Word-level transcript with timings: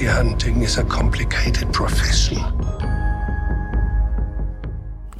Bounty 0.00 0.18
hunting 0.18 0.62
is 0.62 0.78
a 0.78 0.84
complicated 0.84 1.68
profession. 1.72 2.38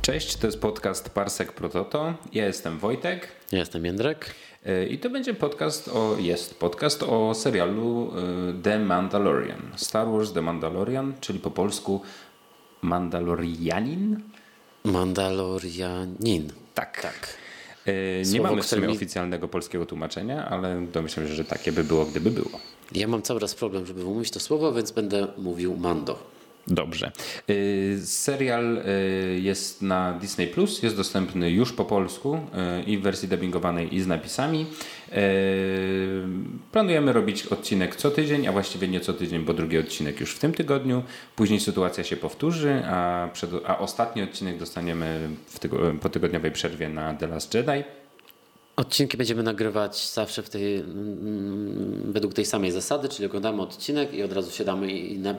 Cześć, 0.02 0.36
to 0.36 0.46
jest 0.46 0.60
podcast 0.60 1.10
Parsek 1.10 1.52
Prototo. 1.52 2.14
Ja 2.32 2.46
jestem 2.46 2.78
Wojtek. 2.78 3.28
Ja 3.52 3.58
jestem 3.58 3.84
Jędrek. 3.84 4.34
E, 4.66 4.86
I 4.86 4.98
to 4.98 5.10
będzie 5.10 5.34
podcast 5.34 5.88
o, 5.88 6.16
jest 6.18 6.58
podcast 6.58 7.02
o 7.02 7.34
serialu 7.34 8.12
e, 8.58 8.62
The 8.62 8.78
Mandalorian. 8.78 9.62
Star 9.76 10.06
Wars 10.08 10.32
The 10.32 10.42
Mandalorian, 10.42 11.12
czyli 11.20 11.38
po 11.38 11.50
polsku 11.50 12.00
Mandalorianin. 12.82 14.20
Mandalorianin. 14.84 16.52
Tak. 16.74 17.02
tak. 17.02 17.28
E, 17.86 18.18
nie 18.18 18.24
Słowo, 18.24 18.42
mamy 18.42 18.62
w 18.62 18.66
sumie 18.66 18.86
mi... 18.86 18.94
oficjalnego 18.94 19.48
polskiego 19.48 19.86
tłumaczenia, 19.86 20.48
ale 20.48 20.86
domyślam 20.86 21.28
się, 21.28 21.34
że 21.34 21.44
takie 21.44 21.72
by 21.72 21.84
było, 21.84 22.04
gdyby 22.04 22.30
było. 22.30 22.60
Ja 22.92 23.08
mam 23.08 23.22
cały 23.22 23.40
raz 23.40 23.54
problem, 23.54 23.86
żeby 23.86 24.04
wymówić 24.04 24.30
to 24.30 24.40
słowo, 24.40 24.72
więc 24.72 24.90
będę 24.90 25.26
mówił 25.38 25.76
Mando. 25.76 26.30
Dobrze. 26.66 27.12
Y, 27.50 28.00
serial 28.04 28.78
y, 28.78 29.40
jest 29.40 29.82
na 29.82 30.12
Disney 30.12 30.46
Plus, 30.46 30.82
jest 30.82 30.96
dostępny 30.96 31.50
już 31.50 31.72
po 31.72 31.84
polsku 31.84 32.34
y, 32.34 32.82
i 32.82 32.98
w 32.98 33.02
wersji 33.02 33.28
dubbingowanej 33.28 33.94
i 33.94 34.00
z 34.00 34.06
napisami. 34.06 34.66
Planujemy 36.72 37.12
robić 37.12 37.46
odcinek 37.46 37.96
co 37.96 38.10
tydzień, 38.10 38.46
a 38.46 38.52
właściwie 38.52 38.88
nie 38.88 39.00
co 39.00 39.12
tydzień, 39.12 39.44
bo 39.44 39.54
drugi 39.54 39.78
odcinek 39.78 40.20
już 40.20 40.34
w 40.34 40.38
tym 40.38 40.52
tygodniu. 40.52 41.02
Później 41.36 41.60
sytuacja 41.60 42.04
się 42.04 42.16
powtórzy, 42.16 42.82
a, 42.84 43.28
przed, 43.32 43.50
a 43.66 43.78
ostatni 43.78 44.22
odcinek 44.22 44.58
dostaniemy 44.58 45.28
tygo, 45.60 45.78
po 46.00 46.08
tygodniowej 46.08 46.52
przerwie 46.52 46.88
na 46.88 47.14
The 47.14 47.26
Last 47.26 47.54
Jedi. 47.54 47.84
Odcinki 48.80 49.16
będziemy 49.16 49.42
nagrywać 49.42 50.10
zawsze 50.12 50.42
w 50.42 50.50
tej, 50.50 50.84
według 52.04 52.34
tej 52.34 52.46
samej 52.46 52.70
zasady, 52.70 53.08
czyli 53.08 53.26
oglądamy 53.26 53.62
odcinek 53.62 54.14
i 54.14 54.22
od 54.22 54.32
razu 54.32 54.50
siadamy 54.50 54.92
i 54.92 55.18
na, 55.18 55.34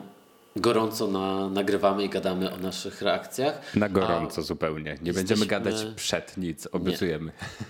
gorąco 0.55 1.07
na, 1.07 1.49
nagrywamy 1.49 2.03
i 2.03 2.09
gadamy 2.09 2.53
o 2.53 2.57
naszych 2.57 3.01
reakcjach. 3.01 3.75
Na 3.75 3.89
gorąco 3.89 4.41
zupełnie. 4.41 4.83
Nie 4.83 4.89
jesteśmy... 4.91 5.13
będziemy 5.13 5.45
gadać 5.45 5.75
przed 5.95 6.37
nic, 6.37 6.67
obiecujemy. 6.71 7.25
Nie. 7.25 7.65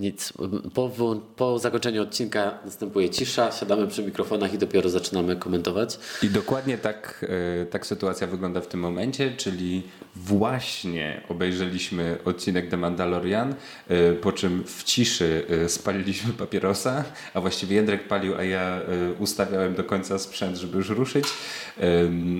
Nic. 0.00 0.32
Po, 0.74 0.90
po 1.36 1.58
zakończeniu 1.58 2.02
odcinka 2.02 2.58
następuje 2.64 3.10
cisza, 3.10 3.52
siadamy 3.52 3.86
przy 3.86 4.02
mikrofonach 4.02 4.54
i 4.54 4.58
dopiero 4.58 4.90
zaczynamy 4.90 5.36
komentować. 5.36 5.98
I 6.22 6.28
dokładnie 6.28 6.78
tak, 6.78 7.26
e, 7.62 7.66
tak 7.66 7.86
sytuacja 7.86 8.26
wygląda 8.26 8.60
w 8.60 8.66
tym 8.66 8.80
momencie, 8.80 9.36
czyli 9.36 9.82
właśnie 10.16 11.20
obejrzeliśmy 11.28 12.18
odcinek 12.24 12.70
The 12.70 12.76
Mandalorian, 12.76 13.54
e, 13.88 14.12
po 14.12 14.32
czym 14.32 14.64
w 14.64 14.84
ciszy 14.84 15.46
e, 15.64 15.68
spaliliśmy 15.68 16.32
papierosa, 16.32 17.04
a 17.34 17.40
właściwie 17.40 17.76
Jędrek 17.76 18.08
palił, 18.08 18.34
a 18.34 18.42
ja 18.42 18.80
ustawiałem 19.18 19.74
do 19.74 19.84
końca 19.84 20.18
sprzęt, 20.18 20.56
żeby 20.56 20.76
już 20.76 20.88
ruszyć. 20.88 21.24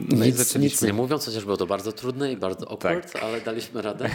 No 0.09 0.25
nic, 0.25 0.37
zaczęliśmy... 0.37 0.59
nic 0.59 0.83
nie 0.83 0.93
mówiąc, 0.93 1.27
chociaż 1.27 1.45
było 1.45 1.57
to 1.57 1.67
bardzo 1.67 1.93
trudne 1.93 2.33
i 2.33 2.37
bardzo 2.37 2.71
awkward, 2.71 3.13
tak. 3.13 3.23
ale 3.23 3.41
daliśmy 3.41 3.83
radę. 3.83 4.11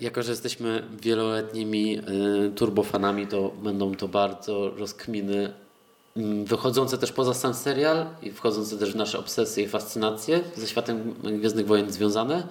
jako, 0.00 0.22
że 0.22 0.30
jesteśmy 0.30 0.82
wieloletnimi 1.02 2.00
Y, 2.46 2.50
turbofanami, 2.54 3.26
to 3.26 3.52
będą 3.62 3.94
to 3.94 4.08
bardzo 4.08 4.70
rozkminy 4.70 5.52
wychodzące 6.44 6.98
też 6.98 7.12
poza 7.12 7.34
sam 7.34 7.54
serial 7.54 8.06
i 8.22 8.30
wchodzące 8.30 8.78
też 8.78 8.92
w 8.92 8.96
nasze 8.96 9.18
obsesje 9.18 9.64
i 9.64 9.68
fascynacje 9.68 10.40
ze 10.56 10.66
światem 10.66 11.14
Gwiezdnych 11.38 11.66
Wojen 11.66 11.92
związane. 11.92 12.46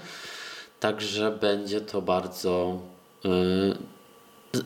Także 0.79 1.38
będzie 1.41 1.81
to 1.81 2.01
bardzo 2.01 2.79
y, 3.25 3.99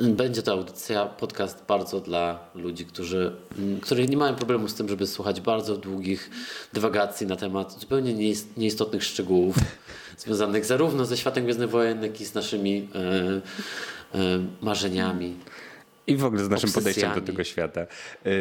będzie 0.09 0.43
to 0.43 0.51
audycja, 0.51 1.05
podcast 1.05 1.65
bardzo 1.67 1.99
dla 1.99 2.39
ludzi, 2.55 2.85
którzy, 2.85 3.35
mm, 3.57 3.79
którzy 3.79 4.07
nie 4.07 4.17
mają 4.17 4.35
problemu 4.35 4.67
z 4.67 4.75
tym, 4.75 4.89
żeby 4.89 5.07
słuchać 5.07 5.41
bardzo 5.41 5.77
długich 5.77 6.29
dywagacji 6.73 7.27
na 7.27 7.35
temat 7.35 7.79
zupełnie 7.79 8.35
nieistotnych 8.57 9.03
szczegółów 9.03 9.55
związanych 10.17 10.65
zarówno 10.65 11.05
ze 11.05 11.17
światem 11.17 11.43
Gwiezdnych 11.43 11.69
Wojen, 11.69 12.03
jak 12.03 12.21
i 12.21 12.25
z 12.25 12.33
naszymi 12.33 12.89
y, 12.95 13.41
Y, 14.15 14.39
marzeniami. 14.61 15.35
I 16.07 16.17
w 16.17 16.25
ogóle 16.25 16.43
z 16.43 16.49
naszym 16.49 16.71
podejściem 16.71 17.15
do 17.15 17.21
tego 17.21 17.43
świata. 17.43 17.81
Yy, 18.25 18.31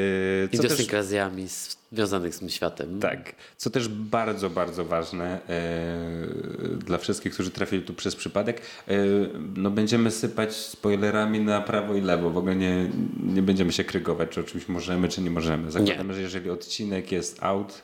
Idiosynkrazjami 0.53 1.43
też... 1.43 1.77
związanych 1.93 2.34
z 2.34 2.39
tym 2.39 2.49
światem. 2.49 3.00
Tak. 3.00 3.34
Co 3.56 3.71
też 3.71 3.89
bardzo, 3.89 4.50
bardzo 4.50 4.84
ważne 4.84 5.41
yy, 5.49 6.77
dla 6.77 6.99
wszystkich, 6.99 7.33
którzy 7.33 7.51
trafili 7.51 7.83
tu 7.83 7.95
przez 7.95 8.17
przypadek, 8.17 8.61
yy, 8.89 9.31
no 9.56 9.71
będziemy 9.71 10.11
sypać 10.11 10.56
spoilerami 10.56 11.41
na 11.41 11.61
prawo 11.61 11.95
i 11.95 12.01
lewo. 12.01 12.31
W 12.31 12.37
ogóle 12.37 12.56
nie, 12.56 12.91
nie 13.22 13.43
będziemy 13.43 13.72
się 13.72 13.84
krygować, 13.84 14.31
czy 14.31 14.41
o 14.41 14.45
czymś 14.45 14.69
możemy, 14.69 15.09
czy 15.09 15.21
nie 15.21 15.31
możemy. 15.31 15.71
Zakładamy, 15.71 16.09
nie. 16.09 16.15
że 16.15 16.21
jeżeli 16.21 16.51
odcinek 16.51 17.12
jest 17.12 17.43
out, 17.43 17.83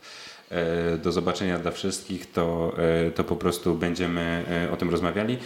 do 1.03 1.13
zobaczenia 1.13 1.59
dla 1.59 1.71
wszystkich, 1.71 2.33
to, 2.33 2.77
e, 3.07 3.11
to 3.11 3.25
po 3.25 3.37
prostu 3.37 3.75
będziemy 3.75 4.45
e, 4.67 4.73
o 4.73 4.77
tym 4.77 4.91
rozmawiali. 4.91 5.39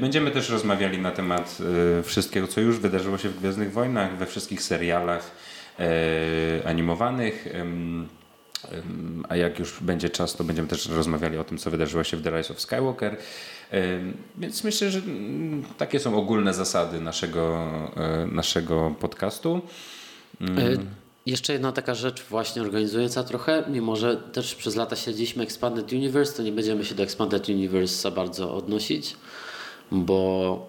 Będziemy 0.00 0.30
też 0.30 0.50
rozmawiali 0.50 0.98
na 0.98 1.10
temat 1.10 1.58
wszystkiego, 2.04 2.46
co 2.46 2.60
już 2.60 2.78
wydarzyło 2.78 3.18
się 3.18 3.28
w 3.28 3.38
Gwiezdnych 3.38 3.72
Wojnach, 3.72 4.16
we 4.16 4.26
wszystkich 4.26 4.62
serialach 4.62 5.30
animowanych. 6.64 7.48
A 9.28 9.36
jak 9.36 9.58
już 9.58 9.80
będzie 9.80 10.10
czas, 10.10 10.36
to 10.36 10.44
będziemy 10.44 10.68
też 10.68 10.88
rozmawiali 10.88 11.38
o 11.38 11.44
tym, 11.44 11.58
co 11.58 11.70
wydarzyło 11.70 12.04
się 12.04 12.16
w 12.16 12.22
The 12.22 12.30
Rise 12.30 12.52
of 12.52 12.60
Skywalker. 12.60 13.16
Więc 14.38 14.64
myślę, 14.64 14.90
że 14.90 14.98
mm, 14.98 15.64
takie 15.78 16.00
są 16.00 16.16
ogólne 16.16 16.54
zasady 16.54 17.00
naszego, 17.00 17.68
naszego 18.32 18.94
podcastu. 19.00 19.60
Jeszcze 21.26 21.52
jedna 21.52 21.72
taka 21.72 21.94
rzecz 21.94 22.22
właśnie 22.22 22.62
organizująca 22.62 23.24
trochę, 23.24 23.64
mimo 23.68 23.96
że 23.96 24.16
też 24.16 24.54
przez 24.54 24.76
lata 24.76 24.96
śledziliśmy 24.96 25.42
Expanded 25.42 25.92
Universe, 25.92 26.32
to 26.32 26.42
nie 26.42 26.52
będziemy 26.52 26.84
się 26.84 26.94
do 26.94 27.02
Expanded 27.02 27.48
Universe 27.48 27.94
za 27.94 28.10
bardzo 28.10 28.54
odnosić, 28.54 29.16
bo 29.90 30.66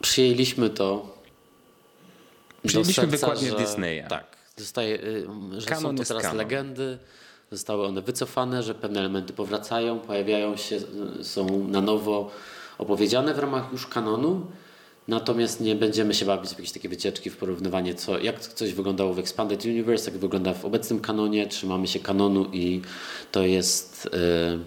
przyjęliśmy 0.00 0.70
to 0.70 1.18
Przyjęliśmy 2.66 3.06
wykładnie 3.06 3.50
Disneya. 3.52 4.04
Tak, 4.08 4.36
zostaje, 4.56 5.02
y, 5.04 5.26
że 5.58 5.66
kanon 5.66 5.82
są 5.82 5.96
to 5.96 6.08
teraz 6.08 6.22
kanon. 6.22 6.36
legendy, 6.36 6.98
zostały 7.52 7.86
one 7.86 8.02
wycofane, 8.02 8.62
że 8.62 8.74
pewne 8.74 9.00
elementy 9.00 9.32
powracają, 9.32 9.98
pojawiają 9.98 10.56
się, 10.56 10.80
y, 11.20 11.24
są 11.24 11.68
na 11.68 11.80
nowo 11.80 12.30
opowiedziane 12.78 13.34
w 13.34 13.38
ramach 13.38 13.72
już 13.72 13.86
kanonu 13.86 14.46
Natomiast 15.08 15.60
nie 15.60 15.74
będziemy 15.74 16.14
się 16.14 16.26
bawić 16.26 16.50
w 16.50 16.58
jakieś 16.58 16.72
takie 16.72 16.88
wycieczki 16.88 17.30
w 17.30 17.36
porównywanie, 17.36 17.94
co, 17.94 18.18
jak 18.18 18.40
coś 18.40 18.74
wyglądało 18.74 19.14
w 19.14 19.18
Expanded 19.18 19.64
Universe, 19.64 20.10
jak 20.10 20.20
wygląda 20.20 20.54
w 20.54 20.64
obecnym 20.64 21.00
kanonie. 21.00 21.46
Trzymamy 21.46 21.86
się 21.86 22.00
kanonu 22.00 22.46
i 22.52 22.82
to 23.32 23.42
jest 23.42 24.08
yy, 24.12 24.58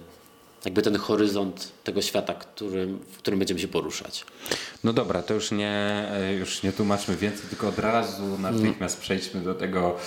jakby 0.65 0.81
ten 0.81 0.95
horyzont 0.95 1.71
tego 1.83 2.01
świata, 2.01 2.33
którym, 2.33 2.99
w 3.11 3.17
którym 3.17 3.39
będziemy 3.39 3.59
się 3.59 3.67
poruszać. 3.67 4.25
No 4.83 4.93
dobra, 4.93 5.21
to 5.21 5.33
już 5.33 5.51
nie, 5.51 6.07
e, 6.11 6.33
już 6.33 6.63
nie 6.63 6.71
tłumaczmy 6.73 7.15
więcej, 7.15 7.49
tylko 7.49 7.67
od 7.67 7.79
razu 7.79 8.37
natychmiast 8.39 8.99
przejdźmy 8.99 9.41
do 9.41 9.53
tego, 9.53 9.97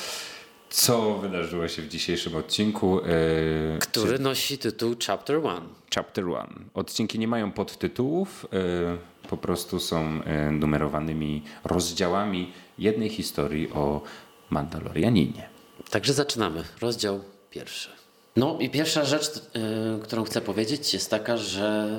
co 0.71 1.19
wydarzyło 1.19 1.69
się 1.69 1.83
w 1.83 1.89
dzisiejszym 1.89 2.37
odcinku. 2.37 3.01
Yy, 3.01 3.79
Który 3.79 4.17
czy... 4.17 4.23
nosi 4.23 4.59
tytuł 4.59 4.95
Chapter 5.07 5.37
One. 5.47 5.67
Chapter 5.95 6.29
One. 6.29 6.55
Odcinki 6.75 7.19
nie 7.19 7.29
mają 7.29 7.53
podtytułów. 7.53 8.47
Yy, 8.53 8.99
po 9.31 9.37
prostu 9.37 9.81
są 9.81 10.23
e, 10.23 10.51
numerowanymi 10.51 11.43
rozdziałami 11.65 12.53
jednej 12.79 13.09
historii 13.09 13.73
o 13.73 14.03
Mandalorianinie. 14.51 15.49
Także 15.91 16.13
zaczynamy. 16.13 16.65
Rozdział 16.81 17.21
pierwszy. 17.51 17.89
No 18.37 18.59
i 18.61 18.71
pierwsza 18.71 19.05
rzecz, 19.05 19.35
yy, 19.35 20.01
którą 20.03 20.25
chcę 20.25 20.41
powiedzieć 20.41 20.95
jest 20.95 21.11
taka, 21.11 21.37
że 21.37 21.99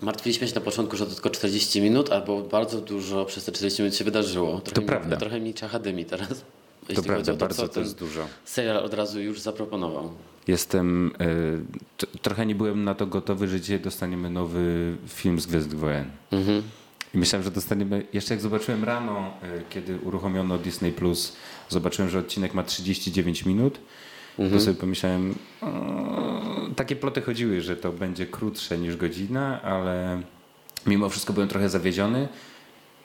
martwiliśmy 0.00 0.48
się 0.48 0.54
na 0.54 0.60
początku, 0.60 0.96
że 0.96 1.06
to 1.06 1.12
tylko 1.12 1.30
40 1.30 1.80
minut, 1.80 2.12
albo 2.12 2.42
bardzo 2.42 2.80
dużo 2.80 3.24
przez 3.24 3.44
te 3.44 3.52
40 3.52 3.82
minut 3.82 3.96
się 3.96 4.04
wydarzyło. 4.04 4.60
Trochę 4.60 4.74
to 4.74 4.80
mi, 4.80 4.86
prawda. 4.86 5.16
Trochę 5.16 5.40
mi 5.40 5.54
czacha 5.54 5.78
dymi 5.78 6.04
teraz. 6.04 6.44
To 6.94 7.02
prawda, 7.02 7.32
to, 7.32 7.38
bardzo 7.38 7.68
to 7.68 7.80
jest 7.80 7.98
dużo. 7.98 8.26
Serial 8.44 8.76
od 8.76 8.94
razu 8.94 9.20
już 9.20 9.40
zaproponował. 9.40 10.14
Jestem, 10.48 11.12
y, 12.02 12.18
trochę 12.22 12.46
nie 12.46 12.54
byłem 12.54 12.84
na 12.84 12.94
to 12.94 13.06
gotowy, 13.06 13.48
że 13.48 13.60
dzisiaj 13.60 13.80
dostaniemy 13.80 14.30
nowy 14.30 14.96
film 15.08 15.40
z 15.40 15.46
Gwiezdnych 15.46 15.78
Wojen. 15.78 16.10
Mhm. 16.32 16.62
I 17.14 17.18
myślałem, 17.18 17.44
że 17.44 17.50
dostaniemy, 17.50 18.06
jeszcze 18.12 18.34
jak 18.34 18.40
zobaczyłem 18.40 18.84
rano, 18.84 19.30
y, 19.42 19.62
kiedy 19.70 19.98
uruchomiono 19.98 20.58
Disney+, 20.58 20.92
Plus, 20.92 21.36
zobaczyłem, 21.68 22.10
że 22.10 22.18
odcinek 22.18 22.54
ma 22.54 22.62
39 22.62 23.44
minut, 23.44 23.78
mhm. 24.38 24.58
to 24.58 24.64
sobie 24.64 24.76
pomyślałem, 24.76 25.34
o, 25.62 25.66
takie 26.76 26.96
ploty 26.96 27.22
chodziły, 27.22 27.60
że 27.60 27.76
to 27.76 27.92
będzie 27.92 28.26
krótsze 28.26 28.78
niż 28.78 28.96
godzina, 28.96 29.62
ale 29.62 30.22
mimo 30.86 31.08
wszystko 31.08 31.32
byłem 31.32 31.48
trochę 31.48 31.68
zawiedziony, 31.68 32.28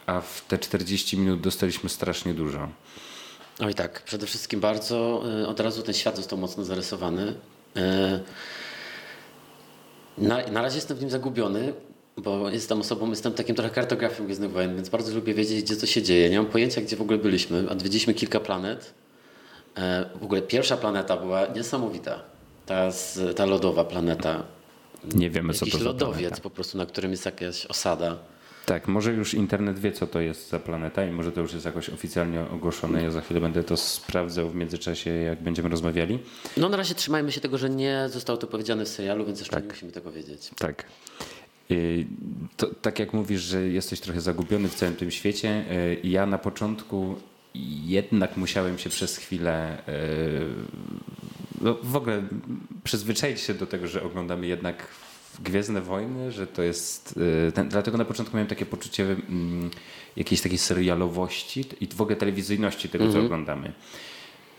a 0.05 0.21
w 0.21 0.45
te 0.47 0.57
40 0.57 1.17
minut 1.17 1.41
dostaliśmy 1.41 1.89
strasznie 1.89 2.33
dużo. 2.33 2.69
Oj 3.65 3.73
tak, 3.73 4.03
przede 4.03 4.27
wszystkim 4.27 4.59
bardzo 4.59 5.23
y, 5.41 5.47
od 5.47 5.59
razu 5.59 5.81
ten 5.83 5.93
świat 5.93 6.15
został 6.15 6.37
mocno 6.39 6.63
zarysowany. 6.63 7.33
Y, 7.77 7.81
na, 10.17 10.47
na 10.47 10.61
razie 10.61 10.75
jestem 10.75 10.97
w 10.97 11.01
nim 11.01 11.09
zagubiony, 11.09 11.73
bo 12.17 12.49
jestem 12.49 12.79
osobą, 12.79 13.09
jestem 13.09 13.33
takim 13.33 13.55
trochę 13.55 13.69
kartografem 13.69 14.25
Gwiezdnych 14.25 14.51
Wojen, 14.51 14.75
więc 14.75 14.89
bardzo 14.89 15.15
lubię 15.15 15.33
wiedzieć, 15.33 15.63
gdzie 15.63 15.75
co 15.75 15.85
się 15.85 16.01
dzieje. 16.01 16.29
Nie 16.29 16.37
mam 16.37 16.45
pojęcia, 16.51 16.81
gdzie 16.81 16.95
w 16.95 17.01
ogóle 17.01 17.17
byliśmy. 17.17 17.69
Odwiedziliśmy 17.69 18.13
kilka 18.13 18.39
planet. 18.39 18.93
E, 19.77 20.05
w 20.19 20.23
ogóle 20.23 20.41
pierwsza 20.41 20.77
planeta 20.77 21.17
była 21.17 21.45
niesamowita. 21.47 22.19
Ta, 22.65 22.89
ta 23.35 23.45
lodowa 23.45 23.83
planeta. 23.83 24.43
Nie 25.13 25.29
wiemy, 25.29 25.53
co 25.53 25.59
to 25.59 25.65
Jakiś 25.65 25.81
lodowiec 25.81 26.19
planeta. 26.19 26.41
po 26.41 26.49
prostu, 26.49 26.77
na 26.77 26.85
którym 26.85 27.11
jest 27.11 27.25
jakaś 27.25 27.65
osada. 27.65 28.17
Tak, 28.65 28.87
może 28.87 29.13
już 29.13 29.33
internet 29.33 29.79
wie, 29.79 29.91
co 29.91 30.07
to 30.07 30.21
jest 30.21 30.49
za 30.49 30.59
planeta 30.59 31.05
i 31.05 31.11
może 31.11 31.31
to 31.31 31.41
już 31.41 31.53
jest 31.53 31.65
jakoś 31.65 31.89
oficjalnie 31.89 32.41
ogłoszone. 32.41 33.03
Ja 33.03 33.11
za 33.11 33.21
chwilę 33.21 33.41
będę 33.41 33.63
to 33.63 33.77
sprawdzał 33.77 34.49
w 34.49 34.55
międzyczasie, 34.55 35.09
jak 35.09 35.43
będziemy 35.43 35.69
rozmawiali. 35.69 36.19
No 36.57 36.69
na 36.69 36.77
razie 36.77 36.95
trzymajmy 36.95 37.31
się 37.31 37.41
tego, 37.41 37.57
że 37.57 37.69
nie 37.69 38.05
zostało 38.09 38.37
to 38.37 38.47
powiedziane 38.47 38.85
w 38.85 38.87
serialu, 38.87 39.25
więc 39.25 39.39
jeszcze 39.39 39.61
nie 39.61 39.67
musimy 39.67 39.91
tego 39.91 40.11
wiedzieć. 40.11 40.51
Tak. 40.59 40.85
Y, 41.71 42.05
To, 42.57 42.67
tak 42.81 42.99
jak 42.99 43.13
mówisz, 43.13 43.41
że 43.41 43.67
jesteś 43.67 43.99
trochę 43.99 44.21
zagubiony 44.21 44.69
w 44.69 44.75
całym 44.75 44.95
tym 44.95 45.11
świecie, 45.11 45.63
y, 45.71 46.07
ja 46.07 46.25
na 46.25 46.37
początku 46.37 47.15
jednak 47.85 48.37
musiałem 48.37 48.77
się 48.77 48.89
przez 48.89 49.17
chwilę 49.17 49.77
y, 49.89 50.41
no 51.61 51.77
w 51.83 51.95
ogóle 51.95 52.23
przyzwyczaić 52.83 53.39
się 53.39 53.53
do 53.53 53.67
tego, 53.67 53.87
że 53.87 54.03
oglądamy 54.03 54.47
jednak 54.47 54.87
Gwiezdne 55.39 55.81
Wojny, 55.81 56.31
że 56.31 56.47
to 56.47 56.61
jest... 56.61 57.19
y, 57.47 57.51
Ten, 57.51 57.69
dlatego 57.69 57.97
na 57.97 58.05
początku 58.05 58.35
miałem 58.35 58.47
takie 58.47 58.65
poczucie 58.65 59.03
mm, 59.03 59.69
jakiejś 60.15 60.41
takiej 60.41 60.57
serialowości 60.57 61.65
i 61.81 61.87
w 61.87 62.01
ogóle 62.01 62.15
telewizyjności 62.15 62.89
tego, 62.89 63.11
co 63.13 63.19
oglądamy. 63.19 63.73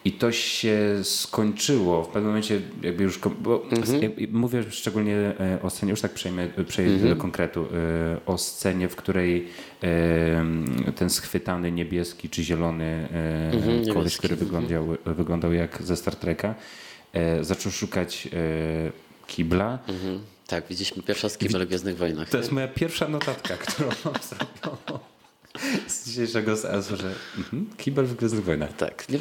I 0.05 0.13
to 0.13 0.33
się 0.33 0.79
skończyło 1.03 2.05
w 2.05 2.09
pewnym 2.09 2.27
momencie, 2.27 2.61
jakby 2.83 3.03
już. 3.05 3.19
Bo 3.19 3.63
jakby 4.03 4.29
Mówię 4.29 4.63
szczególnie 4.71 5.17
e, 5.17 5.59
o 5.63 5.71
scenie, 5.71 5.91
już 5.91 6.01
tak 6.01 6.13
przejmę, 6.13 6.49
przejdę 6.69 7.09
do 7.09 7.17
konkretu, 7.17 7.67
e, 7.67 8.27
o 8.27 8.39
scenie, 8.39 8.89
w 8.89 8.97
której 8.97 9.49
e, 9.83 10.45
ten 10.97 11.11
schwytany 11.11 11.73
niebieski 11.73 12.29
czy 12.29 12.43
zielony 12.43 13.09
e, 13.13 13.51
koleś, 13.51 13.87
niebieski, 13.87 14.19
który 14.19 14.37
wyglądał, 14.37 14.87
wyglądał 15.05 15.53
jak 15.53 15.83
ze 15.83 15.97
Star 15.97 16.17
Treka, 16.17 16.55
zaczął 17.41 17.73
szukać 17.73 18.29
kibla. 19.27 19.79
Mhm. 19.89 20.21
Tak, 20.47 20.65
widzieliśmy 20.71 21.03
pierwszą 21.03 21.29
w 21.29 21.39
Gwiezdnych 21.67 21.97
Wojnach. 21.97 22.29
To 22.29 22.39
jest 22.39 22.53
moja 22.53 22.69
pierwsza 22.69 23.09
notatka, 23.09 23.56
którą 23.56 23.89
mam 24.05 24.15
zrobioną 24.23 24.99
z 25.87 26.06
dzisiejszego 26.09 26.56
seansu, 26.56 26.97
że 26.97 27.15
mhm, 27.39 27.67
kibel 27.77 28.06
w 28.06 28.17
Gwiezdnych 28.17 28.44
Wojnach. 28.44 28.77
Tak, 28.77 29.09
nie, 29.09 29.19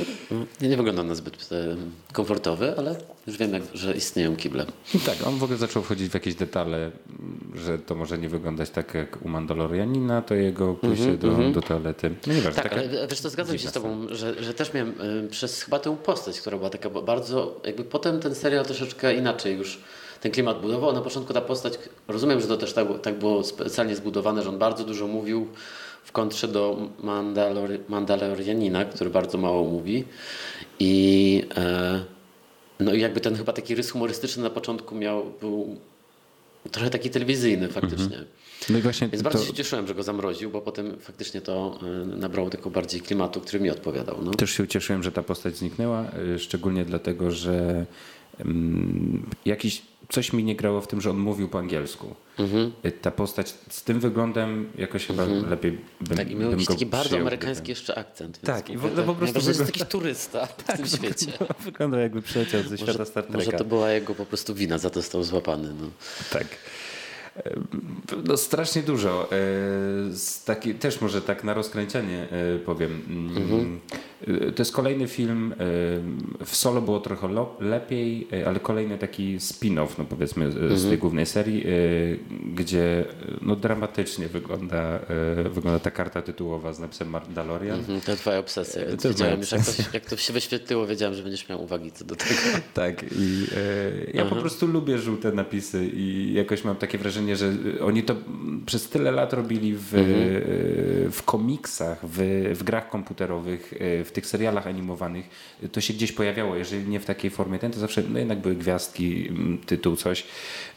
nie, 0.62 0.70
nie 0.70 0.78
wygląda 0.78 1.04
na 1.04 1.16
zbyt 1.16 1.50
e, 1.52 1.76
komfortowy, 2.14 2.78
ale 2.78 2.96
już 3.28 3.38
wiem, 3.38 3.54
jak, 3.54 3.64
że 3.74 3.94
istnieją 3.94 4.36
kible. 4.36 4.66
Tak, 5.06 5.28
on 5.28 5.38
w 5.38 5.44
ogóle 5.44 5.58
zaczął 5.58 5.84
wchodzić 5.84 6.10
w 6.10 6.14
jakieś 6.14 6.36
detale, 6.36 6.92
że 7.56 7.80
to 7.80 7.96
może 7.96 8.18
nie 8.18 8.30
wyglądać 8.30 8.70
tak 8.70 8.94
jak 8.94 9.26
u 9.26 9.30
Mandalorianina, 9.30 10.22
to 10.22 10.36
jego 10.36 10.74
pójście 10.74 11.18
do, 11.18 11.52
do 11.52 11.62
toalety. 11.62 12.16
No 12.28 12.34
nieważne. 12.34 12.62
Tak, 12.64 12.72
taka 12.72 12.76
ale 12.76 13.08
wiesz, 13.08 13.22
to 13.22 13.30
zgadzam 13.30 13.58
się 13.58 13.68
z 13.68 13.72
tobą, 13.72 14.08
że, 14.10 14.44
że 14.44 14.54
też 14.54 14.74
miałem 14.74 15.02
y, 15.26 15.28
przez 15.30 15.62
chyba 15.64 15.80
tę 15.80 15.98
postać, 15.98 16.42
która 16.42 16.58
była 16.58 16.70
taka 16.70 16.90
ba- 16.90 17.02
bardzo, 17.02 17.62
jakby 17.66 17.84
potem 17.84 18.20
ten 18.20 18.36
serial 18.36 18.66
troszeczkę 18.66 19.16
inaczej 19.16 19.58
już 19.58 19.80
ten 20.22 20.32
klimat 20.32 20.62
budował. 20.62 20.94
Na 20.94 21.02
początku 21.02 21.34
ta 21.34 21.42
postać, 21.42 21.80
rozumiem, 22.08 22.42
że 22.42 22.48
to 22.48 22.58
też 22.58 22.74
tak, 22.74 22.88
tak 23.02 23.20
było 23.20 23.44
specjalnie 23.44 23.96
zbudowane, 23.96 24.44
że 24.44 24.50
on 24.50 24.58
bardzo 24.58 24.84
dużo 24.84 25.08
mówił 25.08 25.48
w 26.04 26.12
kontrze 26.12 26.48
do 26.48 26.90
Mandalori 27.04 27.80
Mandalorianina, 27.90 28.86
który 28.86 29.10
bardzo 29.10 29.38
mało 29.38 29.64
mówi 29.64 30.04
i 30.80 31.44
e, 31.56 32.04
no 32.80 32.94
i 32.94 33.00
jakby 33.00 33.22
ten 33.22 33.36
chyba 33.36 33.54
taki 33.54 33.76
rys 33.76 33.92
humorystyczny 33.92 34.44
na 34.44 34.50
początku 34.50 34.96
miał, 34.96 35.34
był 35.40 35.78
trochę 36.72 36.90
taki 36.90 37.10
telewizyjny 37.10 37.68
faktycznie. 37.68 38.24
No 38.70 38.78
i 38.78 38.82
właśnie 38.82 39.08
Więc 39.08 39.24
to, 39.24 39.30
bardzo 39.30 39.46
się 39.46 39.54
cieszyłem, 39.54 39.88
że 39.88 39.96
go 39.96 40.04
zamroził, 40.04 40.50
bo 40.50 40.62
potem 40.62 41.00
faktycznie 41.00 41.42
to 41.42 41.80
y, 42.04 42.06
nabrało 42.06 42.50
tylko 42.50 42.70
bardziej 42.70 43.02
klimatu, 43.02 43.42
który 43.42 43.60
mi 43.60 43.70
odpowiadał. 43.70 44.18
No. 44.24 44.32
też 44.32 44.52
się 44.52 44.64
ucieszyłem, 44.64 45.04
że 45.04 45.12
ta 45.12 45.24
postać 45.24 45.58
zniknęła, 45.58 46.06
y, 46.36 46.40
szczególnie 46.40 46.86
dlatego, 46.86 47.32
że 47.32 47.86
mm, 48.40 49.30
jakiś, 49.46 49.82
coś 50.12 50.34
mi 50.34 50.44
nie 50.44 50.56
grało 50.56 50.82
w 50.82 50.88
tym, 50.88 51.02
że 51.02 51.10
on 51.10 51.18
mówił 51.18 51.48
po 51.50 51.60
angielsku. 51.60 52.16
Mhm. 52.40 52.72
Y, 52.86 52.92
Ta 52.92 53.12
postać 53.12 53.54
z 53.70 53.84
tym 53.84 54.00
wyglądem 54.00 54.70
jakoś 54.78 55.06
chyba 55.08 55.26
lepiej 55.26 55.80
bym, 56.02 56.18
Tak, 56.18 56.32
i 56.32 56.36
miał 56.36 56.52
jakiś 56.52 56.68
taki 56.68 56.86
bardzo 56.86 57.18
amerykański 57.18 57.62
gdybym- 57.64 57.70
jeszcze 57.70 57.98
akcent. 57.98 58.40
Tak, 58.42 58.70
i 58.70 58.78
w 58.78 58.86
ogóle 58.86 59.04
po 59.04 59.16
prostu 59.16 59.42
że 59.42 59.48
jest 59.50 59.60
wygląda- 59.62 59.80
jakiś 59.80 59.92
turysta 59.92 60.46
w 60.46 60.64
tym 60.78 60.88
świecie. 60.88 61.32
Wygląda 61.66 62.00
jakby 62.00 62.22
przyleciał 62.22 62.64
ze 62.64 62.78
świata 62.78 63.06
Star 63.06 63.24
Treka. 63.24 63.38
może 63.38 63.52
to 63.52 63.66
była 63.66 63.92
jego 63.92 64.16
po 64.16 64.26
prostu 64.26 64.56
wina, 64.56 64.78
za 64.78 64.90
to 64.90 65.02
został 65.02 65.24
złapany. 65.24 65.74
No. 65.82 65.88
Tak. 66.32 66.48
No 68.26 68.38
strasznie 68.38 68.82
dużo. 68.84 69.24
E, 69.26 69.28
Z 70.14 70.44
taki, 70.44 70.76
też 70.76 71.02
może 71.02 71.22
tak 71.22 71.44
na 71.44 71.54
rozkręcenie 71.54 72.28
e, 72.56 72.60
powiem. 72.60 73.02
Mm, 73.10 73.80
e, 73.94 73.98
To 74.56 74.62
jest 74.62 74.74
kolejny 74.74 75.08
film. 75.08 75.54
e, 75.54 75.56
W 76.46 76.56
solo 76.56 76.82
było 76.82 77.00
trochę 77.00 77.46
lepiej, 77.60 78.28
e, 78.34 78.48
ale 78.48 78.60
kolejny 78.60 78.98
taki 78.98 79.38
spin-off, 79.40 79.88
no 79.98 80.06
powiedzmy, 80.06 80.52
z 80.78 80.90
tej 80.90 80.98
głównej 80.98 81.26
serii, 81.26 81.66
gdzie 82.56 83.06
no, 83.42 83.56
dramatycznie 83.56 84.28
wygląda, 84.28 85.00
wygląda 85.50 85.80
ta 85.80 85.92
karta 85.92 86.22
tytułowa 86.22 86.74
z 86.74 86.80
napisem 86.80 87.10
Mandalorian. 87.10 87.80
Mhm, 87.80 88.02
To 88.02 88.16
twoja 88.16 88.40
obsesja, 88.40 88.86
więc 88.86 89.04
To 89.04 89.10
wiedziałem 89.10 89.40
już, 89.40 89.52
jak 89.52 89.66
to, 89.66 89.72
jak 89.94 90.06
to 90.06 90.18
się 90.18 90.34
wyświetliło, 90.34 90.88
wiedziałem, 90.88 91.16
że 91.16 91.24
będziesz 91.24 91.50
miał 91.50 91.64
uwagi 91.64 91.92
co 91.92 92.06
do 92.06 92.16
tego. 92.16 92.32
Tak, 92.74 93.06
i 93.20 93.46
ja 94.14 94.26
po 94.26 94.36
prostu 94.36 94.68
lubię 94.68 94.98
żółte 94.98 95.32
napisy 95.32 95.86
i 95.94 96.34
jakoś 96.34 96.64
mam 96.64 96.76
takie 96.76 96.98
wrażenie, 96.98 97.36
że 97.36 97.52
oni 97.82 98.04
to 98.04 98.16
przez 98.66 98.90
tyle 98.90 99.12
lat 99.12 99.34
robili 99.34 99.74
w, 99.76 99.96
e, 99.96 100.00
w 101.12 101.24
komiksach, 101.26 102.00
w, 102.04 102.18
w 102.60 102.64
grach 102.64 102.90
komputerowych, 102.90 103.74
e, 103.80 104.04
w 104.12 104.14
tych 104.14 104.26
serialach 104.28 104.68
animowanych. 104.68 105.30
To 105.72 105.82
się 105.82 105.94
gdzieś 105.94 106.12
pojawiało, 106.12 106.56
jeżeli 106.56 106.90
nie 106.90 107.00
w 107.00 107.06
takiej 107.06 107.32
formie 107.32 107.60
ten, 107.60 107.72
to 107.72 107.80
zawsze 107.80 108.04
no 108.10 108.20
jednak 108.20 108.40
były 108.40 108.56
gwiazdki, 108.56 109.28
mm, 109.28 109.58
tytuł, 109.58 109.96
coś. 109.96 110.26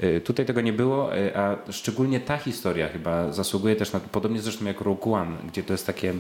E, 0.01 0.21
Tutaj 0.21 0.47
tego 0.47 0.61
nie 0.61 0.73
było, 0.73 1.17
e, 1.17 1.37
a 1.37 1.73
szczególnie 1.73 2.21
ta 2.21 2.37
historia 2.37 2.89
chyba 2.89 3.33
zasługuje 3.33 3.77
też 3.77 3.93
na, 3.93 4.01
podobnie 4.01 4.41
zresztą 4.41 4.65
jak 4.65 4.81
Rogue 4.81 5.15
One, 5.15 5.37
gdzie 5.49 5.63
to 5.63 5.73
jest 5.75 5.87
takie 5.87 6.15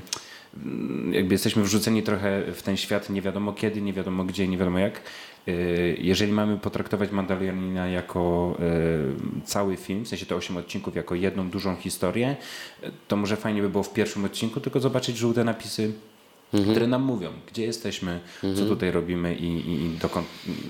mm, 0.57 1.15
jakby 1.15 1.35
jesteśmy 1.35 1.63
wrzuceni 1.63 2.03
trochę 2.03 2.43
w 2.53 2.63
ten 2.63 2.77
świat 2.77 3.11
nie 3.11 3.23
wiadomo 3.23 3.53
kiedy, 3.53 3.83
nie 3.83 3.93
wiadomo 3.93 4.25
gdzie, 4.25 4.49
nie 4.49 4.59
wiadomo 4.59 4.79
jak. 4.79 5.01
Y, 5.49 5.97
Jeżeli 6.01 6.33
mamy 6.33 6.59
potraktować 6.59 7.11
Mandalorianina 7.11 7.89
jako 7.89 8.57
cały 9.45 9.77
film, 9.77 10.05
w 10.05 10.09
sensie 10.09 10.27
te 10.27 10.37
8 10.37 10.57
odcinków 10.57 10.97
jako 10.97 11.15
jedną 11.15 11.51
dużą 11.51 11.77
historię, 11.77 12.37
to 13.09 13.17
może 13.17 13.37
fajnie 13.37 13.63
by 13.63 13.69
było 13.69 13.85
w 13.85 13.93
pierwszym 13.93 14.25
odcinku 14.25 14.61
tylko 14.61 14.81
zobaczyć 14.81 15.17
żółte 15.17 15.45
napisy, 15.45 15.93
które 16.63 16.87
nam 16.87 17.03
mówią, 17.03 17.33
gdzie 17.53 17.63
jesteśmy, 17.63 18.21
co 18.57 18.65
tutaj 18.65 18.91
robimy 18.91 19.35
i, 19.35 19.45
i, 19.47 19.85
i 19.85 19.99
dokąd 19.99 20.27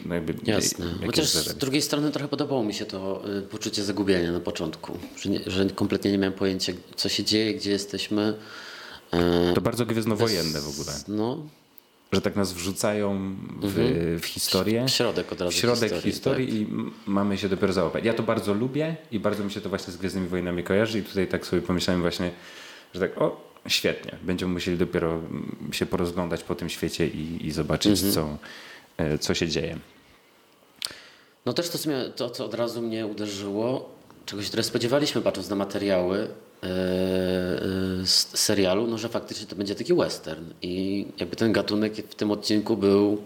no 0.07 0.14
jakby 0.14 0.35
Jasne. 0.45 0.87
Chociaż 1.07 1.29
z 1.29 1.55
drugiej 1.55 1.83
strony 1.83 2.11
trochę 2.11 2.29
podobało 2.29 2.64
mi 2.64 2.75
się 2.75 2.85
to 2.85 3.23
y, 3.38 3.43
poczucie 3.43 3.85
zagubienia 3.85 4.33
na 4.33 4.41
początku, 4.41 4.99
że, 5.23 5.31
nie, 5.31 5.41
że 5.47 5.71
kompletnie 5.71 6.12
nie 6.12 6.19
miałem 6.19 6.33
pojęcia, 6.33 6.73
co 6.97 7.09
się 7.09 7.25
dzieje, 7.25 7.55
gdzie 7.55 7.71
jesteśmy. 7.71 8.35
E, 9.12 9.53
To 9.55 9.61
bardzo 9.61 9.87
gwiezdnowojenne 9.87 10.61
w 10.61 10.69
ogóle, 10.69 10.93
No, 11.09 11.38
że 12.12 12.21
tak 12.21 12.37
nas 12.37 12.53
wrzucają 12.53 13.37
w, 13.62 14.19
w 14.23 14.26
historię. 14.26 14.85
w 14.88 14.91
środek 14.91 15.33
od 15.33 15.41
razu 15.41 15.53
w 15.53 15.55
środek 15.55 15.91
historii, 15.93 16.12
historii, 16.12 16.47
tak. 16.47 16.57
i 16.57 16.67
mamy 17.07 17.38
się 17.38 17.49
dopiero 17.49 17.73
załapać. 17.73 18.05
Ja 18.05 18.14
to 18.14 18.23
bardzo 18.23 18.55
lubię 18.55 18.97
i 19.12 19.21
bardzo 19.21 19.45
mi 19.45 19.50
się 19.50 19.61
to 19.61 19.69
właśnie 19.69 19.93
z 19.93 19.97
Gwiezdnymi 19.97 20.29
Wojnami 20.29 20.64
kojarzy 20.64 20.99
i 20.99 21.03
tutaj 21.03 21.29
tak 21.29 21.47
sobie 21.47 21.62
pomyślałem 21.62 22.03
właśnie, 22.03 22.31
że 22.95 23.00
tak 23.00 23.19
o, 23.23 23.53
świetnie, 23.68 24.18
będziemy 24.23 24.52
musieli 24.52 24.78
dopiero 24.78 25.12
mm, 25.12 25.68
się 25.73 25.87
porozglądać 25.87 26.42
po 26.42 26.54
tym 26.54 26.68
świecie 26.68 27.06
i, 27.06 27.47
i 27.47 27.50
zobaczyć, 27.52 28.02
Mhm. 28.02 28.12
co, 28.12 28.38
e, 28.97 29.18
co 29.18 29.35
się 29.35 29.49
dzieje. 29.49 29.78
No 31.47 31.52
też 31.52 31.68
to, 31.68 31.78
to, 32.16 32.30
co 32.30 32.44
od 32.44 32.54
razu 32.54 32.83
mnie 32.83 33.06
uderzyło, 33.06 33.90
czego 34.26 34.42
się 34.42 34.50
teraz 34.50 34.66
spodziewaliśmy, 34.66 35.21
patrząc 35.23 35.49
na 35.49 35.56
materiały 35.56 36.18
e, 36.18 36.66
e, 36.66 36.68
z 38.06 38.38
serialu, 38.38 38.87
no 38.87 38.99
że 38.99 39.09
faktycznie 39.09 39.47
to 39.47 39.56
będzie 39.56 39.75
taki 39.75 39.94
western. 39.94 40.44
I 40.62 41.06
jakby 41.18 41.37
ten 41.37 41.52
gatunek 41.52 41.94
w 41.94 42.14
tym 42.14 42.30
odcinku 42.30 42.76
był 42.76 43.23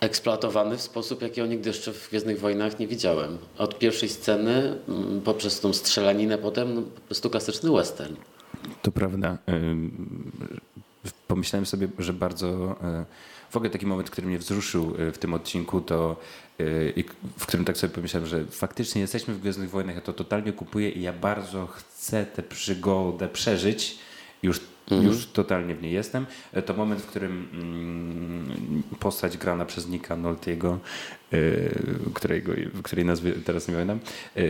eksploatowany 0.00 0.76
w 0.76 0.80
sposób, 0.80 1.22
jakiego 1.22 1.46
nigdy 1.46 1.68
jeszcze 1.70 1.92
w 1.92 2.08
Gwiezdnych 2.08 2.40
Wojnach 2.40 2.78
nie 2.78 2.86
widziałem. 2.86 3.38
Od 3.58 3.78
pierwszej 3.78 4.08
sceny, 4.08 4.74
mm, 4.88 5.20
poprzez 5.20 5.60
tą 5.60 5.72
strzelaninę 5.72 6.38
potem, 6.38 6.74
no, 6.74 6.82
po 6.82 7.00
prostu 7.00 7.30
klasyczny 7.30 7.70
western. 7.70 8.14
To 8.82 8.92
prawda. 8.92 9.38
Pomyślałem 11.28 11.66
sobie, 11.66 11.88
że 11.98 12.12
bardzo. 12.12 12.76
e, 12.82 13.04
W 13.50 13.56
ogóle 13.56 13.70
taki 13.70 13.86
moment, 13.86 14.10
który 14.10 14.26
mnie 14.26 14.38
wzruszył 14.38 14.94
e, 14.98 15.12
w 15.12 15.18
tym 15.18 15.34
odcinku, 15.34 15.80
to 15.80 16.16
e, 16.60 16.64
w 17.38 17.46
którym 17.46 17.64
tak 17.64 17.76
sobie 17.76 17.94
pomyślałem, 17.94 18.26
że 18.26 18.44
faktycznie 18.44 19.00
jesteśmy 19.00 19.34
w 19.34 19.40
Gwiezdnych 19.40 19.70
Wojnach, 19.70 19.94
ja 19.94 20.00
to 20.00 20.12
totalnie 20.12 20.52
kupuję 20.52 20.90
i 20.90 21.02
ja 21.02 21.12
bardzo 21.12 21.66
chcę 21.66 22.26
tę 22.26 22.42
przygodę 22.42 23.28
przeżyć. 23.28 23.98
Już, 24.42 24.60
już 24.90 25.26
totalnie 25.26 25.74
w 25.74 25.82
niej 25.82 25.92
jestem. 25.92 26.26
E, 26.52 26.62
To 26.62 26.74
moment, 26.74 27.00
w 27.02 27.06
którym 27.06 27.48
mm, 27.52 28.82
postać 29.00 29.36
grana 29.38 29.64
przez 29.64 29.88
Nika 29.88 30.16
Noltiego, 30.16 30.78
e, 31.32 31.38
którego, 32.14 32.52
której 32.82 33.04
nazwy 33.04 33.32
teraz 33.44 33.68
nie 33.68 33.74
pamiętam, 33.74 33.98
e, 34.36 34.40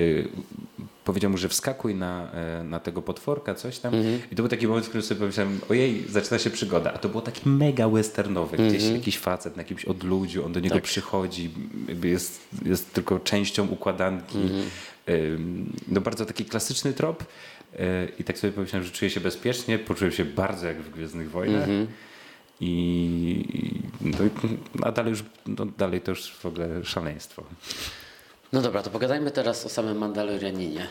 powiedział 1.04 1.30
mu, 1.30 1.38
że 1.38 1.48
wskakuj 1.48 1.94
na, 1.94 2.30
na 2.64 2.80
tego 2.80 3.02
potworka, 3.02 3.54
coś 3.54 3.78
tam. 3.78 3.92
I 4.32 4.36
to 4.36 4.42
był 4.42 4.48
taki 4.48 4.66
moment, 4.68 4.86
w 4.86 4.88
którym 4.88 5.06
sobie 5.06 5.18
pomyślałem, 5.20 5.60
ojej, 5.68 6.04
zaczyna 6.08 6.38
się 6.38 6.50
przygoda. 6.50 6.92
A 6.92 6.98
to 6.98 7.08
było 7.08 7.22
taki 7.22 7.48
mega 7.48 7.88
westernowy. 7.88 8.56
Gdzieś 8.68 8.84
jakiś 8.84 9.18
facet 9.18 9.56
na 9.56 9.62
jakimś 9.62 9.84
odludziu, 9.84 10.44
on 10.46 10.52
do 10.52 10.60
niego 10.60 10.74
Tak. 10.74 10.84
przychodzi, 10.84 11.50
jest, 12.04 12.40
jest 12.64 12.92
tylko 12.92 13.18
częścią 13.20 13.66
układanki. 13.68 14.38
Ym, 15.08 15.72
No 15.88 16.00
bardzo 16.00 16.26
taki 16.26 16.44
klasyczny 16.44 16.92
trop. 16.92 17.24
E, 17.78 18.08
I 18.18 18.24
tak 18.24 18.38
sobie 18.38 18.52
pomyślałem, 18.52 18.86
że 18.86 18.92
czuję 18.92 19.10
się 19.10 19.20
bezpiecznie, 19.20 19.78
poczułem 19.78 20.12
się 20.12 20.24
bardzo 20.24 20.66
jak 20.66 20.82
w 20.82 20.90
Gwiezdnych 20.90 21.30
Wojnach. 21.30 21.68
I, 22.60 22.70
i- 24.02 24.08
no, 24.08 24.18
a 24.82 24.92
dalej 24.92 25.10
już, 25.10 25.24
no, 25.46 25.66
dalej 25.66 26.00
to 26.00 26.10
już 26.10 26.32
w 26.32 26.46
ogóle 26.46 26.84
szaleństwo. 26.84 27.44
No 28.52 28.62
dobra, 28.62 28.82
to 28.82 28.90
pogadajmy 28.90 29.30
teraz 29.30 29.66
o 29.66 29.68
samym 29.68 29.98
Mandalorianinie. 29.98 30.86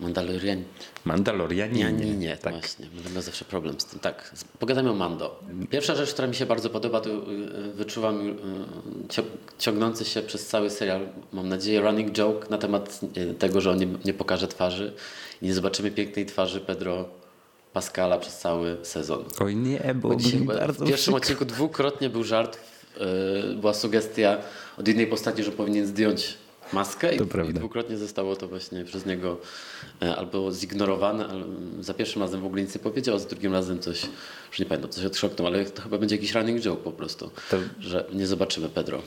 Mandalorian... 0.00 0.64
Mandalorianinie. 1.04 2.36
Tak. 2.36 2.52
właśnie. 2.52 2.86
Będę 2.86 3.10
miał 3.10 3.22
zawsze 3.22 3.44
problem 3.44 3.80
z 3.80 3.84
tym. 3.84 4.00
Tak, 4.00 4.34
pogadajmy 4.58 4.90
o 4.90 4.94
Mando. 4.94 5.40
Pierwsza 5.70 5.94
rzecz, 5.94 6.12
która 6.12 6.28
mi 6.28 6.34
się 6.34 6.46
bardzo 6.46 6.70
podoba, 6.70 7.00
to 7.00 7.10
y, 7.10 7.14
y, 7.14 7.72
wyczuwam 7.72 8.28
y, 8.28 8.34
ciągnący 9.58 10.04
się 10.04 10.22
przez 10.22 10.46
cały 10.46 10.70
serial, 10.70 11.08
mam 11.32 11.48
nadzieję, 11.48 11.80
running 11.80 12.12
joke 12.12 12.50
na 12.50 12.58
temat 12.58 13.00
tego, 13.38 13.60
że 13.60 13.70
on 13.70 13.78
nie, 13.78 13.88
nie 14.04 14.14
pokaże 14.14 14.48
twarzy 14.48 14.92
i 15.42 15.46
nie 15.46 15.54
zobaczymy 15.54 15.90
pięknej 15.90 16.26
twarzy 16.26 16.60
Pedro 16.60 17.08
Pascala 17.72 18.18
przez 18.18 18.38
cały 18.38 18.76
sezon. 18.82 19.24
Oj 19.40 19.56
nie, 19.56 19.94
bo 19.94 20.08
Bo 20.08 20.16
dzisiaj, 20.16 20.40
w 20.68 20.86
pierwszym 20.86 21.14
odcinku 21.14 21.44
dwukrotnie 21.44 22.10
był 22.10 22.24
żart, 22.24 22.58
była 23.56 23.74
sugestia 23.74 24.38
od 24.78 24.88
jednej 24.88 25.06
postaci, 25.06 25.42
że 25.42 25.52
powinien 25.52 25.86
zdjąć 25.86 26.38
maskę 26.72 27.14
i, 27.14 27.18
To 27.18 27.42
i 27.44 27.54
dwukrotnie 27.54 27.96
zostało 27.96 28.36
to 28.36 28.48
właśnie 28.48 28.84
przez 28.84 29.06
niego 29.06 29.36
e, 30.02 30.16
albo 30.16 30.52
zignorowane, 30.52 31.26
ale 31.28 31.44
za 31.80 31.94
pierwszym 31.94 32.22
razem 32.22 32.40
w 32.40 32.44
ogóle 32.46 32.62
nic 32.62 32.74
nie 32.74 32.80
powiedział, 32.80 33.16
a 33.16 33.18
za 33.18 33.28
drugim 33.28 33.52
razem 33.52 33.78
coś, 33.80 34.02
już 34.50 34.58
nie 34.58 34.66
pamiętam, 34.66 34.90
coś 34.90 35.04
odszoknął, 35.04 35.46
ale 35.46 35.64
to 35.64 35.82
chyba 35.82 35.98
będzie 35.98 36.16
jakiś 36.16 36.34
running 36.34 36.60
joke 36.60 36.82
po 36.82 36.92
prostu, 36.92 37.30
To- 37.50 37.56
że 37.80 38.04
nie 38.12 38.26
zobaczymy 38.26 38.68
Pedro. 38.68 39.02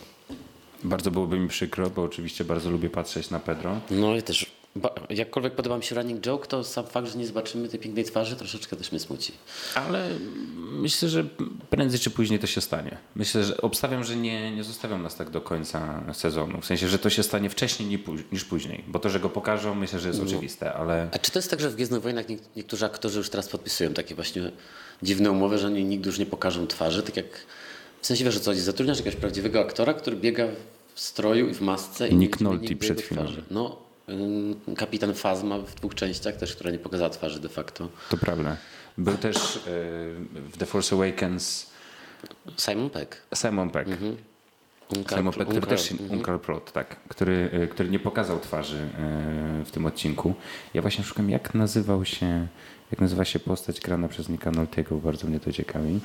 Bardzo 0.84 1.12
byłoby 1.12 1.40
mi 1.40 1.48
przykro, 1.48 1.90
bo 1.90 2.04
oczywiście 2.04 2.44
bardzo 2.46 2.70
lubię 2.70 2.90
patrzeć 2.90 3.30
na 3.30 3.40
Pedro. 3.40 3.80
No 3.92 4.16
i 4.16 4.22
też, 4.24 4.46
ba- 4.76 4.94
jakkolwiek 5.10 5.56
podoba 5.56 5.78
mi 5.78 5.84
się 5.84 5.96
running 5.96 6.22
joke, 6.22 6.48
to 6.48 6.64
sam 6.64 6.86
fakt, 6.86 7.08
że 7.12 7.18
nie 7.18 7.28
zobaczymy 7.28 7.68
tej 7.70 7.80
pięknej 7.80 8.06
twarzy 8.06 8.36
troszeczkę 8.36 8.76
też 8.76 8.92
mnie 8.92 9.00
smuci. 9.00 9.34
Ale 9.76 10.10
myślę, 10.58 11.10
że 11.10 11.24
prędzej 11.70 12.00
czy 12.00 12.10
później 12.12 12.40
to 12.40 12.48
się 12.48 12.62
stanie. 12.62 12.98
Myślę, 13.16 13.44
że 13.44 13.62
obstawiam, 13.62 14.04
że 14.04 14.16
nie, 14.16 14.52
nie 14.56 14.64
zostawią 14.64 14.98
nas 14.98 15.16
tak 15.16 15.30
do 15.30 15.42
końca 15.42 16.04
sezonu. 16.14 16.62
W 16.62 16.66
sensie, 16.66 16.88
że 16.88 17.00
to 17.00 17.10
się 17.10 17.24
stanie 17.24 17.50
wcześniej 17.50 18.00
niż 18.32 18.46
później. 18.46 18.84
Bo 18.88 19.00
to, 19.00 19.10
że 19.10 19.20
go 19.20 19.30
pokażą, 19.30 19.76
myślę, 19.76 20.00
że 20.00 20.08
jest 20.08 20.22
oczywiste, 20.22 20.74
ale 20.74 21.10
A 21.14 21.20
czy 21.20 21.32
to 21.32 21.40
jest 21.40 21.50
tak, 21.50 21.60
że 21.62 21.70
w 21.70 21.76
Gwiezdnych 21.76 22.02
Wojnach 22.02 22.28
niek- 22.30 22.42
niektórzy 22.56 22.86
aktorzy 22.86 23.18
już 23.18 23.30
teraz 23.30 23.48
podpisują 23.50 23.94
takie 23.94 24.16
właśnie 24.16 24.52
dziwne 25.04 25.32
umowy, 25.32 25.58
że 25.58 25.68
oni 25.68 25.84
nigdy 25.86 26.10
już 26.10 26.20
nie 26.20 26.26
pokażą 26.26 26.68
twarzy, 26.68 27.04
tak 27.04 27.18
jak 27.18 27.26
w 28.02 28.08
sensie 28.08 28.24
wiesz 28.26 28.38
o 28.38 28.40
co 28.40 28.52
chodzi, 28.52 28.62
zatrudniasz 28.62 28.98
jakiegoś 28.98 29.20
prawdziwego 29.20 29.60
aktora, 29.60 29.94
który 29.94 30.16
biega 30.18 30.48
w 30.96 31.00
stroju 31.02 31.50
i 31.50 31.54
w 31.54 31.62
masce 31.62 32.08
i 32.08 32.16
Nick 32.16 32.40
nie 32.40 32.44
Nolte 32.44 32.76
przed 32.76 33.02
chwilą. 33.02 33.22
twarzy. 33.24 33.44
No, 33.52 33.78
kapitan 34.78 35.14
Fazma 35.14 35.58
w 35.58 35.76
dwóch 35.76 35.96
częściach 35.96 36.36
też, 36.36 36.56
która 36.56 36.72
nie 36.72 36.80
pokazała 36.80 37.10
twarzy 37.10 37.40
de 37.40 37.50
facto. 37.50 37.90
to 38.10 38.18
prawda. 38.18 38.58
Był 38.98 39.18
też 39.18 39.36
e, 39.38 39.60
w 40.34 40.58
The 40.58 40.66
Force 40.66 40.96
Awakens 40.96 41.72
Simon 42.58 42.90
Peck. 42.90 43.22
Simon 43.36 43.70
Peck. 43.70 43.90
Uncle- 44.90 45.16
Simon 45.18 45.34
Peck, 45.34 45.50
który 45.50 45.68
też 45.68 45.90
się, 45.90 45.96
Uncle 46.10 46.40
Prot, 46.40 46.72
tak, 46.72 46.96
który, 47.08 47.50
e, 47.54 47.68
który 47.68 47.90
nie 47.90 48.00
pokazał 48.00 48.40
twarzy 48.40 48.78
e, 48.78 49.64
w 49.66 49.72
tym 49.72 49.86
odcinku. 49.86 50.34
Ja 50.74 50.82
właśnie 50.82 51.04
szukam, 51.04 51.30
jak 51.30 51.54
nazywał 51.54 52.06
się, 52.06 52.48
jak 52.92 53.02
nazywa 53.02 53.26
się 53.26 53.40
postać 53.40 53.80
grana 53.82 54.08
przez 54.08 54.30
Nicka 54.30 54.52
Noltego, 54.52 54.96
bardzo 54.96 55.28
mnie 55.28 55.40
to 55.40 55.52
ciekawi. 55.52 56.00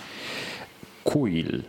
Quill. 1.04 1.62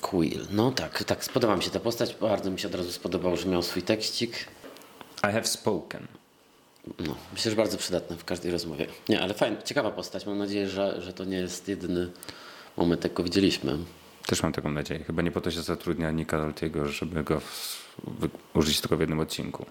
Quill. 0.00 0.46
No 0.50 0.70
tak, 0.72 1.04
tak, 1.04 1.24
spodoba 1.24 1.56
mi 1.56 1.62
się 1.62 1.70
ta 1.70 1.80
postać, 1.80 2.16
bardzo 2.20 2.50
mi 2.50 2.58
się 2.58 2.68
od 2.68 2.74
razu 2.74 2.92
spodobał, 2.92 3.36
że 3.36 3.48
miał 3.48 3.62
swój 3.62 3.82
tekścik. 3.82 4.32
I 5.22 5.32
have 5.32 5.44
spoken. 5.46 6.06
No, 6.98 7.14
myślę, 7.32 7.50
że 7.50 7.56
bardzo 7.56 7.78
przydatne 7.78 8.16
w 8.16 8.24
każdej 8.24 8.52
rozmowie. 8.52 8.86
Nie, 9.08 9.20
ale 9.20 9.34
fajna, 9.34 9.62
ciekawa 9.62 9.90
postać. 9.90 10.26
Mam 10.26 10.38
nadzieję, 10.38 10.68
że, 10.68 11.02
że 11.02 11.12
to 11.12 11.24
nie 11.24 11.36
jest 11.36 11.68
jedyny 11.68 12.10
moment, 12.76 13.04
jak 13.04 13.12
go 13.12 13.22
widzieliśmy. 13.22 13.78
Też 14.26 14.42
mam 14.42 14.52
taką 14.52 14.70
nadzieję. 14.70 15.04
Chyba 15.04 15.22
nie 15.22 15.30
po 15.30 15.40
to 15.40 15.50
się 15.50 15.62
zatrudnia 15.62 16.10
Nicka 16.10 16.38
Noltego, 16.38 16.88
żeby 16.88 17.24
go 17.24 17.40
w, 18.04 18.28
użyć 18.54 18.80
tylko 18.80 18.96
w 18.96 19.00
jednym 19.00 19.20
odcinku. 19.20 19.66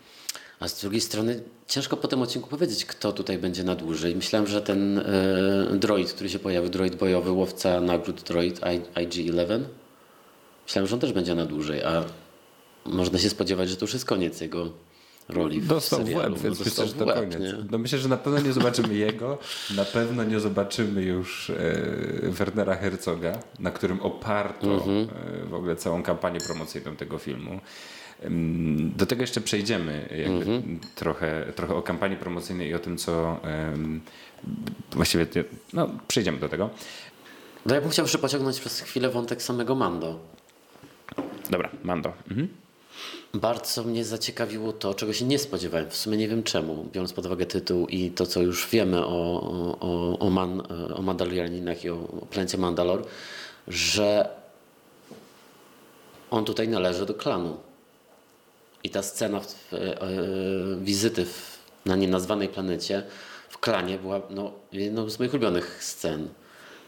A 0.59 0.67
z 0.67 0.81
drugiej 0.81 1.01
strony 1.01 1.43
ciężko 1.67 1.97
po 1.97 2.07
tym 2.07 2.21
odcinku 2.21 2.49
powiedzieć, 2.49 2.85
kto 2.85 3.11
tutaj 3.13 3.37
będzie 3.37 3.63
na 3.63 3.75
dłużej. 3.75 4.15
Myślałem, 4.15 4.47
że 4.47 4.61
ten 4.61 4.99
e, 4.99 5.03
droid, 5.73 6.13
który 6.13 6.29
się 6.29 6.39
pojawił, 6.39 6.69
droid 6.69 6.95
bojowy, 6.95 7.31
łowca 7.31 7.81
nagród 7.81 8.21
droid 8.21 8.59
I- 8.59 8.99
IG-11, 9.05 9.59
myślałem, 10.65 10.87
że 10.87 10.95
on 10.95 10.99
też 10.99 11.13
będzie 11.13 11.35
na 11.35 11.45
dłużej, 11.45 11.83
a 11.83 12.03
można 12.85 13.19
się 13.19 13.29
spodziewać, 13.29 13.69
że 13.69 13.75
to 13.77 13.83
już 13.85 13.93
jest 13.93 14.05
koniec 14.05 14.41
jego 14.41 14.69
roli 15.29 15.61
w 15.61 15.67
Dostał 15.67 15.99
w 15.99 16.03
serialu. 16.03 16.33
łeb, 16.33 16.43
więc 16.43 16.57
Dostał 16.59 16.85
myślę, 16.85 16.87
że 16.87 16.93
w 16.93 16.97
to 16.97 17.05
łeb, 17.05 17.15
koniec. 17.31 17.39
nie? 17.39 17.53
No 17.71 17.77
myślę, 17.77 17.99
że 17.99 18.09
na 18.09 18.17
pewno 18.17 18.39
nie 18.41 18.53
zobaczymy 18.53 18.93
jego, 18.95 19.37
na 19.75 19.85
pewno 19.85 20.23
nie 20.23 20.39
zobaczymy 20.39 21.01
już 21.01 21.49
e, 21.49 21.55
Wernera 22.23 22.75
Herzoga, 22.75 23.39
na 23.59 23.71
którym 23.71 23.99
oparto 24.01 24.67
Mhm. 24.73 25.07
e, 25.43 25.45
w 25.45 25.53
ogóle 25.53 25.75
całą 25.75 26.03
kampanię 26.03 26.39
promocyjną 26.39 26.95
tego 26.95 27.17
filmu. 27.17 27.59
Do 28.95 29.05
tego 29.05 29.21
jeszcze 29.21 29.41
przejdziemy 29.41 30.09
jakby 30.17 30.51
Mhm. 30.51 30.79
trochę, 30.95 31.45
trochę 31.55 31.75
o 31.75 31.81
kampanii 31.81 32.17
promocyjnej 32.17 32.69
i 32.69 32.73
o 32.73 32.79
tym, 32.79 32.97
co 32.97 33.37
em, 33.43 34.01
właściwie, 34.91 35.25
no 35.73 35.89
przejdziemy 36.07 36.37
do 36.39 36.49
tego. 36.49 36.69
No 37.65 37.75
ja 37.75 37.81
bym 37.81 37.89
chciał 37.89 38.05
jeszcze 38.05 38.17
pociągnąć 38.17 38.59
przez 38.59 38.81
chwilę 38.81 39.09
wątek 39.09 39.41
samego 39.41 39.75
Mando. 39.75 40.19
Dobra, 41.49 41.69
Mando. 41.83 42.13
Mhm. 42.29 42.47
Bardzo 43.33 43.83
mnie 43.83 44.05
zaciekawiło 44.05 44.73
to, 44.73 44.93
czego 44.93 45.13
się 45.13 45.25
nie 45.25 45.39
spodziewałem. 45.39 45.89
W 45.89 45.95
sumie 45.95 46.17
nie 46.17 46.27
wiem 46.27 46.43
czemu, 46.43 46.89
biorąc 46.93 47.13
pod 47.13 47.25
uwagę 47.25 47.45
tytuł 47.45 47.87
i 47.87 48.11
to, 48.11 48.25
co 48.25 48.41
już 48.41 48.67
wiemy 48.69 49.05
o, 49.05 49.41
o, 49.79 50.19
o, 50.19 50.29
man, 50.29 50.63
o 50.95 51.01
Mandalorianinach 51.01 51.83
i 51.83 51.89
o, 51.89 51.95
o 51.95 52.25
planecie 52.25 52.57
Mandalor, 52.57 53.05
że 53.67 54.29
on 56.31 56.45
tutaj 56.45 56.67
należy 56.67 57.05
do 57.05 57.13
klanu. 57.13 57.57
I 58.83 58.89
ta 58.89 59.03
scena 59.03 59.39
w, 59.39 59.73
e, 59.73 60.01
e, 60.01 60.07
wizyty 60.81 61.25
w, 61.25 61.59
na 61.85 61.95
nienazwanej 61.95 62.49
planecie 62.49 63.03
w 63.49 63.57
klanie 63.57 63.97
była 63.97 64.21
no, 64.29 64.51
jedną 64.71 65.09
z 65.09 65.19
moich 65.19 65.33
ulubionych 65.33 65.83
scen. 65.83 66.29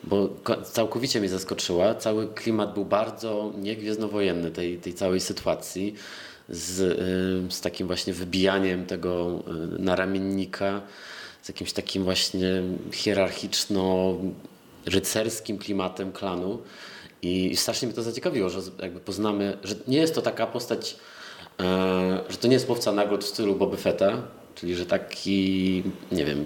Bo 0.03 0.29
ko- 0.43 0.61
całkowicie 0.61 1.19
mnie 1.19 1.29
zaskoczyła. 1.29 1.95
Cały 1.95 2.27
klimat 2.27 2.73
był 2.73 2.85
bardzo 2.85 3.53
niegwiezdnowojenny 3.57 4.51
tej, 4.51 4.77
tej 4.77 4.93
całej 4.93 5.19
sytuacji. 5.19 5.93
Z, 6.49 6.79
y, 6.79 7.51
z 7.53 7.61
takim 7.61 7.87
właśnie 7.87 8.13
wybijaniem 8.13 8.85
tego 8.85 9.39
y, 9.77 9.81
naramiennika, 9.81 10.81
z 11.41 11.47
jakimś 11.47 11.73
takim 11.73 12.03
właśnie 12.03 12.61
hierarchiczno-rycerskim 12.91 15.57
klimatem 15.57 16.11
klanu. 16.11 16.61
I 17.21 17.55
strasznie 17.55 17.87
mnie 17.87 17.95
to 17.95 18.03
zaciekawiło, 18.03 18.49
że 18.49 18.59
jakby 18.81 18.99
poznamy, 18.99 19.57
że 19.63 19.75
nie 19.87 19.97
jest 19.97 20.15
to 20.15 20.21
taka 20.21 20.47
postać, 20.47 20.95
e, 21.59 21.63
że 22.29 22.37
to 22.37 22.47
nie 22.47 22.53
jest 22.53 22.69
łowca 22.69 22.91
nagród 22.91 23.23
w 23.23 23.27
stylu 23.27 23.55
Boba 23.55 23.77
Fetta, 23.77 24.21
czyli 24.55 24.75
że 24.75 24.85
taki, 24.85 25.83
nie 26.11 26.25
wiem, 26.25 26.45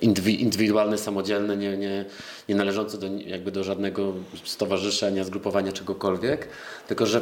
indywidualny, 0.00 0.98
samodzielny, 0.98 1.56
nie, 1.56 1.76
nie, 1.76 2.04
nie 2.48 2.54
należący 2.54 2.98
do, 2.98 3.06
jakby 3.06 3.50
do 3.50 3.64
żadnego 3.64 4.12
stowarzyszenia, 4.44 5.24
zgrupowania, 5.24 5.72
czegokolwiek, 5.72 6.48
tylko 6.88 7.06
że 7.06 7.20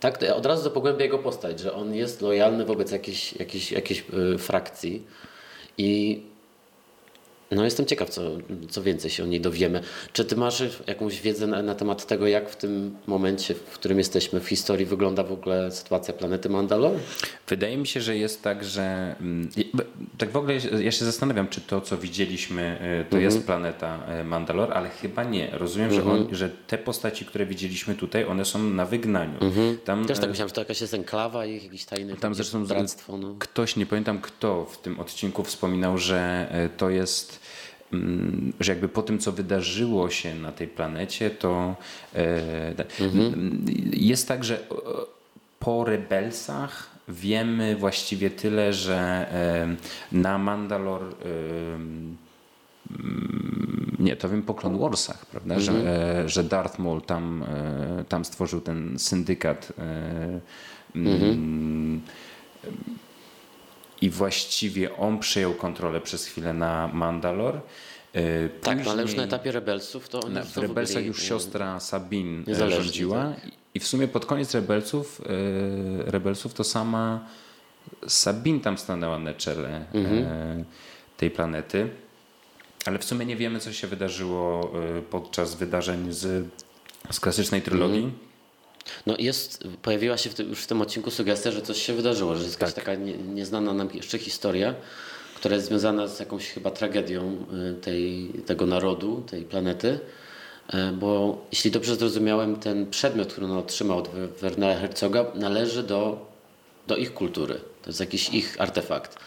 tak, 0.00 0.18
od 0.34 0.46
razu 0.46 0.64
to 0.64 0.70
pogłębia 0.70 1.04
jego 1.04 1.18
postać, 1.18 1.60
że 1.60 1.74
on 1.74 1.94
jest 1.94 2.22
lojalny 2.22 2.64
wobec 2.64 2.90
jakiejś, 2.90 3.32
jakiejś, 3.32 3.72
jakiejś 3.72 4.04
y, 4.34 4.38
frakcji. 4.38 5.02
I 5.78 6.22
no 7.54 7.64
jestem 7.64 7.86
ciekaw, 7.86 8.10
co, 8.10 8.22
co 8.70 8.82
więcej 8.82 9.10
się 9.10 9.22
o 9.22 9.26
niej 9.26 9.40
dowiemy. 9.40 9.80
Czy 10.12 10.24
ty 10.24 10.36
masz 10.36 10.62
jakąś 10.86 11.20
wiedzę 11.20 11.46
na, 11.46 11.62
na 11.62 11.74
temat 11.74 12.06
tego, 12.06 12.26
jak 12.26 12.50
w 12.50 12.56
tym 12.56 12.96
momencie, 13.06 13.54
w 13.54 13.60
którym 13.62 13.98
jesteśmy 13.98 14.40
w 14.40 14.48
historii, 14.48 14.86
wygląda 14.86 15.22
w 15.22 15.32
ogóle 15.32 15.70
sytuacja 15.70 16.14
planety 16.14 16.48
Mandalor? 16.48 16.92
Wydaje 17.48 17.76
mi 17.76 17.86
się, 17.86 18.00
że 18.00 18.16
jest 18.16 18.42
tak, 18.42 18.64
że 18.64 19.16
mm, 19.20 19.48
tak 20.18 20.30
w 20.30 20.36
ogóle 20.36 20.54
ja 20.80 20.90
się 20.92 21.04
zastanawiam, 21.04 21.48
czy 21.48 21.60
to, 21.60 21.80
co 21.80 21.98
widzieliśmy, 21.98 22.78
y, 23.00 23.10
to 23.10 23.16
Mhm. 23.16 23.22
jest 23.22 23.46
planeta 23.46 23.98
y, 24.20 24.24
Mandalor, 24.24 24.72
ale 24.72 24.88
chyba 24.90 25.24
nie. 25.24 25.50
Rozumiem, 25.52 25.92
że, 25.94 26.04
on, 26.04 26.28
że 26.32 26.50
te 26.66 26.78
postaci, 26.78 27.24
które 27.24 27.46
widzieliśmy 27.46 27.94
tutaj, 27.94 28.24
one 28.24 28.44
są 28.44 28.62
na 28.62 28.86
wygnaniu. 28.86 29.38
Tam, 29.38 29.48
Mhm. 29.48 30.06
Też 30.06 30.18
tak 30.18 30.26
y, 30.26 30.28
myślałem, 30.28 30.48
że 30.48 30.54
to 30.54 30.60
jakaś 30.60 30.80
jest 30.80 30.94
enklawa 30.94 31.46
i 31.46 31.62
jakiś 31.64 31.84
tajny 31.84 32.16
Tam 32.16 32.34
zresztą 32.34 32.66
bractwo. 32.66 33.18
No. 33.18 33.34
ktoś, 33.38 33.76
nie 33.76 33.86
pamiętam 33.86 34.20
kto 34.20 34.64
w 34.64 34.78
tym 34.82 35.00
odcinku 35.00 35.44
wspominał, 35.44 35.98
że 35.98 36.46
to 36.76 36.90
jest, 36.90 37.40
że 38.60 38.72
jakby 38.72 38.88
po 38.88 39.02
tym, 39.02 39.18
co 39.18 39.32
wydarzyło 39.32 40.10
się 40.10 40.34
na 40.34 40.52
tej 40.52 40.68
planecie, 40.68 41.30
to 41.30 41.76
e, 42.14 42.74
Mhm. 43.00 43.34
mm, 43.34 43.64
jest 43.92 44.28
tak, 44.28 44.44
że 44.44 44.58
e, 44.58 44.64
po 45.58 45.84
rebelsach 45.84 46.90
wiemy 47.08 47.76
właściwie 47.76 48.30
tyle, 48.30 48.72
że 48.72 49.26
na 50.12 50.38
Mandalor 50.38 51.02
nie, 53.98 54.16
to 54.16 54.28
wiem 54.28 54.42
po 54.42 54.54
Clone 54.54 54.78
Warsach, 54.78 55.26
prawda? 55.26 55.60
Że, 55.60 55.72
mm 55.72 55.84
-hmm. 55.84 56.28
że 56.28 56.44
Darth 56.44 56.78
Maul 56.78 57.02
tam, 57.02 57.42
e, 57.42 58.04
tam 58.08 58.24
stworzył 58.24 58.60
ten 58.60 58.98
syndykat 58.98 59.72
mm 60.94 61.18
-hmm. 61.18 62.00
I 64.02 64.10
właściwie 64.10 64.96
on 64.96 65.18
przejął 65.18 65.54
kontrolę 65.54 66.00
przez 66.00 66.26
chwilę 66.26 66.52
na 66.52 66.90
Mandalor. 66.92 67.60
Później, 68.12 68.50
tak, 68.62 68.86
ale 68.86 69.02
już 69.02 69.14
na 69.14 69.22
etapie 69.22 69.52
Rebelsów 69.52 70.08
to 70.08 70.28
na, 70.28 70.42
W 70.44 70.56
Rebelsach 70.56 71.04
już 71.04 71.22
siostra 71.22 71.80
Sabine 71.80 72.44
rządziła 72.70 73.24
tak. 73.24 73.50
i 73.74 73.80
w 73.80 73.86
sumie 73.86 74.08
pod 74.08 74.26
koniec 74.26 74.54
Rebelsów, 74.54 75.22
Rebelsów 75.98 76.54
to 76.54 76.64
sama 76.64 77.26
Sabine 78.08 78.60
tam 78.60 78.78
stanęła 78.78 79.18
na 79.18 79.34
czele 79.34 79.84
mm 79.94 80.06
-hmm. 80.06 80.64
tej 81.16 81.30
planety. 81.30 81.88
Ale 82.86 82.98
w 82.98 83.04
sumie 83.04 83.26
nie 83.26 83.36
wiemy, 83.36 83.60
co 83.60 83.72
się 83.72 83.86
wydarzyło 83.86 84.72
y, 84.98 85.02
podczas 85.02 85.54
wydarzeń 85.54 86.12
z, 86.12 86.46
z 87.10 87.20
klasycznej 87.20 87.62
trylogii. 87.62 87.98
Mm. 87.98 88.31
No 89.06 89.14
jest, 89.18 89.64
pojawiła 89.82 90.16
się 90.16 90.30
w 90.30 90.34
tym, 90.34 90.48
już 90.48 90.62
w 90.62 90.66
tym 90.66 90.82
odcinku 90.82 91.10
sugestia, 91.10 91.50
że 91.50 91.62
coś 91.62 91.82
się 91.82 91.92
wydarzyło, 91.92 92.36
że 92.36 92.42
jest 92.42 92.60
jakaś 92.60 92.74
tak. 92.74 92.84
taka 92.84 92.94
nie, 92.94 93.16
nieznana 93.16 93.72
nam 93.72 93.88
jeszcze 93.94 94.18
historia, 94.18 94.74
która 95.36 95.54
jest 95.54 95.66
związana 95.66 96.08
z 96.08 96.20
jakąś 96.20 96.48
chyba 96.48 96.70
tragedią 96.70 97.46
y, 97.70 97.80
tej, 97.80 98.28
tego 98.46 98.66
narodu, 98.66 99.22
tej 99.30 99.42
planety. 99.42 100.00
E, 100.68 100.92
bo 100.92 101.40
jeśli 101.52 101.70
dobrze 101.70 101.96
zrozumiałem, 101.96 102.56
ten 102.56 102.90
przedmiot, 102.90 103.32
który 103.32 103.46
on 103.46 103.52
otrzymał 103.52 103.98
od 103.98 104.08
Wernera 104.40 104.80
Herzoga, 104.80 105.24
należy 105.34 105.82
do, 105.82 106.26
do 106.86 106.96
ich 106.96 107.14
kultury. 107.14 107.54
To 107.82 107.90
jest 107.90 108.00
jakiś 108.00 108.28
ich 108.28 108.56
artefakt. 108.58 109.18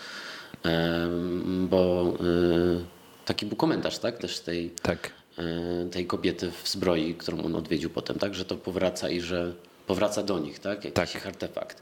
Bo 1.69 2.13
y, 2.21 2.95
Taki 3.25 3.45
był 3.45 3.57
komentarz, 3.57 4.00
tak? 4.00 4.17
Też 4.17 4.39
tej, 4.39 4.69
tak. 4.81 5.12
E, 5.38 5.89
tej 5.89 6.06
kobiety 6.06 6.51
w 6.63 6.70
zbroi, 6.70 7.13
którą 7.13 7.44
on 7.44 7.56
odwiedził 7.56 7.89
potem, 7.89 8.20
tak? 8.20 8.36
Że 8.36 8.46
to 8.46 8.56
powraca 8.58 9.10
i 9.10 9.22
że 9.22 9.54
powraca 9.88 10.24
do 10.24 10.39
nich, 10.39 10.60
tak? 10.60 10.86
Jakiś 10.86 11.13
tak. 11.13 11.25
artefakt. 11.25 11.82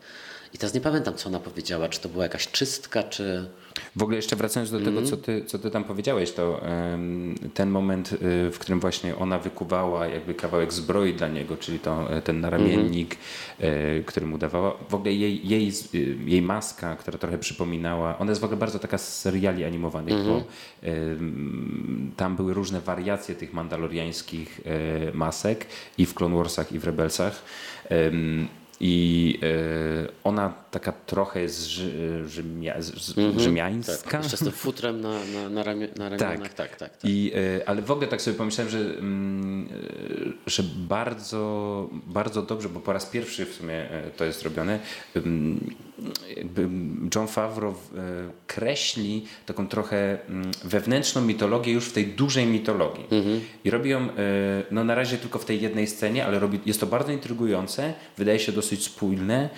I 0.53 0.57
teraz 0.57 0.73
nie 0.73 0.81
pamiętam, 0.81 1.13
co 1.13 1.29
ona 1.29 1.39
powiedziała, 1.39 1.89
czy 1.89 1.99
to 2.01 2.09
była 2.09 2.23
jakaś 2.23 2.47
czystka, 2.47 3.03
czy... 3.03 3.49
W 3.95 4.03
ogóle 4.03 4.15
jeszcze 4.15 4.35
wracając 4.35 4.71
do 4.71 4.77
tego, 4.77 4.89
mhm. 4.89 5.07
co 5.07 5.17
ty, 5.17 5.45
co 5.45 5.59
ty 5.59 5.71
tam 5.71 5.83
powiedziałeś, 5.83 6.31
to 6.31 6.61
ten 7.53 7.69
moment, 7.69 8.13
y, 8.13 8.17
w 8.51 8.59
którym 8.59 8.79
właśnie 8.79 9.15
ona 9.15 9.39
wykuwała 9.39 10.07
jakby 10.07 10.33
kawałek 10.33 10.73
zbroi 10.73 11.13
dla 11.13 11.27
niego, 11.27 11.57
czyli 11.57 11.79
to, 11.79 12.13
e, 12.17 12.21
ten 12.21 12.41
naramiennik, 12.41 13.17
mm. 13.59 14.03
który 14.03 14.25
mu 14.25 14.37
dawała. 14.37 14.77
W 14.89 14.93
ogóle 14.93 15.13
jej, 15.13 15.47
jej, 15.47 15.71
y, 15.95 16.17
jej 16.25 16.41
maska, 16.41 16.95
która 16.95 17.17
trochę 17.17 17.37
przypominała, 17.37 18.17
ona 18.19 18.31
jest 18.31 18.41
w 18.41 18.43
ogóle 18.43 18.57
bardzo 18.57 18.79
taka 18.79 18.97
z 18.97 19.21
seriali 19.21 19.65
animowanych, 19.65 20.13
mm. 20.13 20.27
bo 20.27 20.43
mhm. 20.83 22.11
tam 22.17 22.35
były 22.35 22.53
różne 22.53 22.81
wariacje 22.81 23.35
tych 23.35 23.53
mandaloriańskich 23.53 24.61
e, 24.65 25.13
masek 25.13 25.65
i 25.97 26.05
w 26.05 26.13
Clone 26.13 26.37
Warsach 26.37 26.71
i 26.71 26.79
w 26.79 26.83
Rebelsach. 26.83 27.43
I 28.85 29.39
y, 29.43 30.07
ona 30.23 30.53
taka 30.71 30.91
trochę 30.91 31.41
jest 31.41 31.61
rzymia, 32.25 32.73
mm 32.73 32.83
-hmm. 32.83 33.39
rzymiańska. 33.39 34.11
Tak, 34.11 34.23
jeszcze 34.23 34.37
z 34.37 34.39
tym 34.39 34.51
futrem 34.51 35.01
na, 35.01 35.09
na, 35.09 35.49
na, 35.49 35.49
na 35.49 36.09
ramionach. 36.09 36.19
Tak. 36.19 36.39
tak, 36.39 36.53
tak, 36.53 36.75
tak. 36.75 36.91
I, 37.03 37.31
y, 37.35 37.67
ale 37.67 37.81
w 37.81 37.91
ogóle 37.91 38.07
tak 38.07 38.21
sobie 38.21 38.37
pomyślałem, 38.37 38.71
że, 38.71 38.79
mm, 38.79 39.67
y, 39.67 40.33
że 40.47 40.63
bardzo, 40.77 41.89
bardzo 41.93 42.41
dobrze, 42.41 42.69
bo 42.69 42.79
po 42.79 42.93
raz 42.93 43.05
pierwszy 43.05 43.45
w 43.45 43.53
sumie 43.53 43.89
to 44.17 44.25
jest 44.25 44.43
robione, 44.43 44.79
John 47.15 47.27
Favreau 47.27 47.75
kreśli 48.47 49.25
taką 49.45 49.67
trochę 49.67 50.25
mm, 50.29 50.51
wewnętrzną 50.63 51.21
mitologię 51.21 51.73
już 51.73 51.85
w 51.85 51.93
tej 51.93 52.07
dużej 52.07 52.45
mitologii. 52.45 53.05
-hmm. 53.09 53.39
I 53.63 53.69
robi 53.69 53.89
ją 53.89 54.07
no 54.71 54.83
na 54.83 54.95
razie 54.95 55.17
tylko 55.17 55.39
w 55.39 55.45
tej 55.45 55.61
jednej 55.61 55.87
scenie, 55.87 56.25
ale 56.25 56.39
robi, 56.39 56.59
jest 56.65 56.79
to 56.79 56.87
bardzo 56.87 57.11
intrygujące, 57.11 57.93
wydaje 58.17 58.39
się 58.39 58.51
dosyć 58.51 58.73
dosyć 58.73 58.85
spójne, 58.85 59.49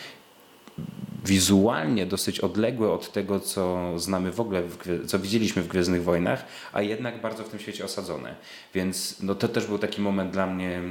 wizualnie 1.25 2.05
dosyć 2.05 2.39
odległe 2.39 2.91
od 2.91 3.11
tego, 3.11 3.39
co 3.39 3.93
znamy 3.99 4.31
w 4.31 4.39
ogóle, 4.39 4.63
co 5.07 5.19
widzieliśmy 5.19 5.61
w 5.61 5.67
Gwiezdnych 5.67 6.03
Wojnach, 6.03 6.45
a 6.73 6.81
jednak 6.81 7.21
bardzo 7.21 7.43
w 7.43 7.49
tym 7.49 7.59
świecie 7.59 7.85
osadzone. 7.85 8.35
Więc 8.73 9.21
no, 9.21 9.35
to 9.35 9.47
też 9.47 9.67
był 9.67 9.77
taki 9.77 10.01
moment 10.01 10.31
dla 10.31 10.47
mnie, 10.47 10.81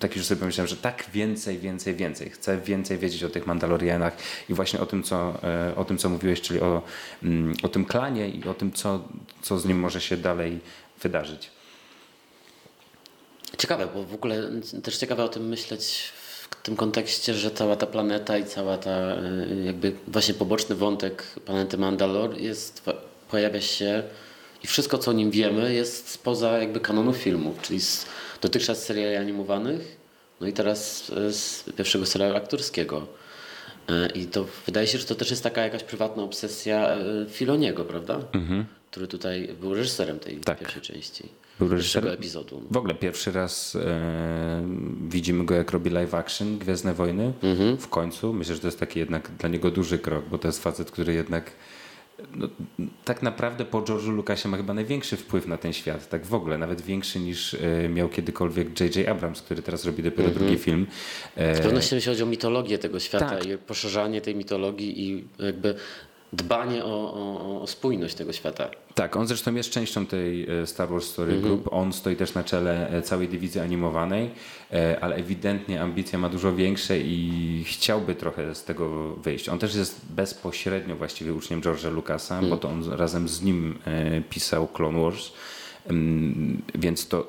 taki, 0.00 0.18
że 0.18 0.24
sobie 0.24 0.40
pomyślałem, 0.40 0.68
że 0.68 0.76
tak 0.76 1.04
więcej, 1.12 1.58
więcej, 1.58 1.94
więcej. 1.94 2.30
Chcę 2.30 2.58
więcej 2.58 2.98
wiedzieć 2.98 3.24
o 3.24 3.28
tych 3.28 3.46
Mandalorianach 3.46 4.16
i 4.48 4.54
właśnie 4.54 4.80
o 4.80 4.86
tym, 4.86 5.02
co, 5.02 5.42
e, 5.42 5.76
o 5.76 5.84
tym, 5.84 5.98
co 5.98 6.08
mówiłeś, 6.08 6.40
czyli 6.40 6.60
o, 6.60 6.82
mm, 7.22 7.54
o 7.62 7.68
tym 7.68 7.84
klanie 7.84 8.28
i 8.28 8.48
o 8.48 8.54
tym, 8.54 8.72
co, 8.72 9.04
co 9.42 9.58
z 9.58 9.64
nim 9.64 9.78
może 9.78 10.00
się 10.00 10.16
dalej 10.16 10.60
wydarzyć. 11.02 11.50
Ciekawe, 13.58 13.88
bo 13.94 14.04
w 14.04 14.14
ogóle 14.14 14.50
też 14.82 14.96
ciekawe 14.96 15.24
o 15.24 15.28
tym 15.28 15.48
myśleć 15.48 16.12
w 16.50 16.62
tym 16.62 16.76
kontekście, 16.76 17.34
że 17.34 17.50
cała 17.50 17.76
ta 17.76 17.86
planeta 17.86 18.38
i 18.38 18.44
cała 18.44 18.78
ta 18.78 19.16
y, 19.16 19.62
jakby 19.64 19.92
właśnie 20.08 20.34
poboczny 20.34 20.74
wątek 20.76 21.22
planety 21.22 21.78
Mandalor 21.78 22.38
jest, 22.38 22.82
pojawia 23.30 23.60
się 23.60 24.02
i 24.64 24.66
wszystko 24.66 24.98
co 24.98 25.10
o 25.10 25.14
nim 25.14 25.30
wiemy 25.30 25.74
jest 25.74 26.08
spoza 26.08 26.58
jakby 26.58 26.80
kanonu 26.80 27.12
filmów, 27.12 27.62
czyli 27.62 27.80
z 27.80 28.06
dotychczas 28.42 28.84
seriali 28.84 29.16
animowanych, 29.16 29.96
no 30.40 30.46
i 30.46 30.52
teraz 30.52 31.04
z 31.30 31.64
pierwszego 31.76 32.06
serialu 32.06 32.36
aktorskiego. 32.36 33.06
Y, 33.90 34.08
I 34.14 34.26
to 34.26 34.46
wydaje 34.66 34.86
się, 34.86 34.98
że 34.98 35.04
to 35.04 35.14
też 35.14 35.30
jest 35.30 35.42
taka 35.42 35.60
jakaś 35.62 35.82
prywatna 35.82 36.22
obsesja 36.22 36.96
y, 36.96 37.30
Filoniego, 37.30 37.84
prawda? 37.84 38.20
Mhm. 38.32 38.64
Który 38.90 39.08
tutaj 39.08 39.48
był 39.60 39.74
reżyserem 39.74 40.18
tej 40.18 40.36
tak. 40.36 40.58
pierwszej 40.58 40.82
części. 40.82 41.28
Był 41.58 41.68
reżyserem 41.68 42.12
epizodu. 42.12 42.62
W 42.70 42.76
ogóle 42.76 42.94
pierwszy 42.94 43.32
raz 43.32 43.76
e, 43.76 44.66
widzimy 45.08 45.44
go, 45.44 45.54
jak 45.54 45.70
robi 45.70 45.90
live 45.90 46.14
action 46.14 46.58
Gwiezdne 46.58 46.94
Wojny 46.94 47.32
mhm. 47.42 47.76
w 47.76 47.88
końcu. 47.88 48.32
Myślę, 48.32 48.54
że 48.54 48.60
to 48.60 48.66
jest 48.66 48.80
taki 48.80 48.98
jednak 48.98 49.30
dla 49.38 49.48
niego 49.48 49.70
duży 49.70 49.98
krok, 49.98 50.24
bo 50.28 50.38
to 50.38 50.48
jest 50.48 50.62
facet, 50.62 50.90
który 50.90 51.14
jednak 51.14 51.50
no, 52.34 52.48
tak 53.04 53.22
naprawdę 53.22 53.64
po 53.64 53.82
George'u 53.82 54.10
Lucasie 54.10 54.48
ma 54.48 54.56
chyba 54.56 54.74
największy 54.74 55.16
wpływ 55.16 55.46
na 55.46 55.56
ten 55.58 55.72
świat, 55.72 56.08
tak 56.08 56.26
w 56.26 56.34
ogóle, 56.34 56.58
nawet 56.58 56.80
większy 56.80 57.20
niż 57.20 57.54
e, 57.54 57.88
miał 57.88 58.08
kiedykolwiek 58.08 58.80
J.J. 58.80 59.08
Abrams, 59.08 59.42
który 59.42 59.62
teraz 59.62 59.84
robi 59.84 60.02
dopiero 60.02 60.22
mm 60.22 60.34
-hmm. 60.34 60.38
drugi 60.38 60.58
film. 60.58 60.86
E, 61.36 61.56
Z 61.56 61.60
pewnością 61.60 61.96
jeśli 61.96 62.10
chodzi 62.10 62.22
o 62.22 62.26
mitologię 62.26 62.78
tego 62.78 63.00
świata 63.00 63.30
tak. 63.30 63.46
i 63.46 63.58
poszerzanie 63.58 64.20
tej 64.20 64.34
mitologii 64.34 65.08
i 65.08 65.24
jakby 65.38 65.74
dbanie 66.36 66.84
o, 66.84 67.12
o, 67.14 67.62
o, 67.62 67.66
spójność 67.66 68.14
tego 68.14 68.32
świata. 68.32 68.68
Tak, 68.94 69.16
on 69.16 69.26
zresztą 69.26 69.54
jest 69.54 69.70
częścią 69.70 70.06
tej 70.06 70.50
e, 70.50 70.66
Star 70.66 70.88
Wars 70.88 71.04
Story 71.04 71.32
-hmm. 71.32 71.42
Group. 71.42 71.68
On 71.70 71.92
stoi 71.92 72.16
też 72.16 72.34
na 72.34 72.44
czele 72.44 72.90
e, 72.90 73.02
całej 73.02 73.28
dywizji 73.28 73.60
animowanej, 73.60 74.30
e, 74.72 75.00
ale 75.00 75.16
ewidentnie 75.16 75.82
ambicje 75.82 76.18
ma 76.18 76.28
dużo 76.28 76.54
większe 76.54 76.98
i 76.98 77.64
chciałby 77.66 78.14
trochę 78.14 78.54
z 78.54 78.64
tego 78.64 79.14
wyjść. 79.14 79.48
On 79.48 79.58
też 79.58 79.74
jest 79.74 80.00
bezpośrednio 80.10 80.96
właściwie 80.96 81.34
uczniem 81.34 81.60
George'a 81.60 81.92
Lucasa, 81.92 82.38
mm. 82.38 82.50
bo 82.50 82.56
to 82.56 82.68
on 82.68 82.92
razem 82.92 83.28
z 83.28 83.42
nim 83.42 83.78
pisał 84.30 84.68
Clone 84.68 85.02
Wars. 85.02 85.32
Więc 86.74 87.08
to 87.08 87.28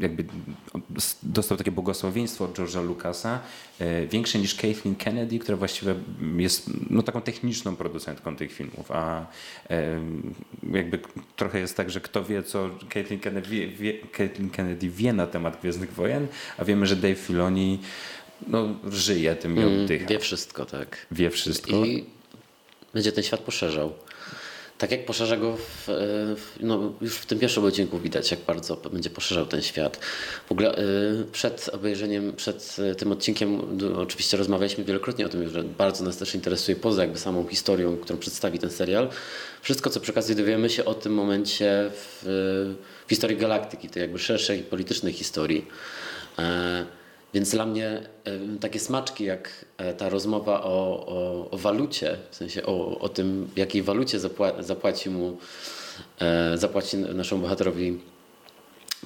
jakby 0.00 0.24
dostał 1.22 1.58
takie 1.58 1.70
błogosławieństwo 1.70 2.44
od 2.44 2.58
George'a 2.58 2.86
Lucasa, 2.86 3.40
e, 3.78 4.06
większe 4.06 4.38
niż 4.38 4.54
Kathleen 4.54 4.96
Kennedy, 4.96 5.38
która 5.38 5.56
właściwie 5.56 5.94
jest 6.36 6.70
no, 6.90 7.02
taką 7.02 7.20
techniczną 7.20 7.76
producentką 7.76 8.36
tych 8.36 8.52
filmów, 8.52 8.90
a 8.90 9.26
jakby 10.72 10.98
trochę 11.36 11.58
jest 11.58 11.76
tak, 11.76 11.90
że 11.90 12.00
kto 12.00 12.24
wie, 12.24 12.42
co 12.42 12.70
Kathleen 12.88 13.20
Kennedy 13.20 13.48
wie, 13.48 13.68
wie, 13.68 13.94
Kathleen 13.94 14.50
Kennedy 14.50 14.90
wie 14.90 15.12
na 15.12 15.26
temat 15.26 15.60
Gwiezdnych 15.60 15.92
Wojen, 15.92 16.26
a 16.58 16.64
wiemy, 16.64 16.86
że 16.86 16.96
Dave 16.96 17.14
Filoni 17.14 17.78
no, 18.46 18.74
żyje 18.90 19.36
tym 19.36 19.56
i 19.56 19.60
mm, 19.60 19.82
oddycha. 19.82 20.06
Wie 20.06 20.18
wszystko, 20.18 20.66
tak. 20.66 21.06
Wie 21.10 21.30
wszystko. 21.30 21.84
I 21.84 22.04
będzie 22.94 23.12
ten 23.12 23.24
świat 23.24 23.40
poszerzał. 23.40 23.92
Tak 24.78 24.90
jak 24.90 25.04
poszerza 25.04 25.36
go, 25.36 25.56
w, 25.56 25.84
w, 26.36 26.56
no 26.60 26.92
już 27.00 27.14
w 27.14 27.26
tym 27.26 27.38
pierwszym 27.38 27.64
odcinku 27.64 27.98
widać, 27.98 28.30
jak 28.30 28.40
bardzo 28.40 28.76
będzie 28.76 29.10
poszerzał 29.10 29.46
ten 29.46 29.62
świat. 29.62 29.96
W 30.48 30.52
ogóle 30.52 30.78
y, 30.78 31.24
przed 31.32 31.70
obejrzeniem, 31.72 32.32
przed 32.32 32.76
y, 32.92 32.94
tym 32.94 33.12
odcinkiem 33.12 33.78
oczywiście 33.96 34.36
rozmawialiśmy 34.36 34.84
wielokrotnie 34.84 35.26
o 35.26 35.28
tym, 35.28 35.48
że 35.48 35.64
bardzo 35.64 36.04
nas 36.04 36.16
też 36.16 36.34
interesuje 36.34 36.76
poza 36.76 37.02
jakby 37.02 37.18
samą 37.18 37.46
historią, 37.46 37.96
którą 37.96 38.18
przedstawi 38.18 38.58
ten 38.58 38.70
serial. 38.70 39.08
Wszystko, 39.62 39.90
co 39.90 40.00
przy 40.00 40.12
okazji 40.12 40.36
dowiemy 40.36 40.70
się 40.70 40.84
o 40.84 40.94
tym 40.94 41.14
momencie 41.14 41.90
w, 41.92 42.22
w 43.06 43.10
historii 43.10 43.36
galaktyki, 43.36 43.88
tej 43.88 44.00
jakby 44.00 44.18
szerszej 44.18 44.62
politycznej 44.62 45.12
historii. 45.12 45.66
Więc 47.34 47.50
dla 47.50 47.66
mnie 47.66 48.02
takie 48.60 48.80
smaczki, 48.80 49.24
jak 49.24 49.64
e, 49.76 49.94
ta 49.94 50.08
rozmowa 50.08 50.62
o, 50.64 51.06
o, 51.06 51.50
o 51.50 51.58
walucie, 51.58 52.16
w 52.30 52.36
sensie 52.36 52.62
o, 52.66 52.98
o 52.98 53.08
tym, 53.08 53.50
jakiej 53.56 53.82
walucie 53.82 54.20
zapła, 54.20 54.62
zapłaci 54.62 55.10
mu, 55.10 55.38
e, 56.20 56.58
zapłaci 56.58 56.96
naszemu 56.96 57.42
bohaterowi 57.42 57.98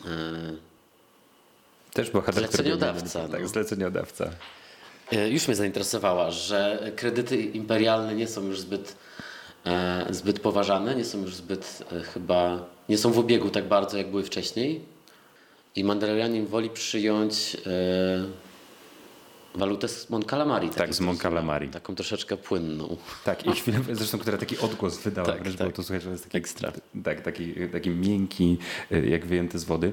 e, 0.06 0.72
też 1.92 2.10
bohater, 2.10 2.48
zleceniodawca. 2.48 3.28
Tak, 3.28 3.42
no. 3.42 3.48
zleceniodawca. 3.48 4.30
E, 5.12 5.28
już 5.28 5.48
mnie 5.48 5.56
zainteresowała, 5.56 6.30
że 6.30 6.90
kredyty 6.96 7.36
imperialne 7.36 8.14
nie 8.14 8.28
są 8.28 8.46
już 8.46 8.60
zbyt, 8.60 8.96
e, 9.66 10.06
zbyt 10.10 10.40
poważane, 10.40 10.94
nie 10.94 11.04
są 11.04 11.20
już 11.20 11.34
zbyt 11.34 11.82
e, 11.92 12.00
chyba, 12.00 12.66
nie 12.88 12.98
są 12.98 13.12
w 13.12 13.18
obiegu 13.18 13.50
tak 13.50 13.68
bardzo, 13.68 13.98
jak 13.98 14.10
były 14.10 14.22
wcześniej. 14.22 14.91
I 15.76 15.84
Mandalorianin 15.84 16.46
woli 16.46 16.70
przyjąć 16.70 17.56
walutę 19.54 19.88
z 19.88 20.10
Mon 20.10 20.22
Calamari. 20.22 20.70
Tak, 20.70 20.94
z 20.94 21.00
Mon 21.00 21.18
Calamari. 21.18 21.68
Taką 21.68 21.94
troszeczkę 21.94 22.36
płynną. 22.36 22.96
Tak, 23.24 23.46
i 23.46 23.52
chwilę 23.52 23.78
zresztą, 23.92 24.18
która 24.18 24.38
taki 24.38 24.58
odgłos 24.58 24.98
wydała, 24.98 25.26
tak, 25.26 25.42
wręcz 25.42 25.56
tak. 25.56 25.66
było 25.66 25.76
to 25.76 25.82
słuchać, 25.82 26.02
że 26.02 26.10
jest 26.10 26.24
taki, 26.24 26.38
Ekstra. 26.38 26.72
Tak, 27.04 27.20
taki, 27.20 27.54
taki 27.72 27.90
miękki, 27.90 28.58
jak 29.10 29.26
wyjęty 29.26 29.58
z 29.58 29.64
wody. 29.64 29.92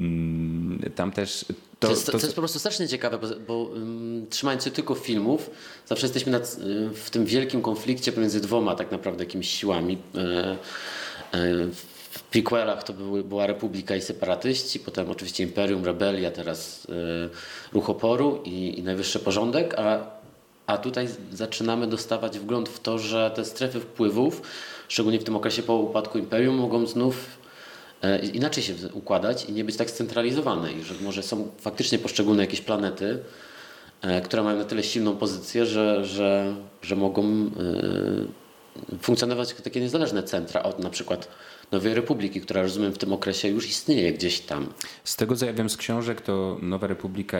Mm, 0.00 0.92
tam 0.94 1.12
też 1.12 1.44
to, 1.80 1.86
to, 1.86 1.90
jest, 1.90 2.06
to, 2.06 2.12
to, 2.12 2.18
jest, 2.18 2.34
po 2.34 2.40
prostu 2.40 2.58
strasznie 2.58 2.88
ciekawe, 2.88 3.18
bo, 3.18 3.26
bo 3.46 3.62
um, 3.62 4.26
trzymając 4.30 4.64
się 4.64 4.70
tylko 4.70 4.94
filmów, 4.94 5.50
zawsze 5.86 6.06
jesteśmy 6.06 6.32
nad, 6.32 6.56
w 6.94 7.10
tym 7.10 7.24
wielkim 7.24 7.62
konflikcie 7.62 8.12
pomiędzy 8.12 8.40
dwoma 8.40 8.74
tak 8.74 8.90
naprawdę 8.90 9.24
jakimiś 9.24 9.50
siłami. 9.50 9.98
E, 10.14 10.56
e, 11.34 11.68
prequelach 12.30 12.84
to 12.84 12.92
były, 12.92 13.24
była 13.24 13.46
Republika 13.46 13.96
i 13.96 14.00
separatyści, 14.00 14.80
potem 14.80 15.10
oczywiście 15.10 15.44
Imperium, 15.44 15.84
Rebelia, 15.84 16.30
teraz 16.30 16.86
e, 16.90 17.72
Ruch 17.72 17.90
Oporu 17.90 18.42
i, 18.44 18.78
i 18.78 18.82
Najwyższy 18.82 19.18
Porządek, 19.18 19.74
a, 19.78 19.98
a 20.66 20.78
tutaj 20.78 21.08
zaczynamy 21.32 21.86
dostawać 21.86 22.38
wgląd 22.38 22.68
w 22.68 22.80
to, 22.80 22.98
że 22.98 23.30
te 23.34 23.44
strefy 23.44 23.80
wpływów, 23.80 24.42
szczególnie 24.88 25.18
w 25.18 25.24
tym 25.24 25.36
okresie 25.36 25.62
po 25.62 25.74
upadku 25.74 26.18
Imperium, 26.18 26.54
mogą 26.54 26.86
znów 26.86 27.38
E, 28.02 28.18
inaczej 28.18 28.62
się 28.62 28.74
układać 28.92 29.44
i 29.44 29.52
nie 29.52 29.64
być 29.64 29.76
tak 29.76 29.90
scentralizowane 29.90 30.72
i 30.72 30.82
że 30.82 30.94
może 31.00 31.22
są 31.22 31.48
faktycznie 31.60 31.98
poszczególne 31.98 32.42
jakieś 32.42 32.60
planety, 32.60 33.18
e, 34.02 34.20
które 34.20 34.42
mają 34.42 34.58
na 34.58 34.64
tyle 34.64 34.82
silną 34.82 35.16
pozycję, 35.16 35.66
że, 35.66 36.04
że, 36.04 36.54
że 36.82 36.96
mogą 36.96 37.24
e, 37.24 38.98
funkcjonować 39.02 39.54
takie 39.54 39.80
niezależne 39.80 40.22
centra 40.22 40.62
od 40.62 40.78
na 40.78 40.90
przykład 40.90 41.28
Nowej 41.72 41.94
Republiki, 41.94 42.40
która 42.40 42.62
rozumiem 42.62 42.92
w 42.92 42.98
tym 42.98 43.12
okresie 43.12 43.48
już 43.48 43.68
istnieje 43.68 44.12
gdzieś 44.12 44.40
tam. 44.40 44.66
Z 45.04 45.16
tego 45.16 45.36
co 45.36 45.46
ja 45.46 45.52
wiem 45.52 45.70
z 45.70 45.76
książek, 45.76 46.20
to 46.20 46.58
Nowa 46.62 46.86
Republika 46.86 47.38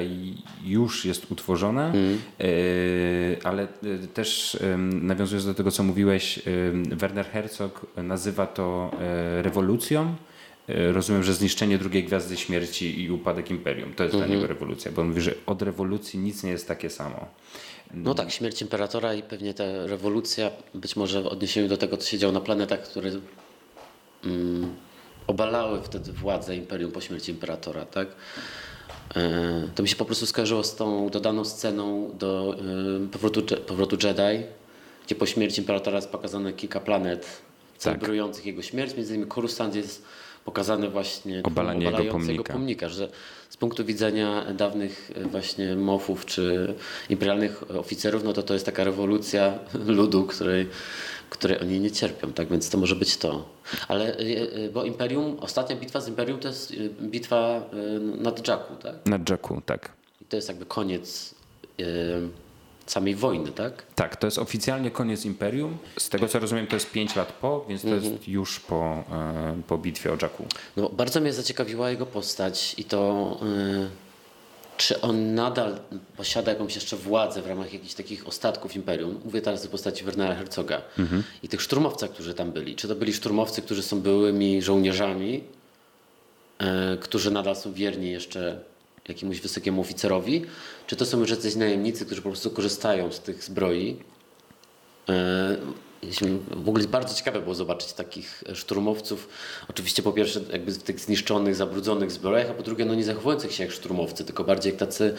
już 0.64 1.04
jest 1.04 1.32
utworzona, 1.32 1.92
mm. 1.92 2.18
ale 3.44 3.68
też 4.14 4.58
nawiązując 4.92 5.46
do 5.46 5.54
tego, 5.54 5.70
co 5.70 5.82
mówiłeś, 5.82 6.40
Werner 6.90 7.26
Herzog 7.26 7.86
nazywa 7.96 8.46
to 8.46 8.90
rewolucją 9.42 10.16
E, 10.68 10.92
rozumiem, 10.92 11.22
że 11.22 11.34
zniszczenie 11.34 11.78
drugiej 11.78 12.04
gwiazdy 12.04 12.36
śmierci 12.36 13.02
i 13.02 13.10
upadek 13.10 13.50
imperium 13.50 13.94
to 13.94 14.04
jest 14.04 14.14
mhm. 14.14 14.30
dla 14.30 14.36
niego 14.36 14.48
rewolucja, 14.48 14.92
bo 14.92 15.02
on 15.02 15.08
mówi, 15.08 15.20
że 15.20 15.34
od 15.46 15.62
rewolucji 15.62 16.18
nic 16.18 16.42
nie 16.42 16.50
jest 16.50 16.68
takie 16.68 16.90
samo. 16.90 17.26
No 17.94 18.14
tak, 18.14 18.30
śmierć 18.30 18.62
imperatora 18.62 19.14
i 19.14 19.22
pewnie 19.22 19.54
ta 19.54 19.64
rewolucja, 19.86 20.50
być 20.74 20.96
może 20.96 21.22
w 21.22 21.26
odniesieniu 21.26 21.68
do 21.68 21.76
tego, 21.76 21.96
co 21.96 22.08
się 22.08 22.18
działo 22.18 22.32
na 22.32 22.40
planetach, 22.40 22.82
które 22.82 23.10
mm, 24.24 24.74
obalały 25.26 25.82
wtedy 25.82 26.12
władzę 26.12 26.56
imperium 26.56 26.92
po 26.92 27.00
śmierci 27.00 27.30
imperatora, 27.30 27.84
tak? 27.84 28.08
E, 29.16 29.68
to 29.74 29.82
mi 29.82 29.88
się 29.88 29.96
po 29.96 30.04
prostu 30.04 30.26
skojarzyło 30.26 30.64
z 30.64 30.76
tą 30.76 31.08
dodaną 31.08 31.44
sceną 31.44 32.10
do 32.18 32.56
e, 33.04 33.08
powrotu, 33.08 33.42
powrotu 33.56 33.96
Jedi, 34.06 34.44
gdzie 35.06 35.14
po 35.14 35.26
śmierci 35.26 35.60
imperatora 35.60 35.96
jest 35.96 36.10
pokazane 36.10 36.52
kilka 36.52 36.80
planet 36.80 37.20
tak. 37.22 37.78
celebrujących 37.78 38.42
tak. 38.42 38.46
jego 38.46 38.62
śmierć, 38.62 38.96
między 38.96 39.14
innymi 39.14 39.30
Coruscant 39.30 39.74
jest 39.74 40.04
pokazane 40.44 40.88
właśnie 40.88 41.42
obalanie 41.42 41.86
jego 41.86 42.12
pomnika. 42.12 42.52
pomnika, 42.52 42.88
że 42.88 43.08
z 43.48 43.56
punktu 43.56 43.84
widzenia 43.84 44.44
dawnych 44.54 45.10
e, 45.14 45.28
właśnie 45.28 45.76
mofów 45.76 46.26
czy 46.26 46.74
imperialnych 47.10 47.70
oficerów, 47.70 48.24
no 48.24 48.32
to 48.32 48.42
to 48.42 48.54
jest 48.54 48.66
taka 48.66 48.84
rewolucja 48.84 49.58
ludu, 49.98 50.24
której, 50.24 50.68
której 51.28 51.60
oni 51.60 51.80
nie 51.80 51.90
cierpią, 51.90 52.32
tak 52.32 52.48
więc 52.48 52.70
to 52.70 52.78
może 52.78 52.96
być 52.96 53.16
to. 53.16 53.48
Ale, 53.88 54.16
e, 54.16 54.20
e, 54.64 54.68
bo 54.68 54.84
Imperium, 54.84 55.36
ostatnia 55.40 55.76
bitwa 55.76 56.00
z 56.00 56.08
Imperium 56.08 56.40
to 56.40 56.48
jest 56.48 56.72
bitwa 57.02 57.62
nad 58.18 58.48
Jakku, 58.48 58.76
tak? 58.76 58.94
Nad 59.06 59.30
Jakku, 59.30 59.62
tak. 59.66 59.92
I 60.22 60.24
to 60.24 60.36
jest 60.36 60.48
jakby 60.48 60.66
koniec 60.66 61.34
samej 62.90 63.14
wojny, 63.14 63.52
tak? 63.52 63.82
Tak, 63.94 64.16
to 64.16 64.26
jest 64.26 64.38
oficjalnie 64.38 64.90
koniec 64.90 65.24
imperium. 65.24 65.78
Z 65.98 66.08
tego 66.08 66.28
co 66.28 66.38
rozumiem, 66.38 66.66
to 66.66 66.76
jest 66.76 66.90
5 66.90 67.16
lat 67.16 67.32
po, 67.32 67.64
więc 67.68 67.82
to 67.82 67.88
mhm. 67.88 68.12
jest 68.12 68.28
już 68.28 68.60
po, 68.60 69.04
e, 69.12 69.62
po 69.66 69.78
bitwie 69.78 70.12
o 70.12 70.16
Jakku. 70.22 70.46
No, 70.76 70.88
bardzo 70.88 71.20
mnie 71.20 71.32
zaciekawiła 71.32 71.90
jego 71.90 72.06
postać 72.06 72.74
i 72.78 72.84
to. 72.84 73.36
Yy, 73.42 74.07
czy 74.78 75.00
on 75.00 75.34
nadal 75.34 75.78
posiada 76.16 76.52
jakąś 76.52 76.74
jeszcze 76.74 76.96
władzę 76.96 77.42
w 77.42 77.46
ramach 77.46 77.72
jakichś 77.72 77.94
takich 77.94 78.28
ostatków 78.28 78.76
imperium? 78.76 79.20
Mówię 79.24 79.40
teraz 79.40 79.66
o 79.66 79.68
postaci 79.68 80.04
Wernera 80.04 80.34
Herzoga 80.34 80.82
mhm. 80.98 81.22
i 81.42 81.48
tych 81.48 81.62
szturmowcach, 81.62 82.10
którzy 82.10 82.34
tam 82.34 82.52
byli. 82.52 82.76
Czy 82.76 82.88
to 82.88 82.94
byli 82.94 83.12
szturmowcy, 83.12 83.62
którzy 83.62 83.82
są 83.82 84.00
byłymi 84.00 84.62
żołnierzami, 84.62 85.32
yy, 86.60 86.66
którzy 87.00 87.30
nadal 87.30 87.56
są 87.56 87.72
wierni 87.72 88.10
jeszcze 88.10 88.60
jakiemuś 89.08 89.40
wysokiemu 89.40 89.80
oficerowi, 89.80 90.44
czy 90.86 90.96
to 90.96 91.06
są 91.06 91.20
już 91.20 91.30
jacyś 91.30 91.54
najemnicy, 91.54 92.06
którzy 92.06 92.22
po 92.22 92.28
prostu 92.28 92.50
korzystają 92.50 93.12
z 93.12 93.20
tych 93.20 93.44
zbroi. 93.44 93.96
E, 95.08 95.56
w 96.50 96.68
ogóle 96.68 96.88
bardzo 96.88 97.14
ciekawe 97.14 97.40
było 97.40 97.54
zobaczyć 97.54 97.92
takich 97.92 98.44
szturmowców. 98.54 99.28
Oczywiście 99.70 100.02
po 100.02 100.12
pierwsze 100.12 100.40
jakby 100.52 100.72
w 100.72 100.82
tych 100.82 101.00
zniszczonych, 101.00 101.56
zabrudzonych 101.56 102.10
zbrojach, 102.10 102.50
a 102.50 102.54
po 102.54 102.62
drugie 102.62 102.84
no 102.84 102.94
nie 102.94 103.04
zachowujących 103.04 103.52
się 103.52 103.64
jak 103.64 103.72
szturmowcy, 103.72 104.24
tylko 104.24 104.44
bardziej 104.44 104.70
jak 104.70 104.80
tacy, 104.80 105.14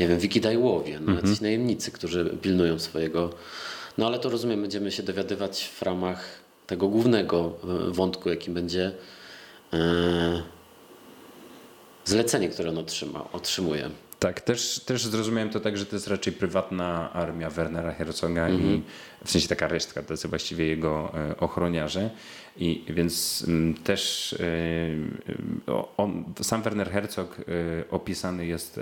nie 0.00 0.08
wiem, 0.08 0.18
wikidajłowie, 0.18 1.00
no, 1.00 1.12
jacyś 1.12 1.30
mhm. 1.30 1.42
najemnicy, 1.42 1.90
którzy 1.90 2.38
pilnują 2.42 2.78
swojego... 2.78 3.30
No 3.98 4.06
ale 4.06 4.18
to 4.18 4.30
rozumiem, 4.30 4.62
będziemy 4.62 4.92
się 4.92 5.02
dowiadywać 5.02 5.64
w 5.64 5.82
ramach 5.82 6.44
tego 6.66 6.88
głównego 6.88 7.52
e, 7.88 7.90
wątku, 7.90 8.28
jakim 8.28 8.54
będzie 8.54 8.92
e, 9.72 10.42
zlecenie, 12.04 12.48
które 12.48 12.70
on 12.70 12.78
otrzyma, 12.78 13.28
otrzymuje. 13.32 13.90
Tak, 14.24 14.40
też, 14.40 14.80
też 14.80 15.06
zrozumiałem 15.06 15.50
to 15.50 15.60
tak, 15.60 15.76
że 15.76 15.86
to 15.86 15.96
jest 15.96 16.08
raczej 16.08 16.32
prywatna 16.32 17.12
armia 17.12 17.50
Wernera 17.50 17.92
Herzoga 17.92 18.46
mm 18.46 18.60
-hmm. 18.60 18.64
i 18.64 18.82
w 19.24 19.30
sensie 19.30 19.48
taka 19.48 19.68
resztka, 19.68 20.02
to 20.02 20.12
jest 20.12 20.26
właściwie 20.26 20.66
jego 20.66 21.12
e, 21.14 21.36
ochroniarze. 21.36 22.10
I 22.56 22.84
więc 22.88 23.44
mm, 23.48 23.74
też 23.74 24.32
e, 25.68 25.76
on, 25.96 26.24
sam 26.42 26.62
Werner 26.62 26.90
Herzog 26.90 27.36
e, 27.38 27.44
opisany 27.90 28.46
jest 28.46 28.80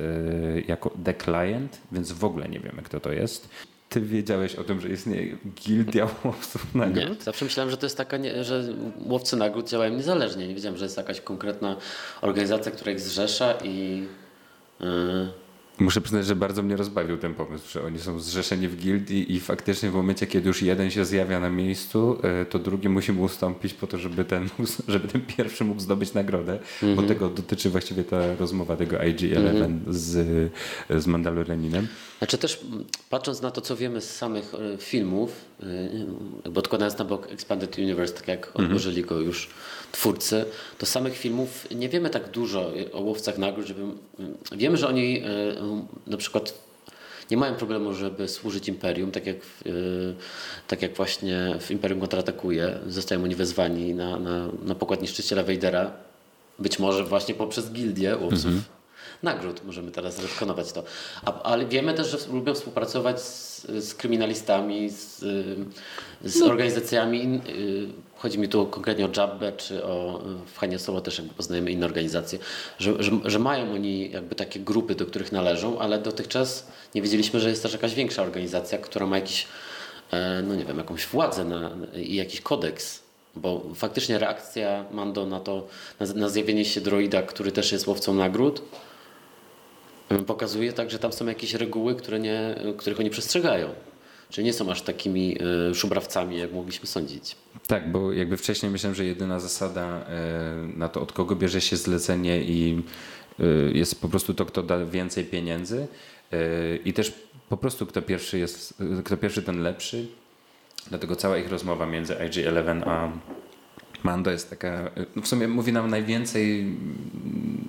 jako 0.69 0.91
The 1.05 1.15
Client, 1.15 1.81
więc 1.93 2.13
w 2.13 2.25
ogóle 2.25 2.49
nie 2.49 2.61
wiemy, 2.61 2.83
kto 2.83 3.01
to 3.01 3.13
jest 3.13 3.49
ty 3.89 4.01
wiedziałeś 4.01 4.55
o 4.55 4.65
tym, 4.65 4.81
że 4.81 4.89
istnieje 4.89 5.37
gildia 5.65 6.05
łowców 6.25 6.75
nagród? 6.75 7.19
Nie, 7.19 7.25
zawsze 7.25 7.45
myślałem, 7.45 7.71
że 7.71 7.77
to 7.77 7.87
jest 7.87 7.97
taka, 7.97 8.17
nie, 8.17 8.45
że 8.45 8.65
łowcy 9.07 9.37
nagród 9.37 9.69
działają 9.69 9.95
niezależnie. 9.95 10.49
Nie 10.49 10.55
wiedziałem, 10.55 10.79
że 10.79 10.85
jest 10.85 10.97
jakaś 10.97 11.21
konkretna 11.21 11.77
organizacja, 12.21 12.73
która 12.73 12.93
ich 12.93 13.01
zrzesza 13.01 13.55
i... 13.65 14.07
Muszę 15.79 16.01
przyznać, 16.01 16.27
że 16.27 16.37
bardzo 16.37 16.63
mnie 16.63 16.77
rozbawił 16.77 17.19
ten 17.19 17.35
pomysł, 17.35 17.71
że 17.71 17.83
oni 17.83 17.99
są 17.99 18.21
zrzeszeni 18.21 18.69
w 18.69 18.77
gildii 18.77 19.33
i 19.33 19.41
faktycznie 19.41 19.91
w 19.91 19.95
momencie, 19.95 20.27
kiedy 20.27 20.49
już 20.49 20.63
jeden 20.63 20.91
się 20.91 21.05
zjawia 21.05 21.41
na 21.41 21.51
miejscu, 21.51 22.19
e, 22.23 22.45
to 22.45 22.59
drugi 22.59 22.89
musi 22.89 23.13
mu 23.13 23.23
ustąpić 23.23 23.75
po 23.75 23.87
to, 23.87 23.99
żeby 23.99 24.25
ten, 24.25 24.49
żeby 24.89 25.09
ten 25.09 25.21
pierwszy 25.21 25.65
mógł 25.65 25.81
zdobyć 25.81 26.15
nagrodę, 26.15 26.53
mm 26.53 26.63
-hmm. 26.63 26.97
bo 26.97 27.03
mhm. 27.03 27.09
tego 27.09 27.29
dotyczy 27.29 27.71
właściwie 27.71 28.05
ta 28.05 28.37
rozmowa 28.37 28.77
tego 28.77 28.97
IG-11 28.97 29.37
mm 29.37 29.81
-hmm. 29.81 29.93
z, 29.93 30.53
z 30.91 31.07
Mandalorianinem. 31.07 31.87
Znaczy 32.19 32.39
też 32.39 32.61
patrząc 33.11 33.43
na 33.43 33.51
to, 33.51 33.61
co 33.61 33.77
wiemy 33.77 34.01
z 34.01 34.17
samych 34.17 34.55
e, 34.55 34.79
filmów, 34.79 35.45
e, 35.63 35.67
jakby 36.45 36.61
odkładając 36.61 36.99
na 36.99 37.05
bok 37.05 37.33
Expanded 37.33 37.79
Universe, 37.79 38.15
tak 38.15 38.29
jak 38.29 38.47
mhm. 38.47 38.65
odłożyli 38.65 39.03
go 39.03 39.21
już 39.21 39.49
twórcy, 39.93 40.45
to 40.79 40.87
samych 40.87 41.19
filmów 41.19 41.69
nie 41.71 41.89
wiemy 41.89 42.11
tak 42.11 42.29
dużo 42.29 42.73
o 42.93 43.01
łowcach 43.01 43.39
nagród, 43.39 43.67
żeby... 43.67 43.83
Wiemy, 44.53 44.77
że 44.77 44.89
oni 44.89 45.19
e, 45.19 45.25
na 46.07 46.17
przykład 46.17 46.55
nie 47.31 47.37
mają 47.37 47.55
problemu, 47.55 47.95
żeby 47.95 48.29
służyć 48.29 48.69
Imperium, 48.69 49.11
tak 49.11 49.27
jak, 49.27 49.37
tak 50.69 50.83
jak 50.83 50.97
właśnie 50.97 51.57
w 51.61 51.71
Imperium 51.71 52.01
kontratakuje. 52.01 52.79
Zostają 52.87 53.25
oni 53.25 53.35
wezwani 53.35 53.95
na, 53.95 54.19
na, 54.19 54.49
na 54.65 54.75
pokład 54.75 55.03
niszczyciela 55.03 55.43
Vadera, 55.43 55.91
być 56.59 56.79
może 56.79 57.05
właśnie 57.05 57.35
poprzez 57.35 57.73
gildię 57.73 58.17
łowców. 58.17 58.47
Mhm 58.47 58.63
nagród. 59.23 59.65
Możemy 59.65 59.91
teraz 59.91 60.19
retkonować 60.23 60.73
to. 60.73 60.85
A, 61.25 61.43
ale 61.43 61.67
wiemy 61.67 61.95
też, 61.95 62.11
że 62.11 62.33
lubią 62.33 62.55
współpracować 62.55 63.21
z, 63.21 63.67
z 63.67 63.95
kryminalistami, 63.95 64.91
z, 64.91 65.19
z 66.25 66.41
no. 66.41 66.47
organizacjami. 66.47 67.41
Y, 67.49 68.12
chodzi 68.23 68.39
mi 68.39 68.49
tu 68.49 68.67
konkretnie 68.67 69.05
o 69.07 69.09
Jabbę, 69.17 69.53
czy 69.53 69.85
o 69.85 70.23
w 70.47 70.59
Hanie 70.59 70.79
Solo 70.79 71.01
też 71.01 71.19
jakby 71.19 71.35
poznajemy 71.35 71.71
inne 71.71 71.87
organizacje, 71.87 72.39
że, 72.79 73.03
że, 73.03 73.11
że, 73.25 73.39
mają 73.39 73.73
oni 73.73 74.11
jakby 74.11 74.35
takie 74.35 74.61
grupy, 74.61 74.95
do 74.95 75.07
których 75.07 75.33
należą, 75.33 75.79
ale 75.79 75.99
dotychczas 75.99 76.67
nie 76.95 77.03
wiedzieliśmy, 77.03 77.41
że 77.41 77.51
jest 77.51 77.63
też 77.63 77.73
jakaś 77.73 77.95
większa 77.95 78.23
organizacja, 78.23 78.79
która 78.79 79.07
ma 79.07 79.17
jakiś, 79.17 79.47
e, 80.11 80.43
no 80.43 80.55
nie 80.55 80.65
wiem, 80.65 80.79
jakąś 80.79 81.07
władzę 81.07 81.45
na, 81.45 81.71
i 81.97 82.15
jakiś 82.15 82.41
kodeks 82.41 83.03
bo 83.37 83.63
faktycznie 83.75 84.19
reakcja 84.19 84.85
Mando 84.91 85.27
na 85.27 85.41
to, 85.41 85.67
na, 86.01 86.07
na 86.07 86.29
zjawienie 86.29 86.65
się 86.65 86.81
droida, 86.81 87.23
który 87.23 87.53
też 87.53 87.73
jest 87.73 87.87
łowcą 87.87 88.15
nagród, 88.15 88.63
Pokazuje 90.27 90.73
tak, 90.73 90.91
że 90.91 90.99
tam 90.99 91.13
są 91.13 91.27
jakieś 91.27 91.55
reguły, 91.55 91.95
które 91.95 92.21
nie, 92.21 92.55
których 92.77 93.01
oni 93.01 93.11
przestrzegają. 93.11 93.69
Czyli 94.33 94.45
nie 94.45 94.53
są 94.53 94.71
aż 94.71 94.83
takimi 94.83 95.39
y, 95.71 95.75
szubrawcami, 95.75 96.39
jak 96.39 96.53
mogliśmy 96.53 96.87
sądzić. 96.87 97.37
Tak, 97.67 97.93
bo 97.93 98.13
jakby 98.13 98.37
wcześniej 98.37 98.73
myślałem, 98.73 98.95
że 98.95 99.05
jedyna 99.05 99.41
zasada 99.41 100.07
y, 100.75 100.79
na 100.79 100.89
to, 100.89 101.01
od 101.01 101.13
kogo 101.13 101.37
bierze 101.37 101.61
się 101.61 101.77
zlecenie 101.77 102.43
i 102.43 102.83
y, 103.41 103.73
jest 103.75 104.01
po 104.01 104.09
prostu 104.09 104.35
to, 104.35 104.47
kto 104.47 104.63
da 104.63 104.87
więcej 104.87 105.25
pieniędzy 105.25 105.87
i 106.85 106.93
też 106.93 107.13
po 107.49 107.57
prostu 107.57 107.87
kto 107.87 108.03
pierwszy 108.03 108.39
jest, 108.39 108.75
kto 109.05 109.17
pierwszy 109.17 109.43
ten 109.43 109.63
lepszy. 109.63 110.07
Dlatego 110.89 111.17
cała 111.17 111.39
ich 111.39 111.51
rozmowa 111.51 111.87
między 111.87 112.15
IG-11 112.15 112.83
a 112.89 113.13
Mando 114.05 114.31
jest 114.31 114.51
taka, 114.51 114.91
no 115.17 115.23
w 115.23 115.29
sumie 115.29 115.49
mówi 115.49 115.73
nam 115.73 115.91
najwięcej 115.91 116.77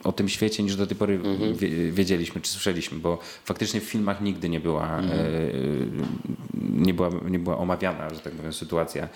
o 0.04 0.12
tym 0.12 0.30
świecie 0.30 0.64
niż 0.64 0.76
do 0.76 0.88
tej 0.88 0.98
pory 0.98 1.14
mhm. 1.14 1.56
wiedzieliśmy 1.92 2.42
czy 2.42 2.52
słyszeliśmy, 2.52 3.00
bo 3.00 3.20
faktycznie 3.46 3.82
w 3.82 3.84
filmach 3.84 4.22
nigdy 4.22 4.50
nie 4.50 4.60
była, 4.60 5.00
mhm. 5.00 5.20
e, 5.20 5.24
nie 6.84 6.94
była, 6.94 7.10
nie 7.30 7.40
była 7.40 7.58
omawiana, 7.58 8.10
że 8.10 8.20
tak 8.20 8.34
powiem, 8.34 8.54
sytuacja 8.54 9.08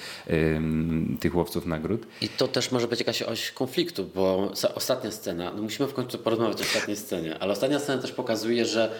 tych 1.20 1.36
łowców 1.36 1.66
nagród. 1.66 2.08
I 2.22 2.30
to 2.30 2.48
też 2.48 2.72
może 2.72 2.88
być 2.88 3.00
jakaś 3.00 3.22
oś 3.22 3.52
konfliktu, 3.52 4.10
bo 4.16 4.52
ostatnia 4.76 5.12
scena, 5.12 5.54
no 5.56 5.62
musimy 5.62 5.90
w 5.90 5.94
końcu 5.94 6.18
porozmawiać 6.18 6.62
o 6.62 6.62
ostatniej 6.62 6.98
scenie, 6.98 7.40
ale 7.40 7.54
ostatnia 7.54 7.80
scena 7.80 8.02
też 8.02 8.12
pokazuje, 8.12 8.66
że 8.66 8.92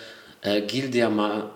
e, 0.42 0.62
Gildia 0.62 1.10
ma, 1.10 1.50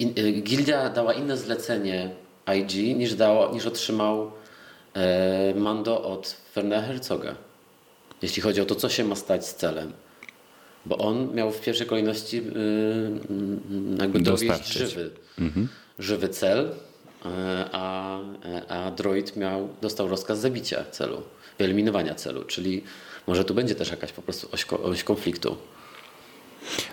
e, 0.00 0.32
Gildia 0.32 0.90
dała 0.90 1.12
inne 1.12 1.36
zlecenie 1.36 2.10
IG 2.56 2.96
niż, 2.96 3.14
dało, 3.14 3.52
niż 3.54 3.66
otrzymał 3.66 4.30
Mando 5.54 6.02
od 6.02 6.36
Wernera 6.54 6.82
Herzoga 6.82 7.34
jeśli 8.22 8.42
chodzi 8.42 8.60
o 8.60 8.64
to, 8.64 8.74
co 8.74 8.88
się 8.88 9.04
ma 9.04 9.14
stać 9.14 9.46
z 9.46 9.54
celem. 9.54 9.92
Bo 10.86 10.98
on 10.98 11.34
miał 11.34 11.50
w 11.50 11.60
pierwszej 11.60 11.86
kolejności 11.86 12.36
yy, 12.36 12.42
jakby 13.98 14.20
dowieść 14.20 14.72
żywy, 14.72 15.10
mhm. 15.38 15.68
żywy 15.98 16.28
cel, 16.28 16.64
yy, 16.64 17.30
a, 17.72 18.18
a 18.68 18.90
droid 18.90 19.36
miał, 19.36 19.68
dostał 19.82 20.08
rozkaz 20.08 20.38
zabicia 20.38 20.84
celu, 20.90 21.22
wyeliminowania 21.58 22.14
celu, 22.14 22.44
czyli 22.44 22.82
może 23.26 23.44
tu 23.44 23.54
będzie 23.54 23.74
też 23.74 23.90
jakaś 23.90 24.12
po 24.12 24.22
prostu 24.22 24.48
oś, 24.52 24.64
oś 24.64 25.04
konfliktu. 25.04 25.56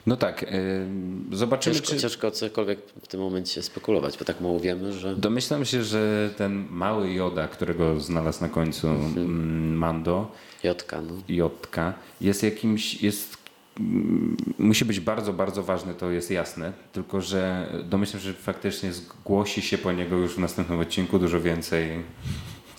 No 0.05 0.17
tak, 0.17 0.41
yy, 0.41 1.37
zobaczymy. 1.37 1.75
Ciężko, 1.75 1.87
czy... 1.87 2.01
ciężko 2.01 2.31
cokolwiek 2.31 2.79
w 3.03 3.07
tym 3.07 3.19
momencie 3.19 3.63
spekulować, 3.63 4.17
bo 4.17 4.25
tak 4.25 4.41
mało 4.41 4.59
wiemy, 4.59 4.93
że. 4.93 5.15
Domyślam 5.15 5.65
się, 5.65 5.83
że 5.83 6.29
ten 6.37 6.65
mały 6.69 7.13
Joda, 7.13 7.47
którego 7.47 7.99
znalazł 7.99 8.41
na 8.41 8.49
końcu 8.49 8.87
mhm. 8.87 9.77
Mando, 9.77 10.31
Jotka, 10.63 11.01
no. 11.01 11.13
Jotka 11.29 11.93
jest 12.21 12.43
jakimś, 12.43 13.03
jest 13.03 13.37
mm, 13.79 14.37
musi 14.57 14.85
być 14.85 14.99
bardzo, 14.99 15.33
bardzo 15.33 15.63
ważny, 15.63 15.93
to 15.93 16.11
jest 16.11 16.31
jasne. 16.31 16.73
Tylko, 16.93 17.21
że 17.21 17.69
domyślam 17.83 18.21
się, 18.21 18.27
że 18.27 18.33
faktycznie 18.33 18.93
zgłosi 18.93 19.61
się 19.61 19.77
po 19.77 19.91
niego 19.91 20.17
już 20.17 20.35
w 20.35 20.39
następnym 20.39 20.79
odcinku 20.79 21.19
dużo 21.19 21.41
więcej 21.41 22.03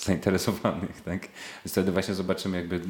zainteresowanych, 0.05 1.01
tak? 1.05 1.21
Więc 1.65 1.73
wtedy 1.73 1.93
właśnie 1.93 2.15
zobaczymy 2.15 2.57
jakby 2.57 2.81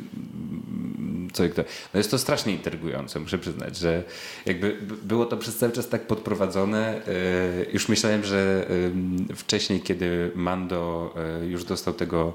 co 1.33 1.45
i 1.45 1.51
kto. 1.51 1.63
No 1.95 1.99
jest 1.99 2.11
to 2.11 2.19
strasznie 2.19 2.53
intrygujące, 2.53 3.21
muszę 3.21 3.39
przyznać, 3.39 3.77
że 3.77 4.05
jakby 4.47 4.77
było 5.03 5.27
to 5.27 5.37
przez 5.37 5.57
cały 5.57 5.73
czas 5.73 5.89
tak 5.89 6.07
podprowadzone. 6.07 7.07
E, 7.07 7.11
już 7.73 7.89
myślałem, 7.89 8.25
że 8.25 8.67
wcześniej, 9.35 9.81
kiedy 9.81 10.31
Mando 10.35 11.15
e, 11.43 11.47
już 11.47 11.65
dostał 11.65 11.95
tego, 11.95 12.33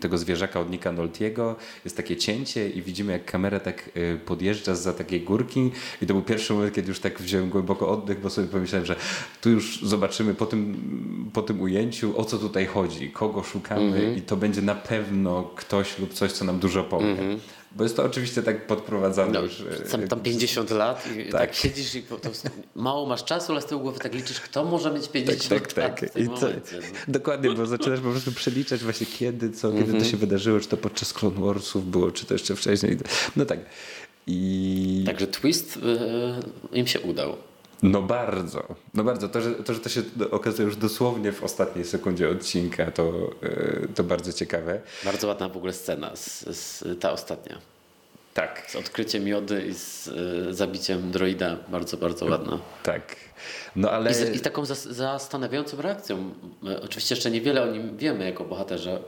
tego 0.00 0.18
zwierzaka 0.18 0.60
od 0.60 0.70
Nika 0.70 0.92
Noltiego, 0.92 1.56
jest 1.84 1.96
takie 1.96 2.16
cięcie 2.16 2.70
i 2.70 2.82
widzimy 2.82 3.12
jak 3.12 3.24
kamera 3.24 3.60
tak 3.60 3.90
e, 3.94 4.16
podjeżdża 4.16 4.74
za 4.74 4.92
takiej 4.92 5.20
górki 5.20 5.70
i 6.02 6.06
to 6.06 6.14
był 6.14 6.22
pierwszy 6.22 6.52
moment, 6.52 6.74
kiedy 6.74 6.88
już 6.88 7.00
tak 7.00 7.20
wziąłem 7.20 7.50
głęboko 7.50 7.88
oddech, 7.88 8.20
bo 8.20 8.30
sobie 8.30 8.48
pomyślałem, 8.48 8.86
że 8.86 8.96
tu 9.40 9.50
już 9.50 9.82
zobaczymy 9.82 10.34
po 10.34 10.46
tym, 10.46 10.76
po 11.32 11.42
tym 11.42 11.60
ujęciu, 11.60 12.20
o 12.20 12.24
co 12.24 12.38
tutaj 12.38 12.66
chodzi, 12.66 13.10
kogo 13.10 13.42
szukamy 13.42 13.71
mm 13.76 13.92
-hmm. 13.92 14.18
i 14.18 14.22
to 14.22 14.36
będzie 14.36 14.62
na 14.62 14.74
pewno 14.74 15.42
ktoś 15.56 15.98
lub 15.98 16.14
coś, 16.14 16.32
co 16.32 16.44
nam 16.44 16.58
dużo 16.58 16.84
powie. 16.84 17.06
Mm 17.06 17.36
-hmm. 17.36 17.38
Bo 17.76 17.82
jest 17.82 17.96
to 17.96 18.04
oczywiście 18.04 18.42
tak 18.42 18.66
podprowadzane 18.66 19.32
no, 19.32 19.40
już. 19.40 19.64
Sam 19.86 20.08
tam 20.08 20.20
50 20.20 20.70
lat 20.70 21.08
i 21.16 21.24
tak, 21.32 21.40
tak 21.40 21.54
siedzisz 21.54 21.94
i 21.94 22.02
po 22.02 22.18
prostu 22.18 22.48
mało 22.74 23.06
masz 23.06 23.24
czasu, 23.24 23.52
ale 23.52 23.62
z 23.62 23.66
tyłu 23.66 23.80
głowy 23.80 23.98
tak 23.98 24.14
liczysz, 24.14 24.40
kto 24.40 24.64
może 24.64 24.92
mieć 24.92 25.08
50 25.08 25.48
tak, 25.48 25.72
tak, 25.72 25.84
lat 25.84 26.00
tak. 26.00 26.22
I 26.22 26.26
to, 26.26 26.32
no. 26.40 26.48
Dokładnie, 27.08 27.50
bo 27.50 27.66
zaczynasz 27.66 28.00
po 28.00 28.10
prostu 28.10 28.32
przeliczać 28.32 28.80
właśnie 28.80 29.06
kiedy, 29.06 29.50
co, 29.50 29.72
kiedy 29.72 29.84
mm 29.84 29.96
-hmm. 29.96 30.04
to 30.04 30.10
się 30.10 30.16
wydarzyło, 30.16 30.60
czy 30.60 30.68
to 30.68 30.76
podczas 30.76 31.12
Clone 31.12 31.40
Warsów 31.40 31.90
było, 31.90 32.10
czy 32.10 32.26
to 32.26 32.34
jeszcze 32.34 32.56
wcześniej. 32.56 32.98
No 33.36 33.44
tak. 33.44 33.58
I... 34.26 35.02
Także 35.06 35.26
twist 35.26 35.76
yy, 35.76 36.78
im 36.78 36.86
się 36.86 37.00
udał. 37.00 37.36
No 37.82 38.02
bardzo, 38.02 38.62
no 38.94 39.04
bardzo. 39.04 39.28
To 39.28 39.40
że, 39.40 39.50
to, 39.50 39.74
że 39.74 39.80
to 39.80 39.88
się 39.88 40.02
okazuje 40.30 40.66
już 40.66 40.76
dosłownie 40.76 41.32
w 41.32 41.44
ostatniej 41.44 41.84
sekundzie 41.84 42.28
odcinka, 42.28 42.90
to, 42.90 43.12
e, 43.42 43.88
to 43.94 44.04
bardzo 44.04 44.32
ciekawe. 44.32 44.80
Bardzo 45.04 45.26
ładna 45.28 45.48
w 45.48 45.56
ogóle 45.56 45.72
scena, 45.72 46.16
z, 46.16 46.44
z, 46.56 46.84
ta 47.00 47.12
ostatnia. 47.12 47.58
Tak. 48.34 48.70
Z 48.70 48.76
odkryciem 48.76 49.28
jody 49.28 49.62
i 49.62 49.74
z 49.74 50.06
y, 50.06 50.54
zabiciem 50.54 51.10
droida. 51.10 51.56
Bardzo, 51.68 51.96
bardzo 51.96 52.26
ładna. 52.26 52.58
Tak. 52.82 53.16
No 53.76 53.90
ale... 53.90 54.10
I, 54.10 54.14
z, 54.14 54.36
i 54.36 54.40
taką 54.40 54.64
zas, 54.64 54.82
zastanawiającą 54.84 55.82
reakcją. 55.82 56.30
Oczywiście 56.84 57.14
jeszcze 57.14 57.30
niewiele 57.30 57.62
o 57.62 57.66
nim 57.66 57.96
wiemy 57.96 58.24
jako 58.24 58.44
bohaterze, 58.44 59.02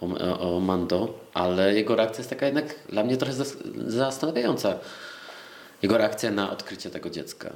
o, 0.00 0.56
o 0.56 0.60
Mando, 0.60 1.18
ale 1.34 1.74
jego 1.74 1.96
reakcja 1.96 2.18
jest 2.18 2.30
taka 2.30 2.46
jednak 2.46 2.74
dla 2.88 3.04
mnie 3.04 3.16
trochę 3.16 3.34
zastanawiająca. 3.86 4.78
Jego 5.82 5.98
reakcja 5.98 6.30
na 6.30 6.50
odkrycie 6.50 6.90
tego 6.90 7.10
dziecka. 7.10 7.52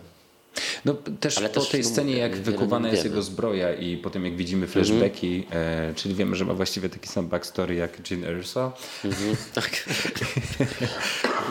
No 0.84 0.94
też 1.20 1.38
Ale 1.38 1.48
po 1.48 1.60
też 1.60 1.68
tej 1.68 1.84
scenie, 1.84 2.16
jak 2.16 2.36
wykuwana 2.36 2.88
jest 2.88 3.04
jego 3.04 3.22
zbroja 3.22 3.74
i 3.74 3.96
potem 3.96 4.24
jak 4.24 4.36
widzimy 4.36 4.66
flashbacki, 4.66 5.46
mm-hmm. 5.50 5.56
e, 5.56 5.94
czyli 5.94 6.14
wiemy, 6.14 6.36
że 6.36 6.44
ma 6.44 6.54
właściwie 6.54 6.88
taki 6.88 7.08
sam 7.08 7.28
backstory 7.28 7.74
jak 7.74 8.10
Jean 8.10 8.24
Erso. 8.24 8.72
Mm-hmm. 9.04 9.36
Tak. 9.54 9.88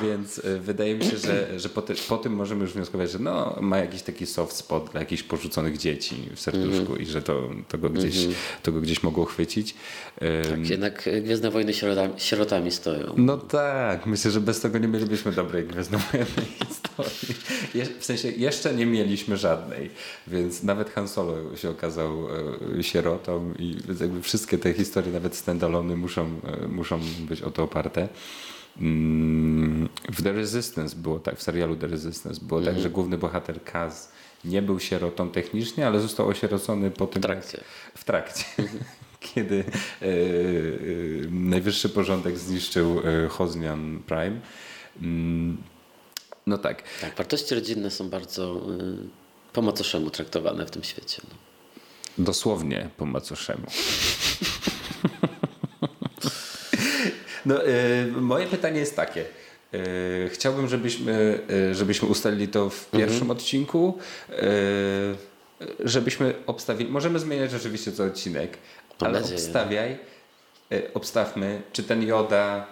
Więc 0.04 0.46
e, 0.46 0.60
wydaje 0.60 0.96
mi 0.96 1.06
się, 1.06 1.18
że, 1.18 1.60
że 1.60 1.70
po, 1.70 1.82
te, 1.82 1.94
po, 1.96 2.18
tym 2.18 2.34
możemy 2.34 2.62
już 2.62 2.74
wnioskować, 2.74 3.12
że 3.12 3.20
no, 3.20 3.58
ma 3.62 3.78
jakiś 3.78 4.02
taki 4.02 4.26
soft 4.26 4.56
spot 4.56 4.90
dla 4.92 5.00
jakichś 5.00 5.24
porzuconych 5.24 5.78
dzieci 5.78 6.16
w 6.36 6.40
serduszku 6.40 6.94
mm-hmm. 6.94 7.02
i 7.02 7.06
że 7.06 7.22
to, 7.22 7.50
to, 7.68 7.78
go 7.78 7.90
gdzieś, 7.90 8.18
mhm. 8.18 8.36
to 8.64 8.72
go 8.72 8.82
gdzieś 8.82 9.04
mogło 9.04 9.26
chwycić. 9.26 9.76
Tak, 10.50 10.70
jednak 10.70 11.10
Gwiezdne 11.24 11.52
Wojny 11.52 11.74
sierotami, 11.74 12.14
sierotami 12.18 12.72
stoją. 12.72 13.14
No 13.18 13.38
tak, 13.38 14.06
myślę, 14.06 14.32
że 14.32 14.42
bez 14.42 14.60
tego 14.60 14.78
nie 14.78 14.88
mielibyśmy 14.88 15.32
dobrej 15.32 15.66
Gwiezdnowojennej 15.68 16.46
historii. 16.68 17.36
w 18.00 18.06
sensie 18.06 18.32
jeszcze 18.32 18.74
nie 18.74 18.86
mieliśmy 18.94 19.38
żadnej, 19.38 19.90
więc 20.28 20.64
nawet 20.64 20.90
Han 20.90 21.08
Solo 21.08 21.58
się 21.58 21.70
okazał 21.70 22.28
e, 22.80 22.84
sierotą 22.84 23.54
i 23.60 23.78
jakby 24.02 24.22
wszystkie 24.22 24.58
te 24.58 24.74
historie, 24.74 25.12
nawet 25.12 25.36
standalone 25.36 25.96
muszą, 25.96 26.26
e, 26.64 26.68
muszą 26.68 27.00
być 27.20 27.42
o 27.42 27.52
to 27.52 27.64
oparte. 27.64 28.08
Mm, 28.82 29.90
w 30.12 30.24
The 30.24 30.32
Resistance 30.32 30.96
było 30.96 31.20
tak, 31.20 31.38
w 31.38 31.44
serialu 31.44 31.76
The 31.76 31.88
Resistance 31.88 32.46
było 32.46 32.60
mm. 32.60 32.66
tak, 32.66 32.76
mhm. 32.76 32.84
że 32.84 32.90
główny 32.90 33.18
bohater 33.18 33.64
Kaz 33.64 34.12
nie 34.46 34.62
był 34.62 34.80
sierotą 34.80 35.30
technicznie, 35.30 35.88
ale 35.88 36.00
został 36.00 36.28
osierocony 36.28 36.92
po 36.92 37.08
tym. 37.08 37.22
W 37.22 37.26
trakcie. 37.26 37.64
W 37.96 38.04
trakcie. 38.04 38.46
Mhm. 38.60 38.80
Kiedy 39.34 39.64
e, 40.02 40.06
e, 40.06 40.10
najwyższy 41.32 41.90
porządek 41.90 42.38
zniszczył 42.38 43.00
e, 43.00 43.28
Hosnian 43.28 44.00
Prime. 44.08 44.40
No 46.48 46.58
tak. 46.58 46.84
Tak, 47.02 47.16
wartości 47.16 47.56
rodzinne 47.56 47.92
są 47.92 48.10
bardzo 48.10 48.56
y, 48.56 48.60
po 49.54 49.62
macoszemu 49.62 50.10
traktowane 50.10 50.66
w 50.66 50.72
tym 50.72 50.84
świecie. 50.84 51.22
No. 51.30 51.36
Dosłownie 52.18 52.90
po 52.98 53.06
macoszemu. 53.06 53.66
no, 57.46 57.68
y, 57.68 58.12
moje 58.12 58.48
pytanie 58.48 58.80
jest 58.80 58.96
takie. 58.96 59.26
Y, 59.74 60.30
chciałbym, 60.34 60.68
żebyśmy, 60.68 61.40
y, 61.72 61.76
żebyśmy 61.76 62.08
ustalili 62.08 62.48
to 62.48 62.70
w 62.70 62.86
mhm. 62.86 63.02
pierwszym 63.02 63.22
mhm. 63.22 63.32
odcinku. 63.32 63.98
Y, 64.30 64.34
żebyśmy 65.80 66.34
obstawili. 66.46 66.92
Możemy 66.92 67.20
zmieniać 67.20 67.52
rzeczywiście 67.52 67.92
co 67.92 68.04
odcinek, 68.04 68.58
ale 69.00 69.20
nadzieję. 69.20 69.36
obstawiaj. 69.36 70.00
Y, 70.72 70.94
obstawmy, 70.94 71.62
czy 71.74 71.84
ten 71.84 72.04
Joda 72.04 72.68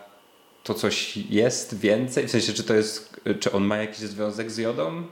to 0.64 0.74
coś 0.74 1.18
jest 1.18 1.80
więcej? 1.80 2.28
W 2.28 2.32
sensie, 2.32 2.54
czy 2.54 2.64
to 2.64 2.74
jest, 2.74 3.22
czy 3.40 3.52
on 3.52 3.64
ma 3.64 3.78
jakiś 3.78 3.98
związek 3.98 4.52
z 4.52 4.58
jodą? 4.58 5.04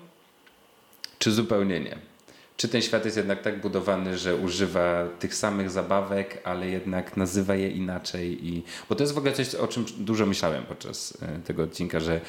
Czy 1.19 1.31
zupełnie 1.31 1.79
nie? 1.79 1.97
Czy 2.57 2.67
ten 2.67 2.81
świat 2.81 3.05
jest 3.05 3.17
jednak 3.17 3.41
tak 3.41 3.62
budowany, 3.62 4.17
że 4.17 4.35
używa 4.35 5.07
tych 5.19 5.35
samych 5.35 5.69
zabawek, 5.69 6.41
ale 6.43 6.67
jednak 6.67 7.17
nazywa 7.17 7.55
je 7.55 7.69
inaczej? 7.69 8.47
I, 8.47 8.63
bo 8.89 8.95
to 8.95 9.03
jest 9.03 9.13
w 9.13 9.17
ogóle 9.17 9.33
coś, 9.33 9.55
o 9.55 9.67
czym 9.67 9.85
dużo 9.97 10.25
myślałem 10.25 10.63
podczas 10.63 11.17
e, 11.21 11.39
tego 11.39 11.63
odcinka, 11.63 11.99
że 11.99 12.21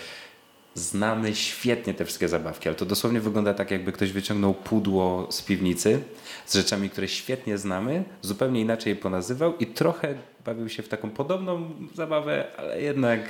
znamy 0.75 1.35
świetnie 1.35 1.95
te 1.95 2.05
wszystkie 2.05 2.29
zabawki, 2.29 2.69
ale 2.69 2.77
to 2.77 2.87
dosłownie 2.87 3.21
wygląda 3.21 3.55
tak, 3.55 3.71
jakby 3.71 3.93
ktoś 3.93 4.13
wyciągnął 4.13 4.55
pudło 4.55 5.27
z 5.31 5.43
piwnicy 5.43 6.03
z 6.47 6.55
rzeczami, 6.55 6.91
które 6.91 7.09
świetnie 7.09 7.59
znamy, 7.59 8.05
zupełnie 8.23 8.61
inaczej 8.61 8.91
je 8.91 8.97
ponazywał 8.97 9.57
i 9.57 9.67
trochę 9.67 10.15
bawił 10.45 10.69
się 10.69 10.83
w 10.83 10.89
taką 10.89 11.11
podobną 11.11 11.71
zabawę, 11.95 12.47
ale 12.59 12.83
jednak 12.83 13.21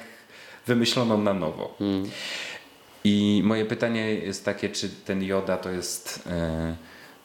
wymyśloną 0.66 1.22
na 1.22 1.34
nowo. 1.34 1.74
Hmm. 1.78 2.10
I 3.04 3.42
moje 3.44 3.64
pytanie 3.64 4.14
jest 4.14 4.44
takie, 4.44 4.68
czy 4.68 4.88
ten 4.88 5.22
Joda 5.22 5.56
to 5.56 5.70
jest, 5.70 6.22
e, 6.26 6.76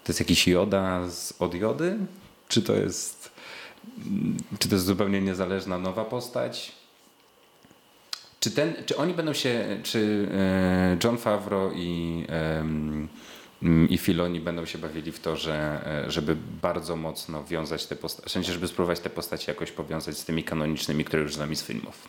to 0.03 0.11
jest 0.11 0.19
jakiś 0.19 0.47
Joda 0.47 1.09
z, 1.09 1.33
od 1.39 1.55
Jody? 1.55 1.97
Czy 2.47 2.61
to 2.61 2.73
jest, 2.73 3.31
czy 4.59 4.69
to 4.69 4.75
jest 4.75 4.85
zupełnie 4.85 5.21
niezależna 5.21 5.77
nowa 5.77 6.05
postać? 6.05 6.71
Czy, 8.45 8.51
ten, 8.51 8.73
czy 8.85 8.97
oni 8.97 9.13
będą 9.13 9.33
się, 9.33 9.79
czy 9.83 10.27
e, 10.33 10.97
John 11.03 11.17
Favreau 11.17 11.71
i, 11.75 12.23
i 13.89 13.97
Filoni 13.97 14.39
będą 14.39 14.65
się 14.65 14.77
bawili 14.77 15.11
w 15.11 15.19
to, 15.19 15.35
że, 15.35 15.81
e, 16.05 16.11
żeby 16.11 16.35
bardzo 16.61 16.95
mocno 16.95 17.43
wiązać 17.43 17.85
te 17.85 17.95
postacie, 17.95 18.29
w 18.29 18.31
sensie, 18.31 18.53
żeby 18.53 18.67
spróbować 18.67 18.99
te 18.99 19.09
postacie 19.09 19.51
jakoś 19.51 19.71
powiązać 19.71 20.17
z 20.17 20.25
tymi 20.25 20.43
kanonicznymi, 20.43 21.05
które 21.05 21.21
już 21.21 21.35
znamy 21.35 21.55
z 21.55 21.63
filmów? 21.63 22.07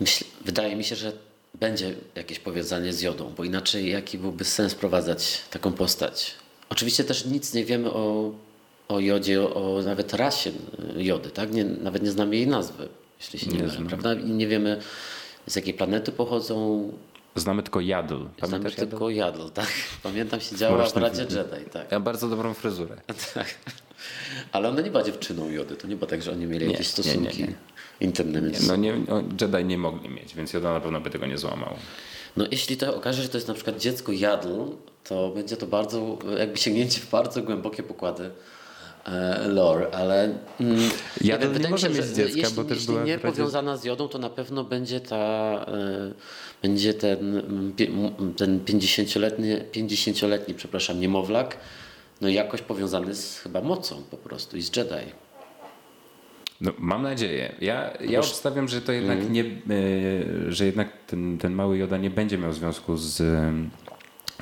Myśl, 0.00 0.24
wydaje 0.44 0.76
mi 0.76 0.84
się, 0.84 0.96
że 0.96 1.12
będzie 1.54 1.94
jakieś 2.14 2.38
powiązanie 2.38 2.92
z 2.92 3.02
jodą, 3.02 3.34
bo 3.36 3.44
inaczej 3.44 3.90
jaki 3.90 4.18
byłby 4.18 4.44
sens 4.44 4.74
prowadzać 4.74 5.42
taką 5.50 5.72
postać? 5.72 6.34
Oczywiście 6.70 7.04
też 7.04 7.24
nic 7.24 7.54
nie 7.54 7.64
wiemy 7.64 7.92
o, 7.92 8.32
o 8.88 9.00
jodzie, 9.00 9.42
o, 9.42 9.76
o 9.76 9.82
nawet 9.82 10.14
rasie 10.14 10.52
jody, 10.96 11.30
tak? 11.30 11.52
Nie, 11.52 11.64
nawet 11.64 12.02
nie 12.02 12.10
znamy 12.10 12.36
jej 12.36 12.46
nazwy, 12.46 12.88
jeśli 13.24 13.38
się 13.38 13.46
nie, 13.46 13.56
nie 13.56 13.62
mylę, 13.62 13.88
prawda? 13.88 14.14
I 14.14 14.30
nie 14.30 14.46
wiemy 14.46 14.80
z 15.46 15.56
jakiej 15.56 15.74
planety 15.74 16.12
pochodzą. 16.12 16.92
Znamy 17.36 17.62
tylko 17.62 17.80
Jadl. 17.80 18.24
Znamy 18.42 18.64
Jadl? 18.64 18.76
tylko 18.76 19.10
Jadl, 19.10 19.48
tak. 19.54 19.68
Pamiętam 20.02 20.40
się 20.40 20.56
działa 20.56 20.86
w 20.86 20.96
Radzie 20.96 21.22
Jedi, 21.22 21.70
tak. 21.72 21.92
Ja 21.92 22.00
bardzo 22.00 22.28
dobrą 22.28 22.54
fryzurę. 22.54 22.96
tak. 23.34 23.54
Ale 24.52 24.68
ona 24.68 24.80
nie 24.80 24.90
była 24.90 25.02
dziewczyną 25.02 25.50
Jody, 25.50 25.76
to 25.76 25.86
nie 25.86 25.96
było 25.96 26.10
tak, 26.10 26.22
że 26.22 26.32
oni 26.32 26.46
mieli 26.46 26.66
nie, 26.66 26.72
jakieś 26.72 26.88
stosunki. 26.88 27.42
Nie, 27.42 27.48
nie, 27.48 27.54
intymne. 28.00 28.40
Więc... 28.42 28.68
No 28.68 28.76
nie, 28.76 28.94
Jedi 29.40 29.64
nie 29.64 29.78
mogli 29.78 30.08
mieć, 30.08 30.34
więc 30.34 30.52
Yoda 30.52 30.72
na 30.72 30.80
pewno 30.80 31.00
by 31.00 31.10
tego 31.10 31.26
nie 31.26 31.38
złamał. 31.38 31.76
No 32.36 32.44
jeśli 32.50 32.76
to 32.76 32.96
okaże, 32.96 33.22
że 33.22 33.28
to 33.28 33.36
jest 33.36 33.48
na 33.48 33.54
przykład 33.54 33.80
dziecko 33.80 34.12
Jadl, 34.12 34.60
to 35.04 35.28
będzie 35.28 35.56
to 35.56 35.66
bardzo, 35.66 36.18
jakby 36.38 36.58
sięgnięcie 36.58 37.00
w 37.00 37.10
bardzo 37.10 37.42
głębokie 37.42 37.82
pokłady 37.82 38.30
lore, 39.48 39.90
ale 39.92 40.38
mm, 40.60 40.90
Jadl 41.20 41.52
nie, 41.52 41.58
nie 41.58 41.68
może 41.68 41.88
mieć 41.90 42.06
dziecka, 42.06 42.38
jeśli, 42.38 42.56
bo 42.56 42.64
też 42.64 42.78
jeśli 42.78 42.94
nie 42.94 43.18
powiązana 43.18 43.76
z 43.76 43.84
Jodą, 43.84 44.08
to 44.08 44.18
na 44.18 44.30
pewno 44.30 44.64
będzie 44.64 45.00
ta, 45.00 45.16
e, 45.68 46.12
będzie 46.62 46.94
ten, 46.94 47.42
ten 48.36 48.60
50-letni, 48.64 49.48
50-letni, 49.72 50.54
przepraszam, 50.54 51.00
niemowlak, 51.00 51.56
no 52.20 52.28
jakoś 52.28 52.62
powiązany 52.62 53.14
z 53.14 53.38
chyba 53.38 53.60
mocą 53.60 54.02
po 54.10 54.16
prostu 54.16 54.56
i 54.56 54.62
z 54.62 54.76
Jedi. 54.76 55.12
No, 56.60 56.72
mam 56.78 57.02
nadzieję. 57.02 57.54
Ja, 57.60 57.90
ja 58.00 58.20
obstawiam, 58.20 58.68
że 58.68 58.80
to 58.80 58.92
jednak 58.92 59.18
mm. 59.18 59.32
nie, 59.32 59.42
e, 59.42 60.52
że 60.52 60.66
jednak 60.66 60.88
ten, 61.06 61.38
ten 61.38 61.52
mały 61.52 61.78
Joda 61.78 61.96
nie 61.96 62.10
będzie 62.10 62.38
miał 62.38 62.52
związku 62.52 62.96
z, 62.96 63.22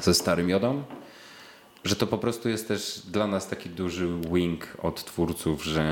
ze 0.00 0.14
starym 0.14 0.50
Jodą, 0.50 0.82
że 1.84 1.96
to 1.96 2.06
po 2.06 2.18
prostu 2.18 2.48
jest 2.48 2.68
też 2.68 3.02
dla 3.10 3.26
nas 3.26 3.48
taki 3.48 3.70
duży 3.70 4.08
wing 4.32 4.76
od 4.82 5.04
twórców, 5.04 5.64
że. 5.64 5.82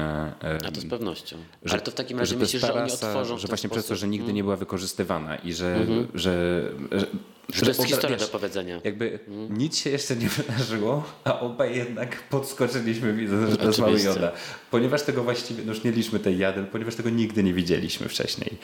A 0.66 0.70
to 0.70 0.80
z 0.80 0.86
pewnością. 0.86 1.36
Że, 1.64 1.72
Ale 1.72 1.82
to 1.82 1.90
w 1.90 1.94
takim 1.94 2.18
razie 2.18 2.36
myślisz, 2.36 2.62
że 2.62 2.74
oni 2.74 2.92
otworzą. 2.92 3.38
Że 3.38 3.48
właśnie 3.48 3.68
sposób. 3.68 3.72
przez 3.72 3.86
to, 3.86 3.96
że 3.96 4.08
nigdy 4.08 4.32
nie 4.32 4.42
była 4.42 4.56
wykorzystywana 4.56 5.36
i 5.36 5.52
że, 5.52 5.86
-hmm. 5.86 6.06
że, 6.14 6.62
że 6.92 7.06
że 7.52 7.60
to 7.60 7.68
jest 7.68 7.84
historia 7.84 8.16
wiesz, 8.16 8.26
do 8.26 8.32
powiedzenia. 8.32 8.80
Jakby 8.84 9.18
mm. 9.28 9.58
nic 9.58 9.78
się 9.78 9.90
jeszcze 9.90 10.16
nie 10.16 10.28
wydarzyło, 10.28 11.04
a 11.24 11.40
obaj 11.40 11.76
jednak 11.76 12.22
podskoczyliśmy 12.28 13.12
widząc, 13.12 13.50
że 13.50 13.56
to 13.56 13.66
jest 13.66 13.78
mały 13.78 14.00
Joda. 14.00 14.32
Ponieważ 14.70 15.02
tego 15.02 15.24
właściwie, 15.24 15.62
no 15.66 15.72
już 15.72 15.84
mieliśmy 15.84 16.18
tej 16.18 16.38
jadel, 16.38 16.66
ponieważ 16.66 16.94
tego 16.94 17.10
nigdy 17.10 17.42
nie 17.42 17.54
widzieliśmy 17.54 18.08
wcześniej. 18.08 18.58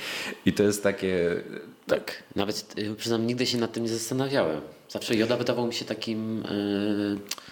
I 0.46 0.52
to 0.52 0.62
jest 0.62 0.82
takie... 0.82 1.42
Tak, 1.86 2.22
nawet 2.36 2.74
y, 2.78 2.94
przyznam, 2.94 3.26
nigdy 3.26 3.46
się 3.46 3.58
nad 3.58 3.72
tym 3.72 3.82
nie 3.82 3.88
zastanawiałem. 3.88 4.60
Zawsze 4.88 5.16
Joda 5.16 5.36
wydawał 5.36 5.66
mi 5.66 5.74
się 5.74 5.84
takim... 5.84 6.44
Yy 6.44 7.46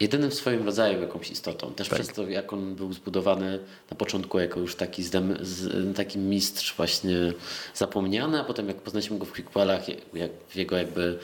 jedynym 0.00 0.30
w 0.30 0.34
swoim 0.34 0.66
rodzaju 0.66 1.00
jakąś 1.00 1.30
istotą. 1.30 1.72
Też 1.74 1.88
tak. 1.88 1.98
przez 1.98 2.14
to, 2.14 2.28
jak 2.28 2.52
on 2.52 2.74
był 2.74 2.92
zbudowany 2.92 3.58
na 3.90 3.96
początku 3.96 4.38
jako 4.38 4.60
już 4.60 4.74
taki, 4.74 5.02
zdem, 5.02 5.36
z, 5.40 5.96
taki 5.96 6.18
mistrz 6.18 6.74
właśnie 6.76 7.32
zapomniany, 7.74 8.40
a 8.40 8.44
potem 8.44 8.68
jak 8.68 8.76
poznaliśmy 8.76 9.18
go 9.18 9.24
w 9.24 9.32
prequelach, 9.32 9.88
jak, 10.14 10.30
w 10.48 10.56
jego 10.56 10.76
jakby 10.76 11.18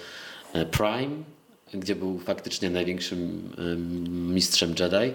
e, 0.52 0.66
prime, 0.66 1.24
gdzie 1.74 1.96
był 1.96 2.18
faktycznie 2.18 2.70
największym 2.70 3.50
mistrzem 4.34 4.74
Jedi, 4.78 5.14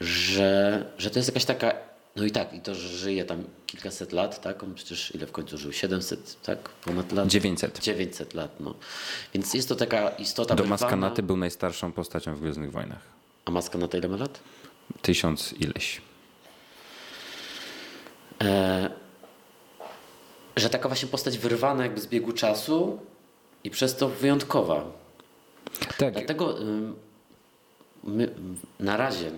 że, 0.00 0.84
że 0.98 1.10
to 1.10 1.18
jest 1.18 1.28
jakaś 1.28 1.44
taka 1.44 1.89
no 2.16 2.24
i 2.24 2.30
tak, 2.30 2.54
i 2.54 2.60
to, 2.60 2.74
że 2.74 2.88
żyje 2.88 3.24
tam 3.24 3.44
kilkaset 3.66 4.12
lat, 4.12 4.40
tak? 4.40 4.62
On 4.62 4.74
przecież 4.74 5.14
ile 5.14 5.26
w 5.26 5.32
końcu 5.32 5.58
żył? 5.58 5.72
700, 5.72 6.42
tak? 6.42 6.68
Ponad 6.68 7.12
lat? 7.12 7.28
900. 7.28 7.78
900 7.78 8.34
lat, 8.34 8.60
no. 8.60 8.74
Więc 9.34 9.54
jest 9.54 9.68
to 9.68 9.76
taka 9.76 10.08
istota 10.08 10.54
Do 10.54 10.64
Maskanaty 10.64 11.22
był 11.22 11.36
najstarszą 11.36 11.92
postacią 11.92 12.34
w 12.34 12.40
Gwiezdnych 12.40 12.72
Wojnach. 12.72 13.02
A 13.44 13.50
Maskanaty 13.50 13.98
ile 13.98 14.08
ma 14.08 14.16
lat? 14.16 14.40
Tysiąc 15.02 15.52
ileś. 15.52 16.00
E, 18.42 18.90
że 20.56 20.70
taka 20.70 20.88
właśnie 20.88 21.08
postać 21.08 21.38
wyrwana 21.38 21.82
jakby 21.82 22.00
z 22.00 22.06
biegu 22.06 22.32
czasu 22.32 22.98
i 23.64 23.70
przez 23.70 23.96
to 23.96 24.08
wyjątkowa. 24.08 24.84
Tak. 25.98 26.12
Dlatego 26.12 26.56
my 28.04 28.34
na 28.80 28.96
razie 28.96 29.30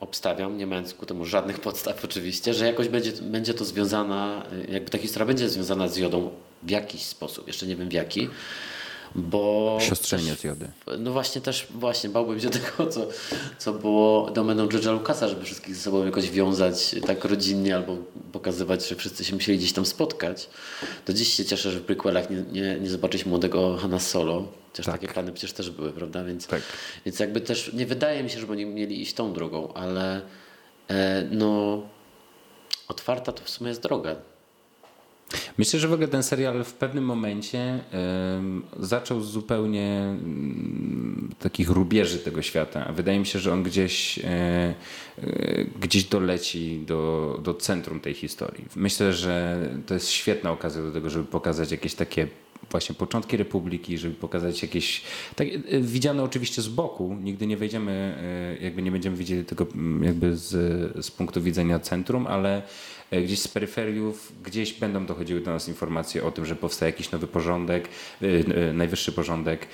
obstawiam, 0.00 0.58
nie 0.58 0.66
mając 0.66 0.94
ku 0.94 1.06
temu 1.06 1.24
żadnych 1.24 1.60
podstaw 1.68 2.04
oczywiście, 2.04 2.54
że 2.54 2.66
jakoś 2.66 2.88
będzie, 2.88 3.12
będzie 3.12 3.54
to 3.54 3.64
związana, 3.64 4.46
jakby 4.68 4.90
ta 4.90 4.98
historia 4.98 5.26
będzie 5.26 5.48
związana 5.48 5.88
z 5.88 5.96
jodą 5.96 6.30
w 6.62 6.70
jakiś 6.70 7.02
sposób, 7.02 7.46
jeszcze 7.46 7.66
nie 7.66 7.76
wiem 7.76 7.88
w 7.88 7.92
jaki, 7.92 8.28
bo... 9.14 9.78
Siostrzenie 9.80 10.34
z 10.34 10.44
jody. 10.44 10.68
No 10.98 11.12
właśnie 11.12 11.40
też, 11.40 11.66
właśnie 11.70 12.10
bałbym 12.10 12.40
się 12.40 12.50
tego, 12.60 12.86
co, 12.86 13.06
co 13.58 13.72
było 13.72 14.30
domeną 14.30 14.66
George'a 14.66 14.92
Lucasa, 14.92 15.28
żeby 15.28 15.44
wszystkich 15.44 15.76
ze 15.76 15.82
sobą 15.82 16.04
jakoś 16.04 16.30
wiązać 16.30 16.96
tak 17.06 17.24
rodzinnie 17.24 17.76
albo 17.76 17.96
pokazywać, 18.32 18.88
że 18.88 18.96
wszyscy 18.96 19.24
się 19.24 19.34
musieli 19.34 19.58
gdzieś 19.58 19.72
tam 19.72 19.86
spotkać. 19.86 20.50
Do 21.06 21.12
dziś 21.12 21.34
się 21.34 21.44
cieszę, 21.44 21.70
że 21.70 21.80
w 21.80 21.82
prequelach 21.82 22.30
nie, 22.30 22.36
nie, 22.36 22.80
nie 22.80 22.90
zobaczyliśmy 22.90 23.30
młodego 23.30 23.76
Hanna 23.76 23.98
Solo, 23.98 24.44
Chociaż 24.70 24.86
tak. 24.86 25.00
takie 25.00 25.12
plany 25.12 25.32
przecież 25.32 25.52
też 25.52 25.70
były, 25.70 25.92
prawda? 25.92 26.24
Więc, 26.24 26.46
tak. 26.46 26.62
więc 27.04 27.18
jakby 27.18 27.40
też 27.40 27.72
nie 27.72 27.86
wydaje 27.86 28.22
mi 28.22 28.30
się, 28.30 28.40
żeby 28.40 28.52
oni 28.52 28.66
mieli 28.66 29.02
iść 29.02 29.14
tą 29.14 29.32
drogą, 29.32 29.72
ale 29.72 30.20
e, 30.88 31.28
no 31.30 31.82
otwarta 32.88 33.32
to 33.32 33.44
w 33.44 33.50
sumie 33.50 33.68
jest 33.68 33.82
droga. 33.82 34.16
Myślę, 35.58 35.80
że 35.80 35.88
w 35.88 35.92
ogóle 35.92 36.08
ten 36.08 36.22
serial 36.22 36.64
w 36.64 36.72
pewnym 36.72 37.04
momencie 37.04 37.80
y, 38.78 38.86
zaczął 38.86 39.20
zupełnie 39.20 40.14
y, 41.32 41.34
takich 41.34 41.70
rubieży 41.70 42.18
tego 42.18 42.42
świata. 42.42 42.92
Wydaje 42.92 43.18
mi 43.18 43.26
się, 43.26 43.38
że 43.38 43.52
on 43.52 43.62
gdzieś, 43.62 44.18
y, 44.18 44.22
gdzieś 45.80 46.04
doleci 46.04 46.82
do, 46.86 47.40
do 47.42 47.54
centrum 47.54 48.00
tej 48.00 48.14
historii. 48.14 48.64
Myślę, 48.76 49.12
że 49.12 49.60
to 49.86 49.94
jest 49.94 50.10
świetna 50.10 50.50
okazja 50.50 50.82
do 50.82 50.92
tego, 50.92 51.10
żeby 51.10 51.24
pokazać 51.24 51.70
jakieś 51.70 51.94
takie 51.94 52.28
właśnie 52.70 52.94
początki 52.94 53.36
Republiki, 53.36 53.98
żeby 53.98 54.14
pokazać 54.14 54.62
jakieś, 54.62 55.02
tak, 55.36 55.48
e, 55.48 55.80
widziane 55.80 56.22
oczywiście 56.22 56.62
z 56.62 56.68
boku, 56.68 57.16
nigdy 57.22 57.46
nie 57.46 57.56
wejdziemy, 57.56 58.18
jakby 58.60 58.82
nie 58.82 58.90
będziemy 58.90 59.16
widzieli 59.16 59.44
tego 59.44 59.66
mm, 59.74 60.04
jakby 60.04 60.36
z, 60.36 60.50
z 61.06 61.10
punktu 61.10 61.42
widzenia 61.42 61.78
centrum, 61.78 62.26
ale 62.26 62.62
gdzieś 63.24 63.38
z 63.38 63.48
peryferiów, 63.48 64.32
gdzieś 64.44 64.72
będą 64.72 65.06
dochodziły 65.06 65.40
do 65.40 65.50
nas 65.50 65.68
informacje 65.68 66.24
o 66.24 66.30
tym, 66.30 66.46
że 66.46 66.56
powstaje 66.56 66.92
jakiś 66.92 67.10
nowy 67.10 67.26
porządek, 67.26 67.88
najwyższy 68.74 69.12
porządek, 69.12 69.66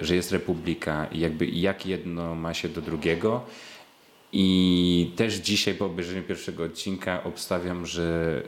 że 0.00 0.14
jest 0.14 0.32
republika 0.32 1.06
i 1.12 1.20
jakby 1.20 1.46
jak 1.46 1.86
jedno 1.86 2.34
ma 2.34 2.54
się 2.54 2.68
do 2.68 2.80
drugiego. 2.80 3.44
I 4.32 5.10
też 5.16 5.34
dzisiaj 5.34 5.74
po 5.74 5.86
obejrzeniu 5.86 6.22
pierwszego 6.22 6.64
odcinka 6.64 7.24
obstawiam, 7.24 7.86
że 7.86 8.42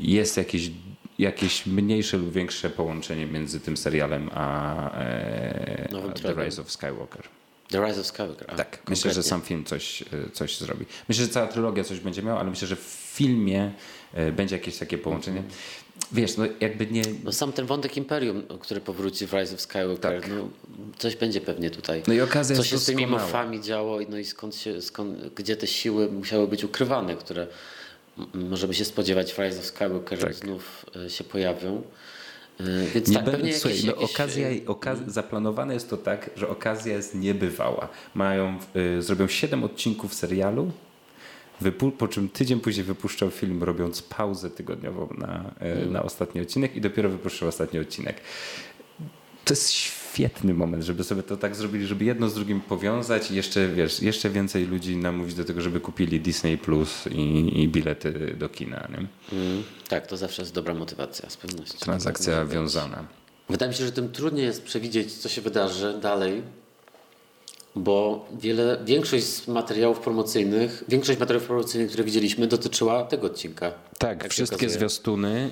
jest 0.00 0.36
jakieś 0.36 0.70
jakieś 1.18 1.66
mniejsze 1.66 2.16
lub 2.16 2.32
większe 2.32 2.70
połączenie 2.70 3.26
między 3.26 3.60
tym 3.60 3.76
serialem 3.76 4.30
a, 4.34 4.98
e, 4.98 5.88
a 6.08 6.12
The 6.12 6.44
Rise 6.44 6.62
of 6.62 6.70
Skywalker. 6.70 7.41
The 7.68 7.86
Rise 7.86 8.00
of 8.00 8.06
Skywalker. 8.06 8.50
A, 8.50 8.56
tak, 8.56 8.70
konkretnie. 8.70 8.90
myślę, 8.90 9.12
że 9.14 9.22
sam 9.22 9.40
film 9.40 9.64
coś, 9.64 10.02
e, 10.02 10.06
coś 10.32 10.58
zrobi. 10.58 10.84
Myślę, 11.08 11.24
że 11.24 11.30
cała 11.30 11.46
trylogia 11.46 11.84
coś 11.84 12.00
będzie 12.00 12.22
miała, 12.22 12.40
ale 12.40 12.50
myślę, 12.50 12.68
że 12.68 12.76
w 12.76 13.12
filmie 13.14 13.72
e, 14.14 14.32
będzie 14.32 14.56
jakieś 14.56 14.78
takie 14.78 14.98
połączenie. 14.98 15.42
Wiesz, 16.12 16.36
no 16.36 16.44
jakby 16.60 16.86
nie... 16.86 17.02
No 17.24 17.32
sam 17.32 17.52
ten 17.52 17.66
wątek 17.66 17.96
Imperium, 17.96 18.42
który 18.60 18.80
powróci 18.80 19.26
w 19.26 19.32
Rise 19.32 19.54
of 19.54 19.60
Skywalker, 19.60 20.20
tak. 20.20 20.30
no 20.30 20.48
coś 20.98 21.16
będzie 21.16 21.40
pewnie 21.40 21.70
tutaj. 21.70 22.02
No 22.06 22.14
i 22.14 22.20
okazja 22.20 22.56
Co 22.56 22.64
się 22.64 22.78
z 22.78 22.84
tymi 22.84 23.06
mofami 23.06 23.60
działo 23.60 23.98
no 24.08 24.18
i 24.18 24.24
skąd 24.24 24.56
się, 24.56 24.82
skąd, 24.82 25.34
gdzie 25.34 25.56
te 25.56 25.66
siły 25.66 26.08
musiały 26.08 26.48
być 26.48 26.64
ukrywane, 26.64 27.16
które 27.16 27.46
możemy 28.34 28.74
się 28.74 28.84
spodziewać 28.84 29.32
w 29.32 29.38
Rise 29.38 29.58
of 29.58 29.66
Skywalker, 29.66 30.18
tak. 30.18 30.34
znów 30.34 30.86
e, 31.06 31.10
się 31.10 31.24
pojawią. 31.24 31.82
E, 32.60 32.64
więc 32.94 33.08
nie 33.08 33.16
tak, 33.16 33.24
pewnie 33.24 33.54
słuchaj, 33.54 33.70
jakieś, 33.70 33.84
no 33.84 33.92
jakieś... 33.92 34.14
okazja, 34.14 34.48
okaz... 34.66 34.98
zaplanowane 35.06 35.74
jest 35.74 35.90
to 35.90 35.96
tak, 35.96 36.30
że 36.36 36.48
okazja 36.48 36.94
jest 36.94 37.14
niebywała. 37.14 37.88
Mają, 38.14 38.58
y, 38.98 39.02
zrobią 39.02 39.28
7 39.28 39.64
odcinków 39.64 40.14
serialu, 40.14 40.70
po 41.98 42.08
czym 42.08 42.28
tydzień 42.28 42.60
później 42.60 42.84
wypuszczał 42.84 43.30
film, 43.30 43.62
robiąc 43.62 44.02
pauzę 44.02 44.50
tygodniową 44.50 45.08
na, 45.18 45.54
mm. 45.60 45.92
na 45.92 46.02
ostatni 46.02 46.40
odcinek 46.40 46.76
i 46.76 46.80
dopiero 46.80 47.08
wypuszczał 47.08 47.48
ostatni 47.48 47.80
odcinek. 47.80 48.20
To 49.44 49.54
jest 49.54 50.01
świetny 50.12 50.54
moment, 50.54 50.84
żeby 50.84 51.04
sobie 51.04 51.22
to 51.22 51.36
tak 51.36 51.56
zrobili, 51.56 51.86
żeby 51.86 52.04
jedno 52.04 52.28
z 52.28 52.34
drugim 52.34 52.60
powiązać 52.60 53.30
i 53.30 53.34
jeszcze, 53.34 53.68
wiesz, 53.68 54.02
jeszcze 54.02 54.30
więcej 54.30 54.66
ludzi 54.66 54.96
namówić 54.96 55.34
do 55.34 55.44
tego, 55.44 55.60
żeby 55.60 55.80
kupili 55.80 56.20
Disney 56.20 56.58
Plus 56.58 57.06
i, 57.10 57.52
i 57.62 57.68
bilety 57.68 58.36
do 58.38 58.48
kina. 58.48 58.88
Mm, 59.32 59.62
tak, 59.88 60.06
to 60.06 60.16
zawsze 60.16 60.42
jest 60.42 60.54
dobra 60.54 60.74
motywacja, 60.74 61.30
z 61.30 61.36
pewnością. 61.36 61.78
Transakcja 61.78 62.44
wiązana. 62.44 63.04
Wydaje 63.48 63.70
mi 63.70 63.76
się, 63.76 63.84
że 63.84 63.92
tym 63.92 64.12
trudniej 64.12 64.46
jest 64.46 64.62
przewidzieć, 64.62 65.12
co 65.12 65.28
się 65.28 65.40
wydarzy 65.40 65.98
dalej, 66.02 66.42
bo 67.76 68.28
wiele, 68.40 68.78
większość 68.84 69.24
z 69.24 69.48
materiałów 69.48 70.00
promocyjnych, 70.00 70.84
większość 70.88 71.18
materiałów 71.18 71.46
promocyjnych, 71.46 71.88
które 71.88 72.04
widzieliśmy, 72.04 72.46
dotyczyła 72.46 73.04
tego 73.04 73.26
odcinka. 73.26 73.72
Tak, 73.98 74.28
wszystkie 74.28 74.70
zwiastuny, 74.70 75.50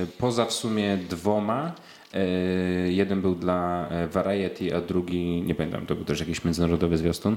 yy, 0.00 0.06
poza 0.18 0.44
w 0.44 0.52
sumie 0.52 0.98
dwoma, 1.10 1.74
jeden 2.88 3.20
był 3.20 3.34
dla 3.34 3.88
e, 3.88 4.08
Variety, 4.08 4.76
a 4.76 4.80
drugi, 4.80 5.42
nie 5.42 5.54
pamiętam, 5.54 5.86
to 5.86 5.94
był 5.94 6.04
też 6.04 6.20
jakiś 6.20 6.44
międzynarodowy 6.44 6.98
zwiastun, 6.98 7.32
e, 7.32 7.36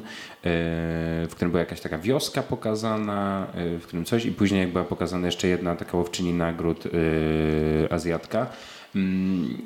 w 1.26 1.30
którym 1.32 1.52
była 1.52 1.60
jakaś 1.60 1.82
taka 1.82 1.98
wioska 1.98 2.44
pokazana, 2.44 3.48
w 3.56 3.84
którym 3.84 4.06
coś 4.06 4.26
i 4.26 4.32
później 4.32 4.62
jak 4.62 4.72
była 4.72 4.84
pokazana 4.84 5.26
jeszcze 5.26 5.48
jedna 5.48 5.76
taka 5.76 5.98
łowczyni 5.98 6.34
nagród 6.34 6.84
Azjatka 7.90 8.48
mm, 8.96 9.58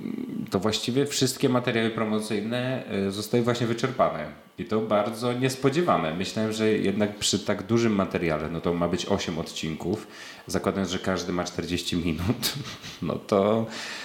to 0.51 0.59
właściwie 0.59 1.05
wszystkie 1.05 1.49
materiały 1.49 1.89
promocyjne 1.89 2.83
zostały 3.09 3.43
właśnie 3.43 3.67
wyczerpane. 3.67 4.25
I 4.57 4.65
to 4.65 4.79
bardzo 4.79 5.33
niespodziewane. 5.33 6.13
Myślałem, 6.13 6.51
że 6.51 6.71
jednak 6.71 7.15
przy 7.15 7.39
tak 7.39 7.63
dużym 7.63 7.95
materiale, 7.95 8.49
no 8.49 8.61
to 8.61 8.73
ma 8.73 8.87
być 8.87 9.05
8 9.05 9.39
odcinków, 9.39 10.07
zakładając, 10.47 10.91
że 10.91 10.99
każdy 10.99 11.33
ma 11.33 11.43
40 11.43 11.95
minut, 11.95 12.53
no 13.01 13.15
to 13.15 13.65
E, 13.65 14.02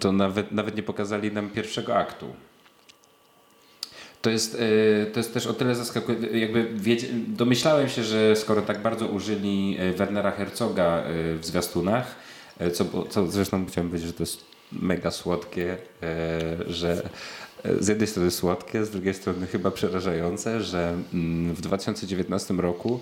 to 0.00 0.12
nawet, 0.12 0.52
nawet 0.52 0.76
nie 0.76 0.82
pokazali 0.82 1.32
nam 1.32 1.50
pierwszego 1.50 1.96
aktu. 1.96 2.26
To 4.22 4.30
jest, 4.30 4.54
e, 4.54 5.06
to 5.06 5.20
jest 5.20 5.34
też 5.34 5.46
o 5.46 5.54
tyle 5.54 5.74
zaskakujące, 5.74 6.38
jakby 6.38 6.68
domyślałem 7.26 7.88
się, 7.88 8.02
że 8.02 8.36
skoro 8.36 8.62
tak 8.62 8.82
bardzo 8.82 9.06
użyli 9.06 9.76
e, 9.78 9.92
Wernera 9.92 10.30
Herzoga 10.30 11.02
w 11.08 11.40
zwiastunach, 11.42 12.14
co, 12.72 12.84
co 13.10 13.26
zresztą 13.26 13.66
chciałem 13.66 13.88
powiedzieć, 13.88 14.08
że 14.08 14.14
to 14.14 14.22
jest 14.22 14.44
mega 14.72 15.10
słodkie, 15.10 15.76
że 16.66 17.02
z 17.80 17.88
jednej 17.88 18.06
strony 18.06 18.30
słodkie, 18.30 18.84
z 18.84 18.90
drugiej 18.90 19.14
strony 19.14 19.46
chyba 19.46 19.70
przerażające, 19.70 20.60
że 20.60 20.94
mm, 21.14 21.54
w 21.54 21.60
2019 21.60 22.54
roku 22.54 23.00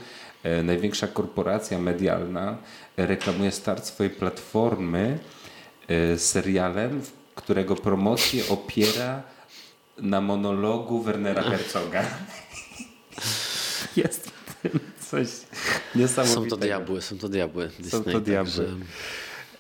największa 0.65 1.07
korporacja 1.07 1.79
medialna 1.79 2.57
reklamuje 2.97 3.51
start 3.51 3.85
swojej 3.85 4.11
platformy 4.11 5.19
E, 5.19 5.40
serialem, 6.17 7.03
którego 7.35 7.77
promocję 7.77 8.43
opiera 8.49 9.23
na 9.99 10.21
monologu 10.21 11.03
Wernera 11.03 11.43
Herzoga. 11.43 12.05
Jest 13.97 14.31
coś 15.11 15.29
niesamowitego. 15.95 16.45
Są 16.45 16.51
to 16.51 16.57
diabły, 16.57 17.03
są 17.03 17.19
to 17.19 17.29
diabły. 17.29 17.71
Disney, 17.79 17.91
są 17.91 18.05
to 18.05 18.21
diabły. 18.21 18.65
Także... 18.65 18.77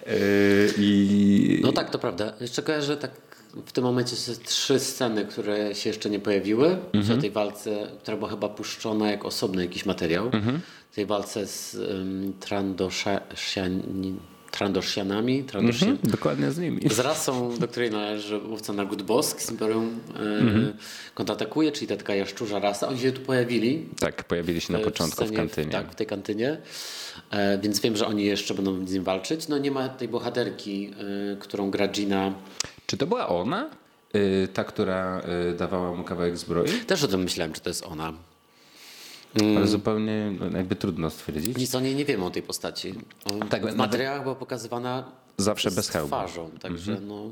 Yy, 0.06 0.74
i... 0.78 1.60
No 1.62 1.72
tak, 1.72 1.90
to 1.90 1.98
prawda. 1.98 2.32
Jeszcze 2.40 2.62
kojarzę 2.62 2.96
tak 2.96 3.10
w 3.66 3.72
tym 3.72 3.84
momencie 3.84 4.16
są 4.16 4.32
trzy 4.44 4.80
sceny, 4.80 5.24
które 5.24 5.74
się 5.74 5.90
jeszcze 5.90 6.10
nie 6.10 6.20
pojawiły. 6.20 6.78
Mhm. 6.92 7.18
W 7.18 7.20
tej 7.20 7.30
walce, 7.30 7.86
która 8.02 8.16
była 8.16 8.30
chyba 8.30 8.48
puszczona 8.48 9.10
jak 9.10 9.24
osobny 9.24 9.62
jakiś 9.62 9.86
materiał. 9.86 10.26
Mhm. 10.26 10.60
Tej 10.94 11.06
walce 11.06 11.46
z 11.46 11.74
um, 11.74 12.32
Trandoshanin 12.40 14.20
Trandoshianami. 14.50 15.44
Trandoshian... 15.44 15.88
Mm 15.88 16.00
-hmm, 16.02 16.10
dokładnie 16.10 16.50
z 16.50 16.58
nimi. 16.58 16.80
Z 16.90 16.98
rasą, 16.98 17.58
do 17.58 17.68
której 17.68 17.90
należy 17.90 18.38
łowca 18.38 18.72
nagród 18.72 19.02
bosk 19.02 19.40
z 19.40 19.50
Imperium 19.50 20.00
e, 20.14 20.18
-hmm. 20.18 20.72
kontratakuje, 21.14 21.72
czyli 21.72 21.86
ta 21.86 21.96
taka 21.96 22.14
jaszczurza 22.14 22.58
rasa. 22.58 22.88
Oni 22.88 22.98
się 22.98 23.12
tu 23.12 23.20
pojawili. 23.20 23.86
Tak, 24.00 24.24
pojawili 24.24 24.60
się 24.60 24.72
na 24.72 24.78
początku 24.78 25.24
w, 25.24 25.26
scenie, 25.26 25.36
w 25.36 25.40
kantynie. 25.40 25.72
Tak, 25.72 25.92
w 25.92 25.94
tej 25.94 26.06
kantynie. 26.06 26.58
E, 27.30 27.58
więc 27.58 27.80
wiem, 27.80 27.96
że 27.96 28.06
oni 28.06 28.24
jeszcze 28.24 28.54
będą 28.54 28.86
z 28.86 28.92
nim 28.92 29.04
walczyć. 29.04 29.48
No 29.48 29.58
nie 29.58 29.70
ma 29.70 29.88
tej 29.88 30.08
bohaterki, 30.08 30.90
e, 31.32 31.36
którą 31.36 31.70
gra 31.70 31.88
Gina. 31.88 32.32
Czy 32.86 32.96
to 32.96 33.06
była 33.06 33.28
ona? 33.28 33.70
E, 34.12 34.48
ta, 34.48 34.64
która 34.64 35.20
e, 35.20 35.52
dawała 35.54 35.94
mu 35.94 36.04
kawałek 36.04 36.38
zbroi? 36.38 36.70
Też 36.86 37.04
o 37.04 37.08
tym 37.08 37.22
myślałem, 37.22 37.52
czy 37.52 37.60
to 37.60 37.70
jest 37.70 37.84
ona. 37.84 38.12
Mm. 39.34 39.56
Ale 39.56 39.66
zupełnie 39.66 40.32
no, 40.40 40.56
jakby 40.56 40.76
trudno 40.76 41.10
stwierdzić. 41.10 41.56
Nic 41.56 41.74
o 41.74 41.80
niej 41.80 41.94
nie 41.94 42.04
wiemy 42.04 42.24
o 42.24 42.30
tej 42.30 42.42
postaci. 42.42 42.94
tak, 43.50 43.66
w 43.66 43.76
materiałach 43.76 44.22
była 44.22 44.34
pokazywana 44.34 45.12
zawsze 45.36 45.70
bez 45.70 45.88
hełmu. 45.88 46.08
twarzą, 46.08 46.50
także 46.50 46.92
mhm. 46.92 47.08
no... 47.08 47.30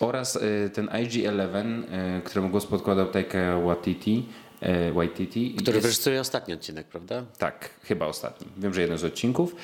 Oraz 0.00 0.36
y, 0.36 0.70
ten 0.74 0.86
IG-11, 0.86 1.82
y, 2.18 2.22
któremu 2.22 2.48
głos 2.48 2.66
podkładał 2.66 3.06
Taika 3.06 3.60
Waititi, 3.60 4.28
y, 4.88 4.92
Waititi. 4.92 5.54
Który 5.54 5.80
jest... 5.80 6.08
ostatni 6.20 6.54
odcinek, 6.54 6.86
prawda? 6.86 7.24
Tak, 7.38 7.70
chyba 7.82 8.06
ostatni. 8.06 8.46
Wiem, 8.56 8.74
że 8.74 8.80
jeden 8.80 8.98
z 8.98 9.04
odcinków. 9.04 9.56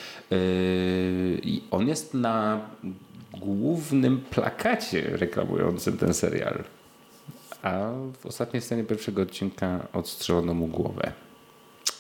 I 1.42 1.62
on 1.70 1.88
jest 1.88 2.14
na 2.14 2.61
głównym 3.32 4.20
plakacie 4.20 5.03
reklamującym 5.16 5.96
ten 5.96 6.14
serial. 6.14 6.64
A 7.62 7.90
w 8.20 8.26
ostatniej 8.26 8.62
scenie 8.62 8.84
pierwszego 8.84 9.22
odcinka 9.22 9.86
odstrzelono 9.92 10.55
mu 10.55 10.66
głowę. 10.66 11.12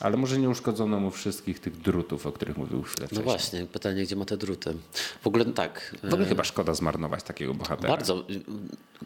Ale 0.00 0.16
może 0.16 0.38
nie 0.38 0.48
uszkodzono 0.48 1.00
mu 1.00 1.10
wszystkich 1.10 1.60
tych 1.60 1.76
drutów, 1.76 2.26
o 2.26 2.32
których 2.32 2.56
mówił 2.56 2.82
chwilę 2.82 3.08
No 3.12 3.20
właśnie, 3.20 3.66
pytanie, 3.66 4.02
gdzie 4.02 4.16
ma 4.16 4.24
te 4.24 4.36
druty. 4.36 4.74
W 5.22 5.26
ogóle 5.26 5.44
tak. 5.44 5.96
W 6.02 6.12
ogóle 6.12 6.26
e, 6.26 6.28
chyba 6.28 6.44
szkoda 6.44 6.74
zmarnować 6.74 7.22
takiego 7.22 7.54
bohatera. 7.54 7.88
Bardzo. 7.88 8.24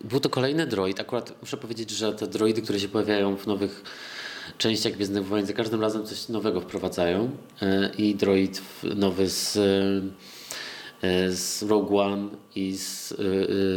Był 0.04 0.20
to 0.20 0.30
kolejny 0.30 0.66
droid. 0.66 1.00
Akurat 1.00 1.34
muszę 1.40 1.56
powiedzieć, 1.56 1.90
że 1.90 2.12
te 2.12 2.26
droidy, 2.26 2.62
które 2.62 2.80
się 2.80 2.88
pojawiają 2.88 3.36
w 3.36 3.46
nowych 3.46 3.82
częściach 4.58 4.92
Gwiezdnych 4.92 5.26
Wojen, 5.26 5.46
za 5.46 5.52
każdym 5.52 5.80
razem 5.80 6.06
coś 6.06 6.28
nowego 6.28 6.60
wprowadzają. 6.60 7.30
E, 7.62 7.90
I 7.98 8.14
droid 8.14 8.62
nowy 8.96 9.28
z 9.28 9.56
e, 9.56 11.32
z 11.32 11.62
Rogue 11.62 11.98
One 11.98 12.28
i 12.54 12.76
z, 12.76 13.14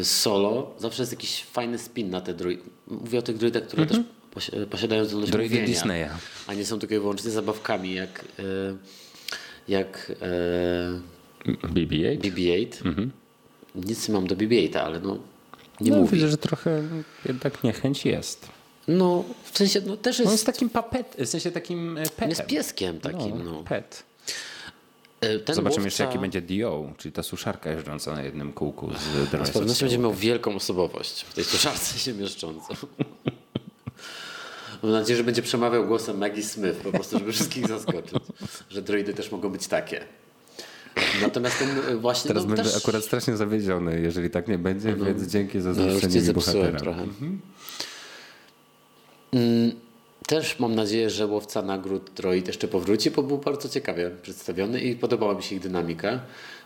Solo. 0.08 0.76
Zawsze 0.78 1.02
jest 1.02 1.12
jakiś 1.12 1.44
fajny 1.44 1.78
spin 1.78 2.10
na 2.10 2.22
te 2.22 2.34
droidy. 2.34 2.64
Mówię 2.88 3.20
o 3.20 3.22
tych 3.22 3.38
droidach, 3.38 3.64
które 3.64 3.84
mm 3.84 3.94
-hmm. 3.96 3.98
też 3.98 4.06
posiadają 4.70 5.06
zdolność 5.06 5.32
Droidy 5.32 5.56
mówienia, 5.56 5.74
Disneya. 5.74 6.10
a 6.48 6.54
nie 6.54 6.66
są 6.66 6.80
tylko 6.80 6.96
i 6.96 7.00
wyłącznie 7.00 7.32
zabawkami 7.32 7.94
jak, 7.94 8.26
e, 8.40 8.44
jak 9.68 10.12
BB-8. 11.46 12.20
BB-8. 12.20 12.86
Mhm. 12.86 13.12
Nic 13.76 14.08
nie 14.08 14.14
mam 14.14 14.28
do 14.28 14.36
BB-8, 14.36 14.78
ale 14.78 15.00
no 15.00 15.18
nie 15.82 15.92
no, 15.92 15.98
mówi. 15.98 16.16
Widzę, 16.16 16.28
że 16.28 16.38
trochę 16.38 16.84
jednak 17.26 17.64
niechęć 17.64 18.06
jest. 18.06 18.48
No, 18.88 19.24
w 19.44 19.58
sensie, 19.58 19.82
no 19.86 19.98
też 19.98 20.20
jest... 20.20 20.26
No, 20.26 20.32
jest 20.32 20.46
takim 20.46 20.70
papet, 20.70 21.16
w 21.20 21.28
sensie 21.28 21.52
takim 21.52 21.98
e, 21.98 22.04
petem. 22.04 22.30
Jest 22.30 22.46
pieskiem 22.46 23.00
takim, 23.00 23.44
no. 23.44 23.52
no. 23.52 23.64
Pet. 23.64 24.04
E, 25.22 25.40
ten 25.40 25.56
Zobaczymy 25.56 25.86
łowca... 25.86 25.86
jeszcze, 25.86 26.04
jaki 26.04 26.20
będzie 26.20 26.42
DO, 26.42 26.94
czyli 26.98 27.12
ta 27.12 27.24
suszarka 27.24 27.72
jeżdżąca 27.72 28.14
na 28.14 28.24
jednym 28.24 28.54
kółku 28.54 28.92
z 28.94 29.30
Z 29.48 29.52
pewnością 29.52 29.86
będzie 29.86 29.98
miał 29.98 30.14
wielką 30.14 30.56
osobowość 30.56 31.22
w 31.22 31.34
tej 31.34 31.44
suszarce 31.44 32.00
się 32.06 32.14
mieszczącą. 32.14 32.74
Mam 34.84 34.92
nadzieję, 34.92 35.18
że 35.18 35.24
będzie 35.24 35.42
przemawiał 35.42 35.88
głosem 35.88 36.18
Maggie 36.18 36.44
Smith, 36.44 36.78
po 36.78 36.92
prostu, 36.92 37.20
żeby 37.20 37.32
wszystkich 37.32 37.68
zaskoczyć, 37.68 38.14
że 38.70 38.82
droidy 38.82 39.14
też 39.14 39.32
mogą 39.32 39.50
być 39.50 39.68
takie. 39.68 40.06
Natomiast 41.22 41.60
ten 41.60 41.70
e, 41.90 41.96
właśnie. 41.96 42.28
Teraz 42.28 42.44
no, 42.44 42.56
będę 42.56 42.64
też... 42.64 42.78
akurat 42.78 43.04
strasznie 43.04 43.38
zawiedziony, 43.38 44.02
jeżeli 44.02 44.30
tak 44.30 44.48
nie 44.48 44.58
będzie, 44.58 44.96
no, 44.96 45.06
więc 45.06 45.24
dzięki 45.24 45.62
za 45.62 45.74
zlecenie 45.74 46.22
no, 46.28 46.34
bohatera. 46.34 46.80
trochę. 46.80 47.02
Mhm. 47.02 47.42
Mm, 49.34 49.72
też 50.28 50.60
mam 50.60 50.76
nadzieję, 50.76 51.10
że 51.10 51.26
łowca 51.26 51.62
nagród 51.62 52.12
droid 52.16 52.48
jeszcze 52.48 52.68
powróci, 52.68 53.12
bo 53.12 53.24
był 53.24 53.38
bardzo 53.38 53.70
ciekawie 53.70 54.12
przedstawiony 54.22 54.82
i 54.82 54.96
podobała 54.96 55.34
mi 55.34 55.44
się 55.44 55.56
ich 55.56 55.62
dynamika. 55.62 56.20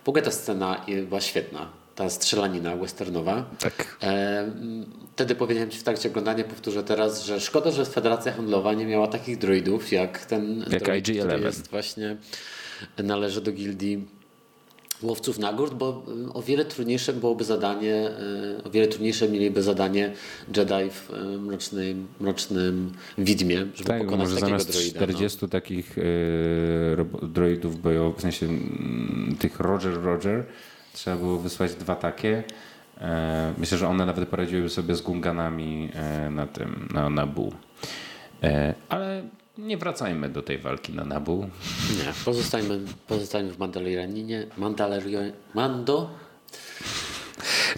W 0.05 0.09
ogóle 0.09 0.23
ta 0.23 0.31
scena 0.31 0.85
była 1.07 1.21
świetna 1.21 1.69
ta 1.99 2.09
strzelanina 2.09 2.75
westernowa. 2.75 3.45
Tak. 3.59 3.97
E, 4.03 4.51
wtedy 5.13 5.35
powiedziałem 5.35 5.69
Ci 5.69 5.79
w 5.79 5.83
trakcie 5.83 6.09
oglądania, 6.09 6.43
powtórzę 6.43 6.83
teraz, 6.83 7.25
że 7.25 7.39
szkoda, 7.39 7.71
że 7.71 7.85
Federacja 7.85 8.31
Handlowa 8.31 8.73
nie 8.73 8.85
miała 8.85 9.07
takich 9.07 9.37
droidów 9.37 9.91
jak 9.91 10.25
ten 10.25 10.65
jak 10.71 10.83
droid, 10.83 11.07
IG-11. 11.07 11.43
jest 11.43 11.67
właśnie 11.67 12.17
należy 12.97 13.41
do 13.41 13.51
gildii 13.51 14.07
łowców 15.01 15.39
nagród, 15.39 15.73
bo 15.73 16.05
e, 16.29 16.33
o 16.33 16.41
wiele 16.41 16.65
trudniejsze 16.65 17.13
byłoby 17.13 17.43
zadanie, 17.43 17.95
e, 17.95 18.63
o 18.63 18.69
wiele 18.69 18.87
trudniejsze 18.87 19.29
mieliby 19.29 19.63
zadanie 19.63 20.13
Jedi 20.57 20.89
w 20.91 21.11
e, 21.13 21.37
mrocznym, 21.37 22.07
mrocznym 22.19 22.91
widmie, 23.17 23.57
żeby 23.75 23.89
tak, 23.89 24.01
pokonać 24.01 24.19
może 24.19 24.35
takiego 24.35 24.59
zamiast 24.59 24.71
droida. 24.71 24.97
40 24.97 25.39
no. 25.41 25.47
takich 25.47 25.95
droidów 27.21 27.81
bojowych, 27.81 28.17
w 28.17 28.21
sensie 28.21 28.45
y, 28.45 29.35
tych 29.39 29.59
Roger 29.59 30.03
Roger, 30.03 30.45
Trzeba 30.93 31.17
było 31.17 31.37
wysłać 31.37 31.75
dwa 31.75 31.95
takie. 31.95 32.43
E, 33.01 33.53
myślę, 33.57 33.77
że 33.77 33.87
one 33.87 34.05
nawet 34.05 34.29
poradziły 34.29 34.69
sobie 34.69 34.95
z 34.95 35.01
gunganami 35.01 35.89
e, 35.93 36.29
na 36.29 36.47
tym, 36.47 36.87
na 36.93 37.09
Nabu. 37.09 37.53
E, 38.43 38.73
ale 38.89 39.23
nie 39.57 39.77
wracajmy 39.77 40.29
do 40.29 40.41
tej 40.41 40.57
walki 40.57 40.93
na 40.93 41.05
Nabu. 41.05 41.49
Nie, 41.97 42.13
pozostańmy, 42.25 42.79
pozostańmy 43.07 43.51
w 43.51 43.59
Mandalorianinie. 43.59 44.47
Mandalorian... 44.57 45.31
Mando? 45.53 46.09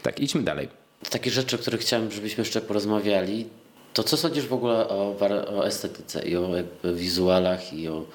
Tak, 0.02 0.20
idźmy 0.20 0.44
dalej. 0.44 0.70
Takie 1.10 1.32
rzeczy, 1.32 1.56
o 1.56 1.60
których 1.60 1.82
chciałem, 1.82 2.12
żebyśmy 2.12 2.42
jeszcze 2.42 2.62
porozmawiali. 2.62 3.48
To 3.94 4.04
co 4.04 4.18
sądzisz 4.18 4.48
w 4.48 4.54
ogóle 4.54 4.88
o, 4.90 5.16
o 5.48 5.68
estetyce 5.68 6.28
i 6.28 6.36
o 6.36 6.56
jakby 6.56 6.96
wizualach 6.96 7.74
i 7.74 7.88
o, 7.88 8.06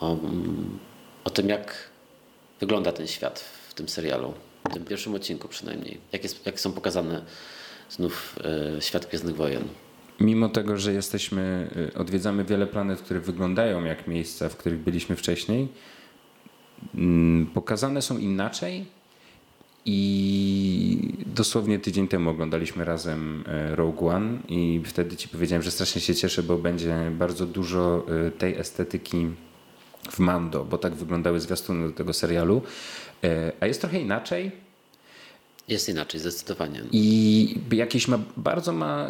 o, 0.00 0.16
o 1.24 1.30
tym, 1.30 1.48
jak 1.48 1.74
wygląda 2.60 2.92
ten 2.92 3.06
świat 3.06 3.44
w 3.72 3.74
tym 3.74 3.88
serialu? 3.88 4.34
W 4.70 4.74
tym 4.74 4.84
pierwszym 4.84 5.14
odcinku 5.14 5.48
przynajmniej. 5.48 5.98
Jak, 6.12 6.22
jest, 6.22 6.46
jak 6.46 6.60
są 6.60 6.72
pokazane 6.72 7.24
znów 7.90 8.38
e, 8.76 8.80
świat 8.80 9.06
Gwiezdnych 9.06 9.36
Wojen? 9.36 9.64
Mimo 10.20 10.48
tego, 10.48 10.76
że 10.76 10.92
jesteśmy, 10.92 11.70
y, 11.94 11.98
odwiedzamy 11.98 12.44
wiele 12.44 12.66
planet, 12.66 13.00
które 13.00 13.20
wyglądają 13.20 13.84
jak 13.84 14.06
miejsca, 14.08 14.48
w 14.48 14.56
których 14.56 14.78
byliśmy 14.78 15.16
wcześniej, 15.16 15.68
mm, 16.94 17.46
pokazane 17.46 18.02
są 18.02 18.18
inaczej. 18.18 18.86
I 19.84 21.14
dosłownie 21.26 21.78
tydzień 21.78 22.08
temu 22.08 22.30
oglądaliśmy 22.30 22.84
razem 22.84 23.44
e, 23.46 23.76
Rogue 23.76 24.08
One 24.08 24.38
i 24.48 24.80
wtedy 24.84 25.16
ci 25.16 25.28
powiedziałem, 25.28 25.62
że 25.62 25.70
strasznie 25.70 26.00
się 26.00 26.14
cieszę, 26.14 26.42
bo 26.42 26.58
będzie 26.58 27.10
bardzo 27.10 27.46
dużo 27.46 28.06
e, 28.26 28.30
tej 28.30 28.54
estetyki 28.54 29.26
w 30.10 30.18
Mando, 30.18 30.64
bo 30.64 30.78
tak 30.78 30.94
wyglądały 30.94 31.40
zwiastuny 31.40 31.88
do 31.88 31.94
tego 31.94 32.12
serialu. 32.12 32.62
E, 33.24 33.52
a 33.60 33.66
jest 33.66 33.80
trochę 33.80 34.00
inaczej 34.00 34.52
jest 35.68 35.88
inaczej, 35.88 36.20
zdecydowanie. 36.20 36.82
I 36.92 37.54
jakieś 37.72 38.08
ma, 38.08 38.18
bardzo 38.36 38.72
ma, 38.72 39.08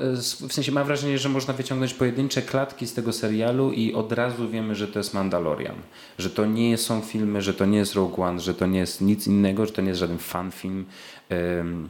w 0.48 0.52
sensie 0.52 0.72
ma 0.72 0.84
wrażenie, 0.84 1.18
że 1.18 1.28
można 1.28 1.54
wyciągnąć 1.54 1.94
pojedyncze 1.94 2.42
klatki 2.42 2.86
z 2.86 2.94
tego 2.94 3.12
serialu 3.12 3.72
i 3.72 3.94
od 3.94 4.12
razu 4.12 4.48
wiemy, 4.48 4.74
że 4.74 4.88
to 4.88 4.98
jest 4.98 5.14
Mandalorian. 5.14 5.76
Że 6.18 6.30
to 6.30 6.46
nie 6.46 6.78
są 6.78 7.00
filmy, 7.00 7.42
że 7.42 7.54
to 7.54 7.66
nie 7.66 7.78
jest 7.78 7.94
Rogue 7.94 8.22
One, 8.22 8.40
że 8.40 8.54
to 8.54 8.66
nie 8.66 8.78
jest 8.78 9.00
nic 9.00 9.26
innego, 9.26 9.66
że 9.66 9.72
to 9.72 9.82
nie 9.82 9.88
jest 9.88 10.00
żaden 10.00 10.18
fanfilm. 10.18 10.84
Um, 11.30 11.88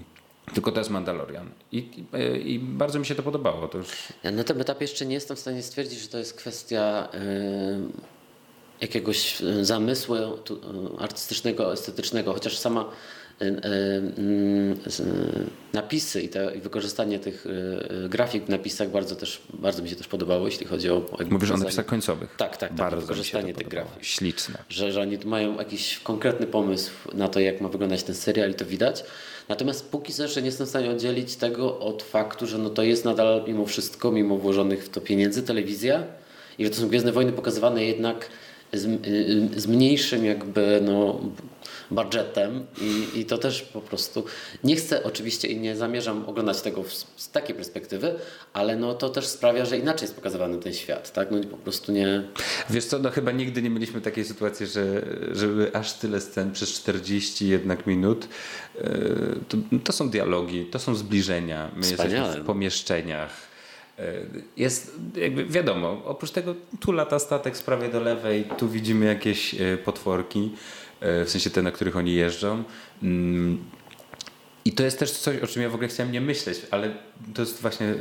tylko 0.55 0.73
to 0.73 0.81
jest 0.81 0.91
Mandalorian. 0.91 1.51
I, 1.73 1.79
i, 1.79 2.53
I, 2.53 2.59
bardzo 2.59 2.99
mi 2.99 3.07
się 3.07 3.15
to 3.15 3.23
podobało. 3.23 3.69
To 3.69 3.79
już... 3.79 3.89
Ja 4.23 4.31
na 4.31 4.45
tym 4.45 4.61
etapie 4.61 4.85
jeszcze 4.85 5.07
nie 5.07 5.15
jestem 5.15 5.37
w 5.37 5.41
stanie 5.41 5.63
stwierdzić, 5.63 6.01
że 6.01 6.09
to 6.09 6.19
jest 6.19 6.35
kwestia 6.35 7.09
jakiegoś 8.83 9.43
zamysłu 9.63 10.15
yy, 10.17 10.23
artystycznego, 10.99 11.73
estetycznego, 11.73 12.33
chociaż 12.33 12.59
sama 12.59 12.91
napisy 15.73 16.23
i, 16.23 16.29
te, 16.29 16.57
i 16.57 16.61
wykorzystanie 16.61 17.19
tych 17.19 17.47
grafik 18.09 18.45
w 18.45 18.49
napisach 18.49 18.91
bardzo 18.91 19.17
też 19.17 19.43
bardzo 19.55 19.83
mi 19.83 19.89
się 19.89 19.97
też 19.97 20.09
podobało, 20.09 20.47
jeśli 20.47 20.67
chodzi 20.67 20.91
o. 20.91 21.03
Mówisz 21.31 21.51
o 21.51 21.57
napisach 21.57 21.87
końcowych. 21.87 22.35
Tak, 22.37 22.57
tak, 22.57 22.59
tak. 22.59 22.73
Bardzo 22.73 23.01
wykorzystanie 23.01 23.55
tych 23.55 23.69
grafik. 23.69 24.05
Śliczne. 24.05 24.59
Że, 24.69 24.93
że 24.93 25.01
oni 25.01 25.19
mają 25.25 25.59
jakiś 25.59 25.99
konkretny 25.99 26.47
pomysł 26.47 26.91
na 27.15 27.29
to, 27.29 27.41
jak 27.41 27.61
ma 27.61 27.69
wyglądać 27.69 28.03
ten 28.03 28.15
serial 28.15 28.51
i 28.51 28.55
to 28.55 28.65
widać. 28.65 29.05
Natomiast 29.49 29.91
póki 29.91 30.13
co 30.13 30.23
jeszcze 30.23 30.43
nie 30.43 30.47
jestem 30.47 30.67
w 30.67 30.71
stanie 30.71 30.91
oddzielić 30.91 31.37
tego 31.37 31.79
od 31.79 32.03
faktu, 32.03 32.47
że 32.47 32.59
no 32.59 32.71
to 32.71 32.83
jest 32.83 33.05
nadal 33.05 33.45
mimo 33.47 33.67
wszystko, 33.67 34.13
mimo 34.13 34.37
włożonych 34.37 34.85
w 34.85 34.89
to 34.89 35.01
pieniędzy, 35.01 35.43
telewizja 35.43 36.05
i 36.59 36.65
że 36.65 36.71
to 36.71 36.77
są 36.77 36.89
Gwiezdne 36.89 37.13
Wojny 37.13 37.33
pokazywane 37.33 37.85
jednak 37.85 38.29
z, 38.73 39.07
z 39.57 39.67
mniejszym 39.67 40.25
jakby 40.25 40.81
no, 40.85 41.21
budżetem 41.91 42.67
i, 42.81 43.21
i 43.21 43.25
to 43.25 43.39
też 43.39 43.63
po 43.63 43.81
prostu 43.81 44.25
nie 44.65 44.77
chcę 44.77 45.05
oczywiście 45.05 45.49
i 45.49 45.61
nie 45.61 45.77
zamierzam 45.77 46.29
oglądać 46.29 46.61
tego 46.61 46.83
w, 46.83 46.93
z 46.93 47.31
takiej 47.31 47.57
perspektywy, 47.57 48.15
ale 48.53 48.77
no 48.77 48.95
to 48.95 49.09
też 49.09 49.27
sprawia, 49.27 49.65
że 49.65 49.79
inaczej 49.79 50.05
jest 50.05 50.17
pokazywany 50.17 50.59
ten 50.59 50.75
świat, 50.75 51.13
tak? 51.13 51.31
No 51.31 51.39
po 51.51 51.57
prostu 51.57 51.93
nie... 51.93 52.23
Wiesz 52.71 52.85
co, 52.85 52.99
no 52.99 53.11
chyba 53.11 53.31
nigdy 53.31 53.63
nie 53.63 53.71
mieliśmy 53.71 54.01
takiej 54.01 54.25
sytuacji, 54.25 54.67
że 54.67 55.03
żeby 55.33 55.71
aż 55.75 55.93
tyle 55.93 56.21
scen 56.21 56.53
przez 56.53 56.73
40 56.73 57.49
jednak 57.49 57.87
minut 57.87 58.29
e, 58.79 58.89
to, 59.49 59.57
to 59.85 59.93
są 59.93 60.11
dialogi, 60.11 60.67
to 60.67 60.79
są 60.79 60.95
zbliżenia. 60.95 61.71
My 61.77 61.83
Wspaniale. 61.83 62.19
jesteśmy 62.19 62.43
w 62.43 62.47
pomieszczeniach 62.47 63.52
jest 64.57 65.01
jakby 65.17 65.45
wiadomo, 65.47 66.03
oprócz 66.05 66.31
tego 66.31 66.55
tu 66.81 66.93
lata 66.93 67.19
statek 67.19 67.57
z 67.57 67.63
prawej 67.63 67.91
do 67.91 68.01
lewej, 68.01 68.45
tu 68.59 68.69
widzimy 68.69 69.07
jakieś 69.07 69.55
e, 69.55 69.77
potworki. 69.77 70.51
E, 71.01 71.25
w 71.25 71.31
sensie 71.31 71.51
te, 71.51 71.63
na 71.63 71.71
których 71.71 71.97
oni 71.97 72.15
jeżdżą. 72.15 72.65
Mm, 73.03 73.65
I 74.65 74.73
to 74.73 74.83
jest 74.83 74.99
też 74.99 75.11
coś, 75.11 75.39
o 75.39 75.47
czym 75.47 75.63
ja 75.63 75.71
w 75.71 75.75
ogóle 75.75 75.89
chciałem 75.89 76.13
nie 76.13 76.21
myśleć, 76.21 76.67
ale 76.71 76.95
to 77.35 77.43
jest 77.43 77.63
właśnie 77.63 77.95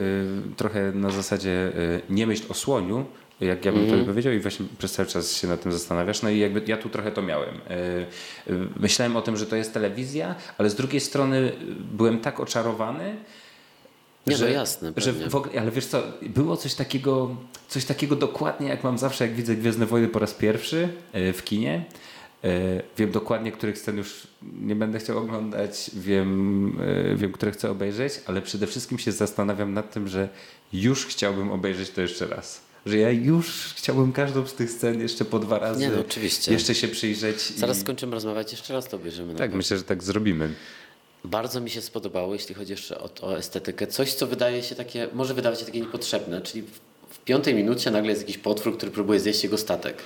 trochę 0.58 0.92
na 0.92 1.10
zasadzie 1.10 1.72
nie 2.10 2.28
myśl 2.28 2.44
o 2.50 2.54
słoniu, 2.54 3.06
jak 3.42 3.66
ja 3.66 3.72
bym 3.72 3.84
mm. 3.84 4.00
to 4.00 4.06
powiedział 4.06 4.34
i 4.34 4.40
właśnie 4.40 4.66
przez 4.78 4.92
cały 4.92 5.08
czas 5.08 5.36
się 5.36 5.48
nad 5.48 5.62
tym 5.62 5.72
zastanawiasz. 5.72 6.22
No 6.22 6.30
i 6.30 6.40
jakby 6.40 6.62
ja 6.68 6.78
tu 6.78 6.90
trochę 6.90 7.12
to 7.12 7.22
miałem. 7.22 7.56
Myślałem 8.80 9.18
o 9.18 9.22
tym, 9.22 9.38
że 9.38 9.46
to 9.46 9.56
jest 9.56 9.74
telewizja, 9.74 10.36
ale 10.58 10.70
z 10.70 10.76
drugiej 10.76 11.02
strony 11.02 11.52
byłem 11.94 12.20
tak 12.20 12.40
oczarowany, 12.40 13.16
nie, 14.28 14.38
że, 14.38 14.46
no 14.46 14.52
jasne. 14.52 14.94
Że 14.98 15.14
ogóle, 15.36 15.62
ale 15.62 15.72
wiesz 15.72 15.86
co, 15.86 16.04
było 16.22 16.58
coś 16.58 16.74
takiego, 16.74 17.36
coś 17.68 17.86
takiego 17.86 18.16
dokładnie, 18.16 18.68
jak 18.68 18.84
mam 18.84 18.98
zawsze, 18.98 19.28
jak 19.28 19.36
widzę 19.36 19.56
Gwiezdne 19.56 19.86
Wojny 19.86 20.08
po 20.08 20.20
raz 20.20 20.34
pierwszy 20.34 20.90
w 21.14 21.42
kinie, 21.44 21.86
E, 22.44 22.82
wiem 22.98 23.12
dokładnie, 23.12 23.52
których 23.52 23.78
scen 23.78 23.98
już 23.98 24.28
nie 24.62 24.76
będę 24.76 25.00
chciał 25.00 25.18
oglądać, 25.18 25.92
wiem, 25.94 26.80
e, 27.12 27.16
wiem, 27.16 27.32
które 27.32 27.52
chcę 27.52 27.72
obejrzeć, 27.72 28.14
ale 28.26 28.42
przede 28.42 28.68
wszystkim 28.68 29.00
się 29.00 29.12
zastanawiam 29.12 29.74
nad 29.74 29.94
tym, 29.94 30.08
że 30.08 30.30
już 30.74 31.06
chciałbym 31.06 31.52
obejrzeć 31.52 31.90
to 31.90 32.02
jeszcze 32.02 32.28
raz. 32.28 32.62
Że 32.86 32.98
ja 32.98 33.12
już 33.12 33.74
chciałbym 33.78 34.14
każdą 34.14 34.48
z 34.48 34.54
tych 34.54 34.72
scen 34.72 35.02
jeszcze 35.02 35.26
po 35.26 35.40
dwa 35.40 35.60
razy 35.60 35.80
nie, 35.80 35.90
no, 35.90 36.02
oczywiście. 36.02 36.54
jeszcze 36.54 36.76
się 36.76 36.88
przyjrzeć. 36.88 37.42
Zaraz 37.42 37.78
i... 37.78 37.82
skończymy 37.82 38.14
rozmawiać, 38.14 38.52
jeszcze 38.52 38.74
raz 38.74 38.88
to 38.88 38.98
obejrzymy. 38.98 39.36
Tak, 39.36 39.54
myślę, 39.54 39.78
że 39.78 39.84
tak 39.84 40.04
zrobimy. 40.04 40.54
Bardzo 41.24 41.62
mi 41.62 41.70
się 41.70 41.82
spodobało, 41.82 42.34
jeśli 42.34 42.56
chodzi 42.56 42.72
jeszcze 42.72 43.00
o, 43.00 43.10
o 43.22 43.38
estetykę. 43.38 43.88
Coś, 43.88 44.14
co 44.14 44.28
wydaje 44.28 44.64
się 44.64 44.76
takie, 44.76 45.08
może 45.14 45.34
wydawać 45.34 45.60
się 45.60 45.66
takie 45.66 45.82
niepotrzebne, 45.82 46.42
czyli 46.42 46.62
w, 46.62 46.80
w 47.10 47.20
piątej 47.20 47.56
minucie 47.56 47.92
nagle 47.92 48.10
jest 48.10 48.22
jakiś 48.22 48.38
potwór, 48.38 48.78
który 48.78 48.92
próbuje 48.92 49.20
zjeść 49.20 49.44
jego 49.44 49.58
statek. 49.58 50.04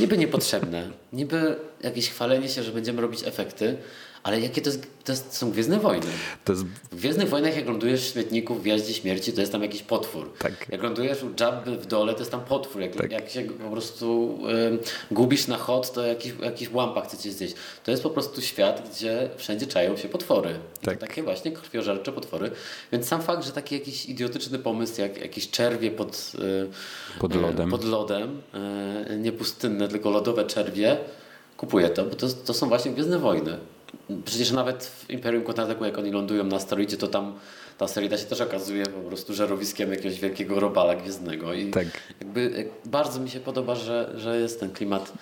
Niby 0.00 0.18
niepotrzebne, 0.18 0.90
niby 1.12 1.56
jakieś 1.82 2.10
chwalenie 2.10 2.48
się, 2.48 2.62
że 2.62 2.72
będziemy 2.72 3.02
robić 3.02 3.22
efekty, 3.24 3.76
ale 4.24 4.40
jakie 4.40 4.62
to, 4.62 4.70
jest, 4.70 4.86
to 5.04 5.12
jest, 5.12 5.36
są 5.36 5.50
Gwiezdne 5.50 5.78
Wojny? 5.78 6.06
Jest... 6.48 6.64
W 6.64 6.96
Gwiezdnych 6.96 7.28
Wojnach 7.28 7.56
jak 7.56 7.66
lądujesz 7.66 8.00
w 8.00 8.12
śmietniku 8.12 8.54
w 8.54 8.62
Gwiaździe 8.62 8.94
Śmierci, 8.94 9.32
to 9.32 9.40
jest 9.40 9.52
tam 9.52 9.62
jakiś 9.62 9.82
potwór. 9.82 10.32
Tak. 10.38 10.66
Jak 10.70 10.82
lądujesz 10.82 11.22
u 11.22 11.30
Jabby 11.40 11.76
w 11.76 11.86
dole, 11.86 12.12
to 12.12 12.18
jest 12.18 12.30
tam 12.30 12.40
potwór. 12.40 12.82
Jak, 12.82 12.96
tak. 12.96 13.12
jak 13.12 13.30
się 13.30 13.42
po 13.42 13.70
prostu 13.70 14.38
y, 15.10 15.14
gubisz 15.14 15.46
na 15.46 15.56
chod, 15.56 15.92
to 15.92 16.06
jakiś, 16.06 16.32
jakiś 16.42 16.72
łampa 16.72 17.00
chce 17.00 17.18
cię 17.18 17.32
zjeść. 17.32 17.54
To 17.84 17.90
jest 17.90 18.02
po 18.02 18.10
prostu 18.10 18.42
świat, 18.42 18.90
gdzie 18.90 19.30
wszędzie 19.36 19.66
czają 19.66 19.96
się 19.96 20.08
potwory. 20.08 20.58
Tak. 20.82 20.98
takie 20.98 21.22
właśnie 21.22 21.52
krwiożercze 21.52 22.12
potwory. 22.12 22.50
Więc 22.92 23.06
sam 23.06 23.22
fakt, 23.22 23.44
że 23.44 23.52
taki 23.52 23.74
jakiś 23.74 24.06
idiotyczny 24.06 24.58
pomysł, 24.58 25.00
jak 25.00 25.20
jakieś 25.20 25.50
czerwie 25.50 25.90
pod, 25.90 26.32
y, 26.34 27.18
pod 27.18 27.34
lodem, 27.34 27.70
pod 27.70 27.84
lodem 27.84 28.42
y, 29.10 29.18
nie 29.18 29.32
pustynne, 29.32 29.88
tylko 29.88 30.10
lodowe 30.10 30.44
czerwie, 30.44 30.96
kupuję 31.56 31.88
to, 31.88 32.04
bo 32.04 32.16
to, 32.16 32.28
to 32.28 32.54
są 32.54 32.68
właśnie 32.68 32.90
Gwiezdne 32.90 33.18
Wojny. 33.18 33.58
Przecież 34.24 34.50
nawet 34.50 34.84
w 34.84 35.10
Imperium 35.10 35.44
Kontrataku, 35.44 35.84
jak 35.84 35.98
oni 35.98 36.10
lądują 36.10 36.44
na 36.44 36.56
asteroidzie, 36.56 36.96
to 36.96 37.08
tam 37.08 37.34
ta 37.78 37.84
asteroida 37.84 38.18
się 38.18 38.24
też 38.24 38.40
okazuje 38.40 38.86
po 38.86 39.00
prostu 39.00 39.34
żerowiskiem 39.34 39.90
jakiegoś 39.90 40.20
wielkiego 40.20 40.60
robala 40.60 40.94
gwiezdnego. 40.94 41.54
I 41.54 41.70
tak. 41.70 41.86
jakby 42.20 42.68
bardzo 42.84 43.20
mi 43.20 43.30
się 43.30 43.40
podoba, 43.40 43.74
że, 43.74 44.12
że 44.16 44.40
jest 44.40 44.60
ten 44.60 44.70
klimat 44.70 45.12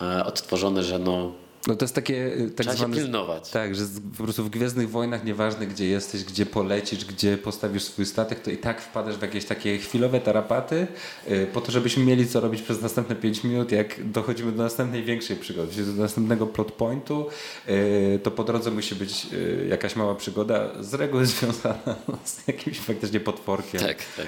e, 0.00 0.24
odtworzony, 0.24 0.82
że 0.82 0.98
no 0.98 1.32
no 1.66 1.76
to 1.76 1.84
jest 1.84 1.94
takie 1.94 2.26
y, 2.26 2.50
tak 2.50 2.66
Trzeba 2.66 2.76
zwane, 2.76 2.96
się 2.96 3.02
pilnować. 3.02 3.50
Tak, 3.50 3.74
że 3.74 3.84
po 4.16 4.22
prostu 4.22 4.44
w 4.44 4.50
Gwiezdnych 4.50 4.90
Wojnach 4.90 5.24
nieważne 5.24 5.66
gdzie 5.66 5.86
jesteś, 5.86 6.24
gdzie 6.24 6.46
polecisz, 6.46 7.04
gdzie 7.04 7.38
postawisz 7.38 7.82
swój 7.82 8.06
statek, 8.06 8.40
to 8.40 8.50
i 8.50 8.56
tak 8.56 8.82
wpadasz 8.82 9.16
w 9.16 9.22
jakieś 9.22 9.44
takie 9.44 9.78
chwilowe 9.78 10.20
tarapaty 10.20 10.86
y, 11.30 11.46
po 11.52 11.60
to, 11.60 11.72
żebyśmy 11.72 12.04
mieli 12.04 12.28
co 12.28 12.40
robić 12.40 12.62
przez 12.62 12.82
następne 12.82 13.16
5 13.16 13.44
minut, 13.44 13.72
jak 13.72 14.10
dochodzimy 14.10 14.52
do 14.52 14.62
następnej 14.62 15.04
większej 15.04 15.36
przygody, 15.36 15.72
czyli 15.72 15.86
do 15.86 16.02
następnego 16.02 16.46
plot 16.46 16.72
pointu, 16.72 17.26
y, 17.68 18.20
to 18.22 18.30
po 18.30 18.44
drodze 18.44 18.70
musi 18.70 18.94
być 18.94 19.26
jakaś 19.68 19.96
mała 19.96 20.14
przygoda, 20.14 20.68
z 20.80 20.94
reguły 20.94 21.26
związana 21.40 21.96
z 22.24 22.48
jakimś 22.48 22.80
faktycznie 22.80 23.20
potworkiem, 23.20 23.80
tak, 23.80 23.96
tak. 24.16 24.26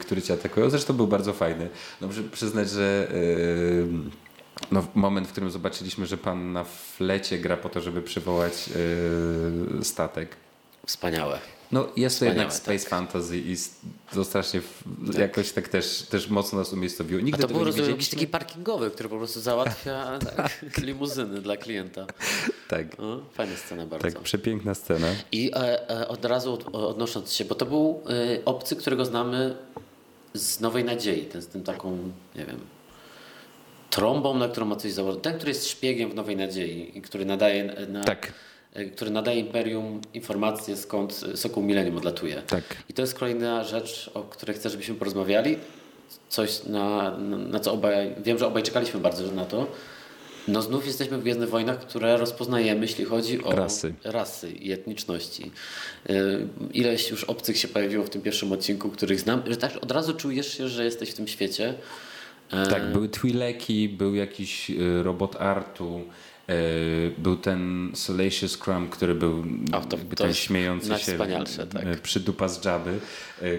który 0.00 0.22
cię 0.22 0.34
atakuje. 0.34 0.70
Zresztą 0.70 0.94
był 0.94 1.06
bardzo 1.06 1.32
fajny. 1.32 1.68
No, 2.00 2.06
muszę 2.06 2.22
przyznać, 2.22 2.70
że 2.70 3.08
no, 4.70 4.86
moment, 4.94 5.28
w 5.28 5.32
którym 5.32 5.50
zobaczyliśmy, 5.50 6.06
że 6.06 6.16
pan 6.16 6.52
na 6.52 6.64
flecie 6.64 7.38
gra 7.38 7.56
po 7.56 7.68
to, 7.68 7.80
żeby 7.80 8.02
przywołać 8.02 8.68
yy, 8.68 9.84
statek. 9.84 10.36
Wspaniałe. 10.86 11.38
No 11.72 11.88
jest 11.96 12.18
to 12.18 12.24
jednak 12.24 12.52
space 12.52 12.78
tak. 12.78 12.88
fantasy 12.88 13.38
i 13.38 13.56
to 14.14 14.24
strasznie 14.24 14.60
tak. 15.06 15.14
jakoś 15.18 15.52
tak 15.52 15.68
też, 15.68 16.02
też 16.02 16.28
mocno 16.28 16.58
nas 16.58 16.72
umiejscowiło. 16.72 17.20
Nigdy 17.20 17.44
A 17.44 17.46
to 17.46 17.54
był 17.54 17.64
rozumiem 17.64 17.90
jakiś 17.90 18.08
taki 18.08 18.26
parkingowy, 18.26 18.90
który 18.90 19.08
po 19.08 19.18
prostu 19.18 19.40
załatwia 19.40 20.18
tak, 20.36 20.78
limuzyny 20.78 21.40
dla 21.40 21.56
klienta. 21.56 22.06
Tak. 22.68 22.86
O, 22.98 23.20
fajna 23.32 23.56
scena 23.56 23.86
bardzo. 23.86 24.10
Tak, 24.10 24.22
przepiękna 24.22 24.74
scena. 24.74 25.06
I 25.32 25.50
e, 25.54 25.90
e, 25.90 26.08
od 26.08 26.24
razu 26.24 26.52
od, 26.52 26.74
odnosząc 26.74 27.32
się, 27.32 27.44
bo 27.44 27.54
to 27.54 27.66
był 27.66 28.02
e, 28.08 28.44
obcy, 28.44 28.76
którego 28.76 29.04
znamy 29.04 29.56
z 30.34 30.60
Nowej 30.60 30.84
Nadziei, 30.84 31.24
ten 31.24 31.42
z 31.42 31.46
tym 31.46 31.62
taką, 31.62 32.12
nie 32.36 32.46
wiem, 32.46 32.60
trąbą, 33.94 34.34
na 34.38 34.48
którą 34.48 34.66
ma 34.66 34.76
coś 34.76 34.92
założyć. 34.92 35.22
Ten, 35.22 35.34
który 35.34 35.50
jest 35.50 35.68
szpiegiem 35.68 36.10
w 36.10 36.14
Nowej 36.14 36.36
Nadziei 36.36 36.98
i 36.98 37.02
który 37.02 37.24
nadaje 37.24 37.64
na, 37.88 38.04
Tak. 38.04 38.32
e, 38.74 38.84
który 38.84 39.10
nadaje 39.10 39.40
Imperium 39.40 40.00
informacje, 40.14 40.76
skąd 40.76 41.24
Sokół 41.34 41.62
Millennium 41.62 41.96
odlatuje. 41.96 42.42
Tak. 42.46 42.62
I 42.88 42.92
to 42.92 43.02
jest 43.02 43.14
kolejna 43.18 43.64
rzecz, 43.64 44.10
o 44.14 44.22
której 44.22 44.56
chcę, 44.56 44.70
żebyśmy 44.70 44.94
porozmawiali. 44.94 45.56
Coś, 46.28 46.64
na, 46.64 47.18
na, 47.18 47.60
co 47.60 47.72
obaj, 47.72 48.14
wiem, 48.24 48.38
że 48.38 48.46
obaj 48.46 48.62
czekaliśmy 48.62 49.00
bardzo 49.00 49.32
na 49.32 49.44
to. 49.44 49.66
No 50.48 50.62
znów 50.62 50.86
jesteśmy 50.86 51.18
w 51.18 51.22
Gwiezdnych 51.22 51.48
Wojnach, 51.48 51.78
które 51.80 52.16
rozpoznajemy, 52.16 52.80
jeśli 52.80 53.04
chodzi 53.04 53.44
o 53.44 53.50
Rasy. 53.52 53.94
rasy 54.04 54.50
i 54.50 54.72
etniczności. 54.72 55.50
Y, 56.10 56.46
Ileś 56.72 57.10
już 57.10 57.24
obcych 57.24 57.58
się 57.58 57.68
pojawiło 57.68 58.04
w 58.04 58.10
tym 58.10 58.22
pierwszym 58.22 58.52
odcinku, 58.52 58.90
których 58.90 59.20
znam, 59.20 59.42
że 59.46 59.56
tak 59.56 59.72
od 59.82 59.90
razu 59.90 60.14
czujesz 60.14 60.58
się, 60.58 60.68
że 60.68 60.84
jesteś 60.84 61.10
w 61.10 61.14
tym 61.14 61.28
świecie. 61.28 61.74
E, 62.52 62.66
Tak, 62.66 62.92
były 62.92 63.08
Twileki, 63.08 63.88
był 63.88 64.14
jakiś 64.14 64.70
y, 64.70 65.02
robot 65.02 65.36
artu, 65.36 66.00
y, 66.50 67.12
był 67.18 67.36
ten 67.36 67.90
Salacious 67.94 68.56
Crumb, 68.58 68.90
który 68.90 69.14
był 69.14 69.44
O, 69.72 69.80
to- 69.80 69.96
to 69.96 70.16
ten 70.16 70.34
śmiejący 70.34 70.86
się 70.98 71.18
tak. 71.72 72.00
przydupa 72.02 72.48
z 72.48 72.64
Jabby, 72.64 72.98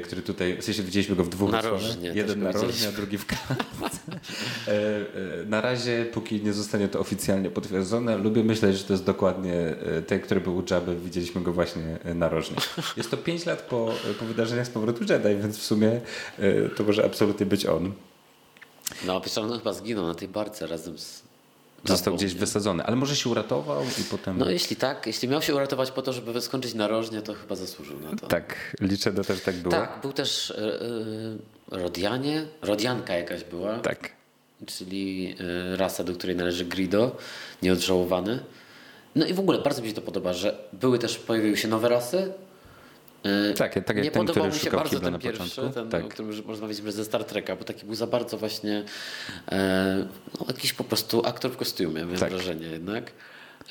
który 0.04 0.22
tutaj, 0.22 0.58
w 0.58 0.64
sensie 0.64 0.84
widzieliśmy 0.84 1.16
go 1.16 1.24
w 1.24 1.30
dwóch 1.30 1.54
odsłonach. 1.54 1.82
Jeden 2.16 2.40
go 2.40 2.46
narożnie, 2.46 2.88
a 2.88 2.92
drugi 2.92 3.18
w 3.18 3.26
klatce. 3.26 4.00
E, 4.68 4.72
e, 4.72 5.46
Na 5.46 5.62
razie, 5.62 6.06
póki 6.14 6.42
nie 6.42 6.54
zostanie 6.54 6.88
to 6.88 7.00
oficjalnie 7.00 7.50
potwierdzone, 7.50 8.18
lubię 8.18 8.44
myśleć, 8.44 8.78
że 8.78 8.84
to 8.84 8.94
jest 8.94 9.04
dokładnie 9.06 9.54
e, 9.54 10.02
ten, 10.02 10.20
który 10.20 10.42
był 10.42 10.58
u 10.58 10.64
Jabby, 10.72 10.96
widzieliśmy 10.96 11.42
go 11.42 11.54
właśnie 11.54 11.98
e, 12.04 12.14
narożnie. 12.14 12.58
Jest 12.98 13.12
to 13.12 13.18
5 13.18 13.46
lat 13.46 13.62
po, 13.62 13.94
po 14.20 14.26
wydarzeniach 14.26 14.68
z 14.68 14.70
powrotu 14.70 15.04
Jedi, 15.10 15.42
więc 15.42 15.58
w 15.58 15.64
sumie 15.64 15.92
e, 16.40 16.70
to 16.70 16.84
może 16.84 17.06
absolutnie 17.06 17.46
być 17.46 17.66
on. 17.66 17.92
No, 19.06 19.22
piszą, 19.22 19.48
no 19.48 19.58
chyba 19.58 19.74
zginął 19.74 20.08
na 20.08 20.16
tej 20.16 20.28
barce 20.28 20.68
razem 20.68 20.98
z. 20.98 21.24
Został 21.86 22.16
gdzieś 22.16 22.34
nie? 22.34 22.40
wysadzony, 22.40 22.84
ale 22.84 22.96
może 22.96 23.16
się 23.16 23.30
uratował 23.30 23.84
i 23.84 24.04
potem. 24.12 24.38
No 24.38 24.50
jeśli 24.50 24.76
tak, 24.76 25.08
jeśli 25.08 25.28
miał 25.28 25.42
się 25.42 25.56
uratować 25.56 25.92
po 25.92 26.02
to, 26.02 26.14
żeby 26.14 26.42
skończyć 26.42 26.74
narożnie, 26.74 27.22
to 27.22 27.34
chyba 27.34 27.56
zasłużył 27.56 28.00
na 28.00 28.16
to. 28.16 28.28
Tak, 28.28 28.76
liczę, 28.82 29.12
że 29.18 29.24
też 29.24 29.42
tak 29.42 29.56
było. 29.56 29.72
Tak, 29.72 30.00
był 30.02 30.14
też 30.14 30.50
y, 30.50 30.54
y, 31.72 31.78
Rodianie, 31.78 32.46
Rodianka 32.62 33.14
jakaś 33.14 33.44
była, 33.44 33.80
Tak. 33.80 34.10
czyli 34.66 35.36
y, 35.74 35.78
rasa, 35.78 36.04
do 36.04 36.14
której 36.14 36.36
należy 36.36 36.66
Grido, 36.66 37.18
nieodżałowany. 37.62 38.40
No 39.16 39.26
i 39.26 39.34
w 39.34 39.40
ogóle 39.40 39.60
bardzo 39.60 39.82
mi 39.82 39.88
się 39.88 39.94
to 39.94 40.02
podoba, 40.02 40.34
że 40.34 40.58
były 40.74 41.00
też, 41.00 41.18
pojawiły 41.18 41.58
się 41.58 41.68
nowe 41.68 41.90
rasy. 41.90 42.34
Y, 43.26 43.54
Tak, 43.54 43.74
tak 43.74 43.88
jak 43.88 44.06
nie 44.06 44.12
ten, 44.12 44.26
podobał 44.26 44.34
który 44.34 44.54
mi 44.54 44.60
się 44.60 44.72
bardzo 44.72 45.00
ten 45.00 45.20
pierwszy, 45.20 45.50
początku. 45.50 45.74
ten, 45.74 45.90
Tak. 45.90 46.06
o 46.06 46.08
którym 46.08 46.32
już 46.32 46.46
rozmawialiśmy 46.46 46.92
ze 46.92 47.06
Star 47.06 47.24
Treka, 47.24 47.56
bo 47.56 47.64
taki 47.64 47.86
był 47.86 47.96
za 47.96 48.08
bardzo 48.08 48.38
właśnie 48.38 48.84
e, 49.52 50.06
no, 50.40 50.46
jakiś 50.48 50.74
po 50.74 50.84
prostu 50.84 51.26
aktor 51.26 51.52
w 51.52 51.58
kostiumie, 51.58 52.06
mam 52.06 52.16
Tak. 52.18 52.30
wrażenie 52.32 52.68
jednak. 52.68 53.12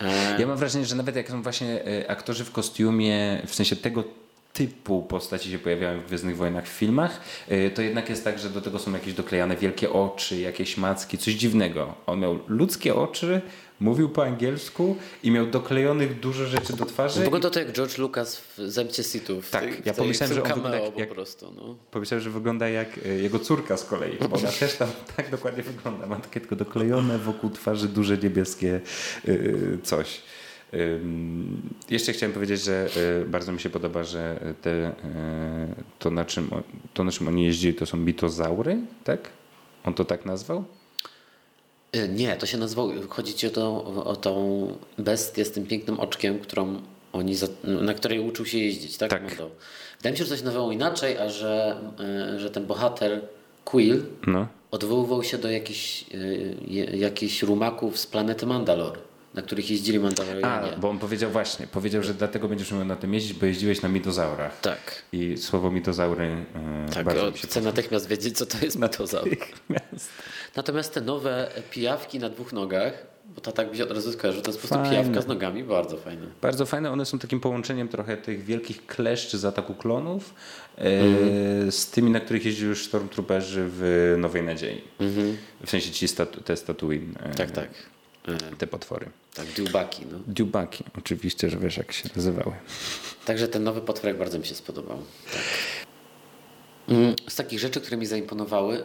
E, 0.00 0.40
Ja 0.40 0.46
mam 0.46 0.56
wrażenie, 0.56 0.84
że 0.86 0.96
nawet 0.96 1.16
jak 1.16 1.28
są 1.28 1.42
właśnie 1.42 1.84
e, 1.86 2.10
aktorzy 2.10 2.44
w 2.44 2.52
kostiumie, 2.52 3.42
w 3.46 3.54
sensie 3.54 3.76
tego 3.76 4.04
typu 4.52 5.02
postaci 5.02 5.50
się 5.50 5.58
pojawiają 5.58 6.00
w 6.00 6.06
Gwiezdnych 6.06 6.36
Wojnach 6.36 6.64
w 6.66 6.68
filmach, 6.72 7.20
e, 7.48 7.70
to 7.70 7.82
jednak 7.82 8.08
jest 8.10 8.24
tak, 8.24 8.38
że 8.38 8.50
do 8.50 8.60
tego 8.60 8.78
są 8.78 8.92
jakieś 8.92 9.14
doklejane 9.14 9.56
wielkie 9.56 9.90
oczy, 9.92 10.40
jakieś 10.40 10.76
macki, 10.76 11.18
coś 11.18 11.34
dziwnego. 11.34 11.94
On 12.06 12.20
miał 12.20 12.38
ludzkie 12.48 12.94
oczy, 12.94 13.40
mówił 13.80 14.08
po 14.08 14.24
angielsku 14.24 14.96
i 15.22 15.30
miał 15.30 15.46
doklejonych 15.46 16.20
dużo 16.20 16.46
rzeczy 16.46 16.76
do 16.76 16.84
twarzy. 16.84 17.20
Wygląda 17.20 17.50
to 17.50 17.58
jak 17.58 17.72
George 17.72 17.98
Lucas 17.98 18.36
w 18.36 18.58
Zemcie 18.58 19.02
Sithów. 19.02 19.50
Tak, 19.50 19.64
tej- 19.64 19.82
ja 19.84 19.94
pomyślałem, 19.94 20.34
że 20.34 20.42
on 20.42 20.48
wygląda 20.48 20.78
jak- 20.78 20.98
jak- 20.98 21.08
po 21.08 21.14
prostu. 21.14 21.52
No. 21.56 21.76
Powiedział, 21.90 22.20
że 22.20 22.30
wygląda 22.30 22.68
jak 22.68 22.88
e, 23.06 23.08
jego 23.08 23.38
córka 23.38 23.76
z 23.76 23.84
kolei, 23.84 24.16
bo 24.30 24.36
ona 24.36 24.48
też 24.52 24.74
tam 24.76 24.88
tak 25.16 25.30
dokładnie 25.30 25.62
wygląda. 25.62 26.06
Ma 26.06 26.16
takie 26.16 26.40
tylko 26.40 26.56
doklejone 26.56 27.18
wokół 27.18 27.50
twarzy 27.50 27.88
duże 27.88 28.18
niebieskie 28.18 28.80
y, 29.28 29.78
coś. 29.82 30.22
Jeszcze 31.90 32.12
chciałem 32.12 32.32
powiedzieć, 32.32 32.60
że 32.62 32.88
y, 33.22 33.28
bardzo 33.28 33.52
mi 33.52 33.60
się 33.60 33.70
podoba, 33.70 34.04
że 34.04 34.54
te, 34.62 34.88
y, 34.88 34.92
to, 35.98 36.10
na 36.10 36.24
czym, 36.24 36.50
to, 36.94 37.04
na 37.04 37.12
czym 37.12 37.28
oni 37.28 37.44
jeździli, 37.44 37.74
to 37.74 37.86
są 37.86 37.96
mitozaury, 37.96 38.78
tak? 39.04 39.30
On 39.84 39.94
to 39.94 40.04
tak 40.04 40.26
nazwał? 40.26 40.64
Y, 41.94 42.08
Nie, 42.08 42.36
to 42.36 42.46
się 42.46 42.58
nazywało, 42.58 42.92
chodzi 43.08 43.34
ci 43.34 43.46
o, 43.46 43.50
to, 43.50 43.84
o 44.04 44.16
tą 44.16 44.66
bestię 44.98 45.44
z 45.44 45.50
tym 45.52 45.66
pięknym 45.66 46.00
oczkiem, 46.00 46.38
którą 46.38 46.82
oni, 47.12 47.34
za, 47.34 47.46
na 47.64 47.94
której 47.94 48.20
uczył 48.20 48.46
się 48.46 48.58
jeździć, 48.58 48.96
tak? 48.96 49.10
Tak. 49.10 49.22
Wydaje 49.98 50.12
mi 50.12 50.18
się, 50.18 50.24
że 50.24 50.30
coś 50.30 50.42
nazywało 50.42 50.72
inaczej, 50.72 51.18
a 51.18 51.28
że, 51.28 51.76
y, 52.34 52.40
że 52.40 52.50
ten 52.50 52.66
bohater 52.66 53.20
Quill 53.64 54.02
No. 54.26 54.46
odwoływał 54.70 55.22
się 55.22 55.38
do 55.38 55.50
jakichś, 55.50 56.04
je- 56.66 56.84
jakichś 56.84 57.42
rumaków 57.42 57.98
z 57.98 58.06
planety 58.06 58.46
Mandalor, 58.46 58.98
na 59.34 59.42
których 59.42 59.70
jeździli 59.70 59.98
A, 59.98 60.00
Mandalorianie. 60.00 60.72
bo 60.80 60.90
on 60.90 60.98
powiedział 60.98 61.30
właśnie, 61.30 61.66
powiedział, 61.66 62.02
że 62.02 62.14
dlatego 62.14 62.48
będziesz 62.48 62.72
umiał 62.72 62.84
na 62.84 62.96
tym 62.96 63.14
jeździć, 63.14 63.32
bo 63.34 63.46
jeździłeś 63.46 63.82
na 63.82 63.88
mitozaurach. 63.88 64.60
Tak. 64.60 65.02
I 65.12 65.36
słowo 65.36 65.70
mitozaury 65.70 66.24
y, 66.90 66.94
Tak, 66.94 67.04
bardzo 67.04 67.26
o, 67.28 67.32
chcę 67.32 67.60
natychmiast 67.60 68.08
wiedzieć, 68.08 68.38
co 68.38 68.46
to 68.46 68.56
jest 68.64 68.78
metozaur. 68.86 69.28
Natomiast 69.68 70.10
Natomiast 70.56 70.94
te 70.94 71.00
nowe 71.00 71.50
pijawki 71.70 72.18
na 72.18 72.28
dwóch 72.30 72.52
nogach, 72.52 73.06
bo 73.34 73.40
to 73.40 73.52
tak 73.52 73.70
mi 73.70 73.76
się 73.76 73.82
od 73.84 73.90
razu 73.90 74.12
skojarzy, 74.12 74.42
to 74.42 74.50
jest 74.50 74.62
po 74.62 74.68
prostu 74.68 74.90
pijawka 74.90 75.20
z 75.22 75.26
nogami, 75.26 75.64
bardzo 75.64 75.96
fajne. 75.96 76.26
Bardzo 76.42 76.66
fajne, 76.66 76.90
one 76.90 77.04
są 77.06 77.18
takim 77.18 77.40
połączeniem 77.40 77.88
trochę 77.88 78.16
tych 78.16 78.44
wielkich 78.44 78.86
kleszczy 78.86 79.38
z 79.38 79.44
ataku 79.44 79.74
klonów 79.74 80.34
e, 80.78 80.80
Mhm. 81.00 81.72
z 81.72 81.90
tymi, 81.90 82.10
na 82.10 82.20
których 82.20 82.44
jeździli 82.44 82.68
już 82.68 82.86
Stormtrooperzy 82.86 83.64
w 83.68 84.14
Nowej 84.18 84.42
Nadziei. 84.42 84.82
W 85.64 85.70
sensie 85.70 85.90
ci 85.90 86.08
statu, 86.08 86.40
te 86.40 86.56
Statuin, 86.56 87.14
e, 87.20 87.34
Tak, 87.34 87.50
tak. 87.50 87.68
E, 88.28 88.56
te 88.56 88.66
potwory. 88.66 89.06
tak, 89.34 89.46
dziubaki, 89.56 90.02
no. 90.12 90.18
Dziubaki, 90.28 90.84
oczywiście, 90.98 91.50
że 91.50 91.58
wiesz 91.58 91.76
jak 91.76 91.92
się 91.92 92.08
nazywały. 92.16 92.52
Także 93.24 93.48
ten 93.48 93.64
nowy 93.64 93.80
potworek 93.80 94.18
bardzo 94.18 94.38
mi 94.38 94.46
się 94.46 94.54
spodobał. 94.54 94.98
Tak. 95.32 95.42
Mm, 96.88 97.14
Z 97.28 97.34
takich 97.36 97.58
rzeczy, 97.58 97.80
które 97.80 97.96
mi 97.96 98.06
zaimponowały, 98.06 98.84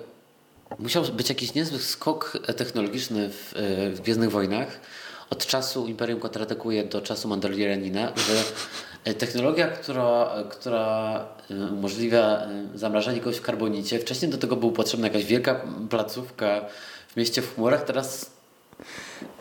musiał 0.80 1.04
być 1.04 1.30
jakiś 1.30 1.54
niezły 1.54 1.80
skok 1.80 2.38
technologiczny 2.58 3.30
w, 3.30 3.54
e, 3.56 3.90
w 3.90 4.02
Gwiezdnych 4.02 4.32
Wojnach. 4.32 4.80
Od 5.30 5.46
czasu 5.46 5.88
Imperium 5.88 6.20
kontratakuje 6.20 6.84
do 6.84 7.02
czasu 7.02 7.28
Mandalorianina, 7.28 8.14
że 8.16 8.44
e, 9.04 9.14
technologia, 9.14 9.68
która, 9.68 10.30
która 10.50 11.26
e, 11.52 11.74
umożliwia 11.74 12.22
e, 12.22 12.68
zamrażanie 12.76 13.20
kogoś 13.20 13.38
w 13.38 13.42
karbonicie, 13.42 14.00
wcześniej 14.00 14.32
do 14.32 14.38
tego 14.38 14.56
była 14.56 14.74
potrzebna 14.74 15.08
jakaś 15.08 15.26
wielka 15.26 15.62
placówka 15.90 16.66
w 17.08 17.18
mieście 17.18 17.42
w 17.42 17.56
chmurach, 17.56 17.84
teraz 17.84 18.32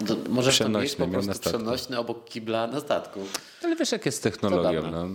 do, 0.00 0.16
możesz 0.28 0.58
to 0.58 0.68
mieć 0.68 0.94
po 0.94 1.06
prostu 1.06 1.40
przenośny 1.40 1.98
obok 1.98 2.24
kibla 2.24 2.66
na 2.66 2.80
statku. 2.80 3.20
Ale 3.64 3.76
wiesz 3.76 3.92
jak 3.92 4.06
jest 4.06 4.18
z 4.18 4.20
technologią. 4.20 4.90
No. 4.90 5.06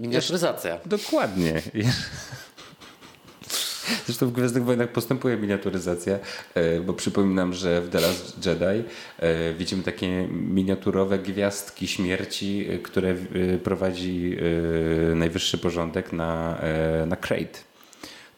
Miniaturyzacja. 0.00 0.78
Dokładnie. 0.86 1.62
Zresztą 4.06 4.26
w 4.26 4.32
Gwiezdnych 4.32 4.64
Wojnach 4.64 4.88
postępuje 4.88 5.36
miniaturyzacja, 5.36 6.18
e, 6.54 6.80
bo 6.80 6.92
przypominam, 6.94 7.52
że 7.54 7.80
w 7.80 7.88
The 7.88 8.00
Last 8.00 8.46
Jedi 8.46 8.88
e, 9.18 9.54
widzimy 9.54 9.82
takie 9.82 10.28
miniaturowe 10.28 11.18
gwiazdki 11.18 11.88
śmierci, 11.88 12.66
e, 12.70 12.78
które 12.78 13.14
prowadzi 13.64 14.36
najwyższy 15.14 15.58
porządek 15.58 16.12
na, 16.12 16.60
na 17.06 17.16
Crate. 17.16 17.58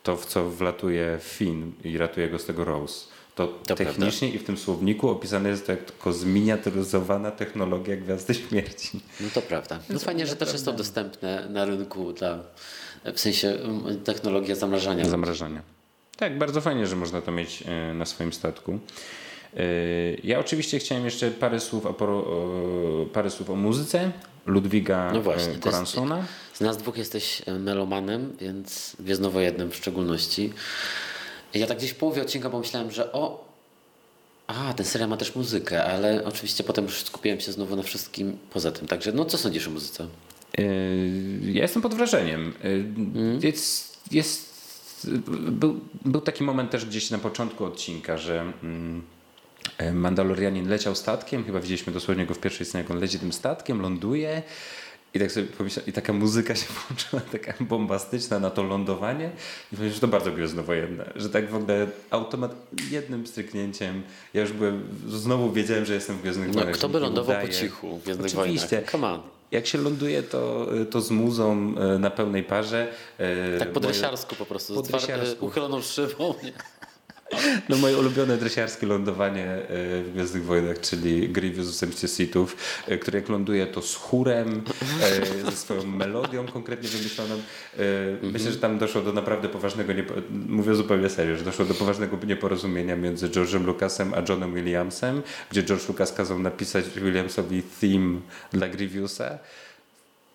To, 0.02 0.16
w 0.16 0.26
co 0.26 0.50
wlatuje 0.50 1.18
Finn 1.20 1.72
i 1.84 1.98
ratuje 1.98 2.28
go 2.28 2.38
z 2.38 2.44
tego 2.44 2.64
Rose. 2.64 3.06
To, 3.34 3.46
To 3.46 3.74
technicznie 3.74 4.28
i 4.28 4.38
w 4.38 4.44
tym 4.44 4.56
słowniku 4.56 5.08
opisane 5.08 5.48
jest 5.48 5.66
to 5.66 5.72
jako 5.72 6.12
zminiaturyzowana 6.12 7.30
technologia 7.30 7.96
Gwiazdy 7.96 8.34
Śmierci. 8.34 9.00
No 9.20 9.28
to 9.34 9.42
prawda. 9.42 9.78
No 9.88 9.98
fajnie, 9.98 10.26
że 10.26 10.36
też 10.36 10.52
jest 10.52 10.64
to 10.64 10.72
dostępne 10.72 11.48
na 11.50 11.64
rynku 11.64 12.12
dla, 12.12 12.38
w 13.14 13.20
sensie 13.20 13.48
mm, 13.48 14.00
technologia 14.04 14.54
zamrażania. 14.54 15.04
Zamrażania. 15.04 15.62
Tak, 16.16 16.38
bardzo 16.38 16.60
fajnie, 16.60 16.86
że 16.86 16.96
można 16.96 17.20
to 17.22 17.32
mieć 17.32 17.64
e, 17.66 17.94
na 17.94 18.06
swoim 18.06 18.32
statku. 18.32 18.78
E, 19.56 19.58
Ja 20.24 20.38
oczywiście 20.38 20.78
chciałem 20.78 21.04
jeszcze 21.04 21.30
parę 21.30 21.60
słów 21.60 21.86
o, 21.86 23.06
parę 23.12 23.30
słów 23.30 23.50
o 23.50 23.56
muzyce 23.56 24.10
Ludwiga 24.46 25.10
No 25.14 25.20
właśnie, 25.22 25.46
e, 25.48 25.50
jest- 25.50 25.62
Goransona. 25.62 26.24
Z 26.54 26.60
nas 26.60 26.76
dwóch 26.76 26.96
jesteś 26.96 27.42
e, 27.46 27.52
melomanem, 27.58 28.36
więc 28.40 28.96
gwiezdnowojednym 29.00 29.70
w 29.70 29.76
szczególności. 29.76 30.52
Ja 31.54 31.66
tak 31.66 31.78
gdzieś 31.78 31.90
w 31.90 31.96
połowie 31.96 32.22
odcinka 32.22 32.50
pomyślałem, 32.50 32.90
że 32.90 33.12
o, 33.12 33.44
a, 34.46 34.74
ten 34.74 34.86
serial 34.86 35.08
ma 35.10 35.16
też 35.16 35.34
muzykę, 35.34 35.84
ale 35.84 36.24
oczywiście 36.24 36.64
potem 36.64 36.84
już 36.84 37.04
skupiłem 37.04 37.40
się 37.40 37.52
znowu 37.52 37.76
na 37.76 37.82
wszystkim 37.82 38.38
poza 38.50 38.72
tym. 38.72 38.88
Także 38.88 39.12
no 39.12 39.24
co 39.24 39.38
sądzisz 39.38 39.68
o 39.68 39.70
muzyce? 39.70 40.06
Ja 41.42 41.62
jestem 41.62 41.82
pod 41.82 41.94
wrażeniem. 41.94 42.52
E, 42.64 42.68
Mhm. 43.26 43.40
Jest, 43.42 43.98
jest, 44.12 45.10
był, 45.50 45.80
był 46.04 46.20
taki 46.20 46.44
moment 46.44 46.70
też 46.70 46.86
gdzieś 46.86 47.10
na 47.10 47.18
początku 47.18 47.64
odcinka, 47.64 48.16
że 48.16 48.52
mm, 48.62 49.02
Mandalorianin 49.92 50.68
leciał 50.68 50.94
statkiem, 50.94 51.44
chyba 51.44 51.60
widzieliśmy 51.60 51.92
dosłownie 51.92 52.26
go 52.26 52.34
w 52.34 52.38
pierwszej 52.38 52.66
scenie, 52.66 52.82
jak 52.82 52.90
on 52.90 52.98
leci 52.98 53.18
tym 53.18 53.32
statkiem, 53.32 53.80
ląduje 53.80 54.42
I 55.14 55.18
tak 55.18 55.32
sobie 55.32 55.46
pomyślałem, 55.46 55.90
i 55.90 55.92
taka 55.92 56.12
muzyka 56.12 56.54
się 56.54 56.66
włączyła, 56.88 57.22
taka 57.32 57.54
bombastyczna 57.60 58.38
na 58.38 58.50
to 58.50 58.62
lądowanie. 58.62 59.30
I 59.72 59.76
pomyślałem, 59.76 59.94
że 59.94 60.00
to 60.00 60.08
bardzo 60.08 60.32
gwiezdnowojenne, 60.32 61.12
że 61.16 61.30
tak 61.30 61.50
w 61.50 61.54
ogóle 61.54 61.86
automat 62.10 62.54
jednym 62.90 63.26
stryknięciem, 63.26 64.02
ja 64.34 64.40
już 64.40 64.52
byłem, 64.52 64.82
znowu 65.08 65.52
wiedziałem, 65.52 65.84
że 65.84 65.94
jestem 65.94 66.16
w 66.16 66.22
Gwiezdnych 66.22 66.48
no, 66.48 66.54
Wojnach. 66.54 66.74
Kto 66.74 66.88
by 66.88 67.00
lądował 67.00 67.36
udaje. 67.36 67.48
po 67.48 67.54
cichu 67.54 67.98
w 67.98 68.02
Gwiezdnych 68.02 68.38
Oczywiście. 68.38 68.68
Wojnach? 68.68 68.90
Come 68.90 69.06
on. 69.06 69.35
Jak 69.50 69.66
się 69.66 69.78
ląduje, 69.78 70.22
to, 70.22 70.66
to 70.90 71.00
z 71.00 71.10
muzą 71.10 71.74
e, 71.78 71.98
na 71.98 72.10
pełnej 72.10 72.42
parze. 72.42 72.88
E, 73.18 73.58
tak 73.58 73.72
po 73.72 73.80
dresiarsku 73.80 74.34
po 74.34 74.46
prostu, 74.46 74.82
po 74.82 74.98
z 74.98 75.36
uchyloną 75.40 75.82
szybą. 75.82 76.34
No 77.68 77.76
moje 77.76 77.98
ulubione 77.98 78.36
dresiarskie 78.36 78.86
lądowanie 78.86 79.44
e, 79.44 79.58
w 80.02 80.10
Gwiazdnych 80.12 80.44
Wojnach, 80.44 80.80
czyli 80.80 81.28
Grievous 81.28 81.66
Zemście 81.66 82.08
Sithów, 82.08 82.56
e, 82.88 82.98
który 82.98 83.18
jak 83.18 83.28
ląduje 83.28 83.66
to 83.66 83.82
z 83.82 83.94
chórem, 83.94 84.62
e, 85.02 85.50
ze 85.50 85.56
swoją 85.56 85.86
melodią 85.86 86.46
konkretnie 86.46 86.88
wymyśloną. 86.88 87.34
Myślę, 88.22 88.52
że 88.52 88.58
tam 88.58 88.78
doszło 88.78 89.02
do 89.02 89.12
naprawdę 89.12 89.48
poważnego, 89.48 89.92
mówię 90.30 90.74
zupełnie 90.74 91.08
serio, 91.08 91.36
że 91.36 91.44
doszło 91.44 91.64
do 91.64 91.74
poważnego 91.74 92.18
nieporozumienia 92.26 92.96
między 92.96 93.28
George'em 93.28 93.64
Lucasem 93.64 94.14
a 94.14 94.22
Johnem 94.28 94.54
Williamsem, 94.54 95.22
gdzie 95.50 95.62
George 95.62 95.88
Lucas 95.88 96.12
kazał 96.12 96.38
napisać 96.38 96.84
Williamsowi 96.96 97.62
theme 97.80 98.20
dla 98.52 98.68
Grievousa 98.68 99.38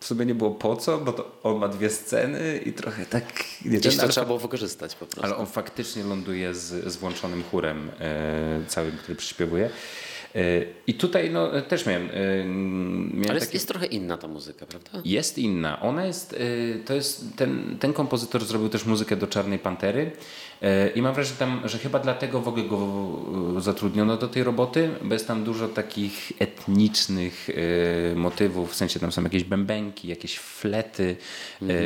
w 0.02 0.06
sumie 0.06 0.26
nie 0.26 0.36
było 0.36 0.52
po 0.52 0.76
co, 0.76 0.97
bo 0.97 1.14
to 1.14 1.32
on 1.43 1.58
ma 1.58 1.68
dwie 1.68 1.89
sceny 1.89 2.58
i 2.66 2.74
trochę 2.74 3.06
tak... 3.06 3.24
Nie 3.66 3.78
Gdzieś 3.78 3.97
to 3.97 4.08
trzeba 4.08 4.28
było 4.28 4.39
wykorzystać 4.39 4.95
po 4.95 5.06
prostu. 5.06 5.26
Ale 5.26 5.36
on 5.36 5.45
faktycznie 5.45 6.04
ląduje 6.04 6.56
z, 6.56 6.93
z 6.93 6.97
włączonym 6.97 7.43
chórem 7.52 7.91
e, 7.99 8.66
całym, 8.68 8.97
który 8.97 9.16
przyśpiewuje. 9.16 9.70
E, 10.36 10.65
I 10.88 10.93
tutaj 10.93 11.29
no, 11.29 11.61
też 11.61 11.86
miałem. 11.86 12.09
E, 12.13 12.45
miałem 12.45 13.29
Ale 13.29 13.39
jest, 13.39 13.53
jest, 13.53 13.67
trochę 13.67 13.86
inna 13.86 14.17
ta 14.17 14.27
muzyka, 14.27 14.65
prawda? 14.65 14.89
Jest 15.05 15.38
inna. 15.38 15.82
Ona 15.82 16.05
jest. 16.05 16.34
E, 16.34 16.38
to 16.86 16.93
jest 16.93 17.25
ten, 17.36 17.77
ten 17.79 17.93
kompozytor 17.93 18.45
zrobił 18.45 18.69
też 18.69 18.86
muzykę 18.86 19.15
do 19.15 19.27
Czarnej 19.27 19.59
Pantery. 19.59 20.11
I 20.95 21.01
mam 21.01 21.13
wrażenie, 21.13 21.38
tam, 21.39 21.61
że 21.65 21.77
chyba 21.77 21.99
dlatego 21.99 22.41
w 22.41 22.47
ogóle 22.47 22.65
go 22.65 23.61
zatrudniono 23.61 24.17
do 24.17 24.27
tej 24.27 24.43
roboty, 24.43 24.89
bo 25.01 25.13
jest 25.13 25.27
tam 25.27 25.43
dużo 25.43 25.67
takich 25.67 26.32
etnicznych 26.39 27.47
motywów, 28.15 28.71
w 28.71 28.75
sensie 28.75 28.99
tam 28.99 29.11
są 29.11 29.23
jakieś 29.23 29.43
bębenki, 29.43 30.07
jakieś 30.07 30.38
flety. 30.38 31.15
Mhm. 31.61 31.79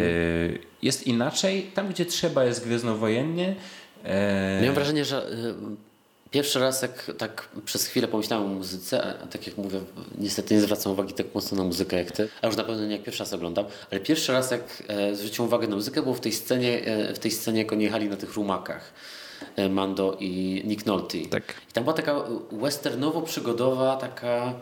Jest 0.81 1.07
inaczej. 1.07 1.63
Tam, 1.73 1.89
gdzie 1.89 2.05
trzeba, 2.05 2.45
jest 2.45 2.65
gwiezdnowojennie. 2.65 3.55
Miałem 4.61 4.75
wrażenie, 4.75 5.05
że 5.05 5.27
Pierwszy 6.35 6.59
raz 6.59 6.81
jak 6.81 7.11
tak 7.17 7.47
przez 7.65 7.87
chwilę 7.87 8.07
pomyślałem 8.07 8.45
o 8.45 8.53
muzyce, 8.53 9.13
a 9.23 9.27
tak 9.27 9.47
jak 9.47 9.57
mówię, 9.57 9.79
niestety 10.17 10.53
nie 10.53 10.61
zwracam 10.61 10.93
uwagi 10.93 11.13
tak 11.13 11.25
mocno 11.35 11.57
na 11.57 11.63
muzykę 11.63 11.97
jak 11.97 12.11
ty, 12.11 12.29
a 12.41 12.47
już 12.47 12.55
na 12.55 12.63
pewno 12.63 12.85
nie 12.85 12.91
jak 12.91 13.03
pierwszy 13.03 13.23
raz 13.23 13.33
oglądam, 13.33 13.65
ale 13.91 13.99
pierwszy 13.99 14.31
raz 14.31 14.51
jak 14.51 14.83
e, 14.87 15.15
zwróciłem 15.15 15.47
uwagę 15.47 15.67
na 15.67 15.75
muzykę 15.75 16.01
było 16.01 16.15
w 16.15 16.19
tej 16.19 16.31
scenie, 16.31 16.85
e, 16.85 17.13
w 17.13 17.19
tej 17.19 17.31
scenie 17.31 17.59
jak 17.59 17.71
oni 17.73 17.83
jechali 17.83 18.09
na 18.09 18.17
tych 18.17 18.33
rumakach. 18.33 18.93
E, 19.55 19.69
Mando 19.69 20.17
i 20.19 20.61
Nick 20.65 20.85
Nolte. 20.85 21.17
Tak. 21.29 21.43
I 21.69 21.73
tam 21.73 21.83
była 21.83 21.93
taka 21.93 22.15
westernowo-przygodowa, 22.51 23.97
taka 23.97 24.53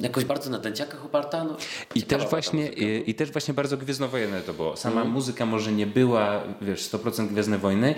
jakoś 0.00 0.24
bardzo 0.24 0.50
na 0.50 0.58
dęciakach 0.58 1.04
oparta. 1.04 1.44
No, 1.44 1.56
I, 1.94 2.02
też 2.02 2.26
właśnie, 2.26 2.68
i, 2.68 3.10
I, 3.10 3.14
też 3.14 3.30
właśnie 3.30 3.54
bardzo 3.54 3.76
gwiezdnowojenne 3.76 4.40
to 4.40 4.54
było. 4.54 4.76
Sama 4.76 5.00
mm. 5.00 5.12
muzyka 5.12 5.46
może 5.46 5.72
nie 5.72 5.86
była, 5.86 6.42
wiesz, 6.60 6.82
100% 6.82 7.28
Gwiezdne 7.28 7.58
Wojny, 7.58 7.94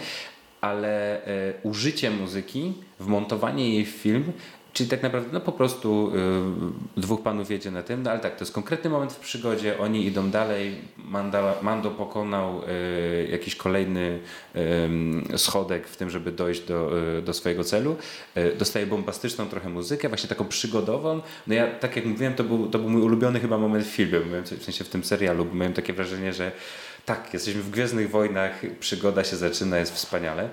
ale 0.67 1.25
e, 1.27 1.53
użycie 1.63 2.11
muzyki, 2.11 2.75
wmontowanie 3.01 3.75
jej 3.75 3.85
w 3.85 3.89
film, 3.89 4.33
czyli 4.73 4.91
tak 4.91 5.03
naprawdę 5.03 5.29
no 5.33 5.41
po 5.41 5.53
prostu 5.53 6.13
y, 6.97 7.01
dwóch 7.01 7.23
panów 7.23 7.51
jedzie 7.51 7.71
na 7.71 7.83
tym, 7.83 8.03
no 8.03 8.11
ale 8.11 8.21
tak, 8.21 8.37
to 8.37 8.45
jest 8.45 8.53
konkretny 8.53 8.91
moment 8.91 9.13
w 9.13 9.21
przygodzie, 9.21 9.79
oni 9.79 10.07
idą 10.07 10.31
dalej, 10.31 10.75
Mando 11.63 11.91
pokonał 11.91 12.63
y, 12.63 13.29
jakiś 13.31 13.57
kolejny 13.57 14.19
schodek 15.37 15.89
w 15.89 15.97
tym, 15.97 16.11
żeby 16.11 16.33
dojść 16.33 16.61
do, 16.61 16.91
do 17.25 17.35
swojego 17.35 17.65
celu, 17.65 17.97
dostaje 18.59 18.87
bombastyczną 18.87 19.47
trochę 19.47 19.69
muzykę, 19.69 20.09
właśnie 20.09 20.29
taką 20.29 20.45
przygodową, 20.45 21.21
no 21.47 21.55
ja 21.55 21.67
tak 21.67 21.97
jak 21.97 22.05
mówiłem, 22.05 22.35
to 22.35 22.45
był, 22.45 22.71
to 22.71 22.79
był 22.79 22.91
mój 22.91 23.03
ulubiony 23.03 23.41
chyba 23.41 23.59
moment 23.59 23.85
w 23.85 23.91
filmie, 23.91 24.21
w 24.43 24.65
sensie 24.65 24.85
w 24.85 24.89
tym 24.89 25.05
serialu, 25.05 25.45
bo 25.45 25.55
miałem 25.55 25.73
takie 25.73 25.93
wrażenie, 25.93 26.33
że 26.33 26.53
tak, 27.07 27.35
jesteśmy 27.35 27.63
w 27.63 27.71
Gwiezdnych 27.71 28.11
Wojnach, 28.11 28.61
przygoda 28.81 29.25
się 29.25 29.37
zaczyna, 29.37 29.79
jest 29.79 29.95
wspaniale. 29.95 30.49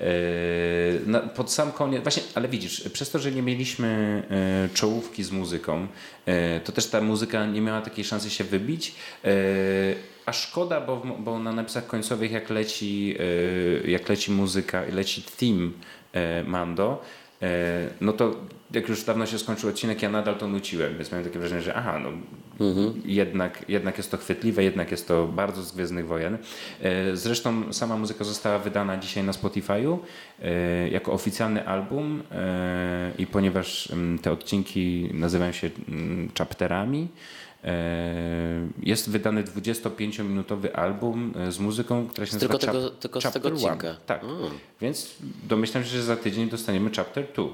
Yy, 0.00 1.28
pod 1.34 1.52
sam 1.52 1.72
koniec, 1.72 2.02
właśnie, 2.02 2.22
ale 2.34 2.48
widzisz, 2.48 2.88
przez 2.88 3.10
to, 3.10 3.18
że 3.18 3.32
nie 3.32 3.42
mieliśmy 3.42 4.22
yy, 4.62 4.74
czołówki 4.74 5.24
z 5.24 5.30
muzyką, 5.30 5.86
yy, 6.26 6.34
to 6.64 6.72
też 6.72 6.86
ta 6.86 7.00
muzyka 7.00 7.46
nie 7.46 7.60
miała 7.60 7.80
takiej 7.80 8.04
szansy 8.04 8.30
się 8.30 8.44
wybić. 8.44 8.94
A 10.26 10.32
szkoda, 10.32 10.80
bo, 10.80 10.96
bo 11.18 11.38
na 11.38 11.52
napisach 11.52 11.86
końcowych, 11.86 12.30
jak 12.32 12.50
leci, 12.50 13.16
jak 13.84 14.08
leci 14.08 14.30
muzyka 14.30 14.82
leci 14.92 15.22
theme 15.22 15.70
Mando, 16.44 17.02
no 18.00 18.12
to 18.12 18.36
jak 18.74 18.88
już 18.88 19.04
dawno 19.04 19.26
się 19.26 19.38
skończył 19.38 19.70
odcinek, 19.70 20.02
ja 20.02 20.10
nadal 20.10 20.36
to 20.36 20.48
nuciłem, 20.48 20.94
więc 20.94 21.12
miałem 21.12 21.26
takie 21.26 21.38
wrażenie, 21.38 21.62
że 21.62 21.74
aha, 21.74 21.98
no 21.98 22.10
mhm. 22.66 23.02
jednak, 23.04 23.64
jednak 23.68 23.96
jest 23.98 24.10
to 24.10 24.16
chwytliwe, 24.16 24.64
jednak 24.64 24.90
jest 24.90 25.08
to 25.08 25.26
bardzo 25.26 25.62
z 25.62 25.72
Gwiezdnych 25.72 26.06
Wojen. 26.06 26.38
E, 26.82 27.16
zresztą 27.16 27.72
sama 27.72 27.96
muzyka 27.96 28.24
została 28.24 28.58
wydana 28.58 28.96
dzisiaj 28.96 29.24
na 29.24 29.32
Spotify'u 29.32 29.98
e, 30.42 30.88
jako 30.88 31.12
oficjalny 31.12 31.66
album 31.66 32.22
e, 32.32 33.12
i 33.18 33.26
ponieważ 33.26 33.90
mm, 33.90 34.18
te 34.18 34.32
odcinki 34.32 35.10
nazywają 35.14 35.52
się 35.52 35.70
mm, 35.88 36.30
chapterami, 36.38 37.08
jest 38.82 39.10
wydany 39.10 39.44
25-minutowy 39.44 40.70
album 40.72 41.32
z 41.48 41.58
muzyką, 41.58 42.08
która 42.08 42.26
się 42.26 42.34
nazywa 42.34 42.58
Tylko, 42.58 42.72
tego, 42.72 42.90
tylko 42.90 43.20
z 43.20 43.32
tego 43.32 43.48
odcinka. 43.48 43.96
Tak. 44.06 44.24
Więc 44.80 45.14
domyślam 45.48 45.84
się, 45.84 45.90
że 45.90 46.02
za 46.02 46.16
tydzień 46.16 46.50
dostaniemy 46.50 46.90
Chapter 46.96 47.26
2. 47.34 47.44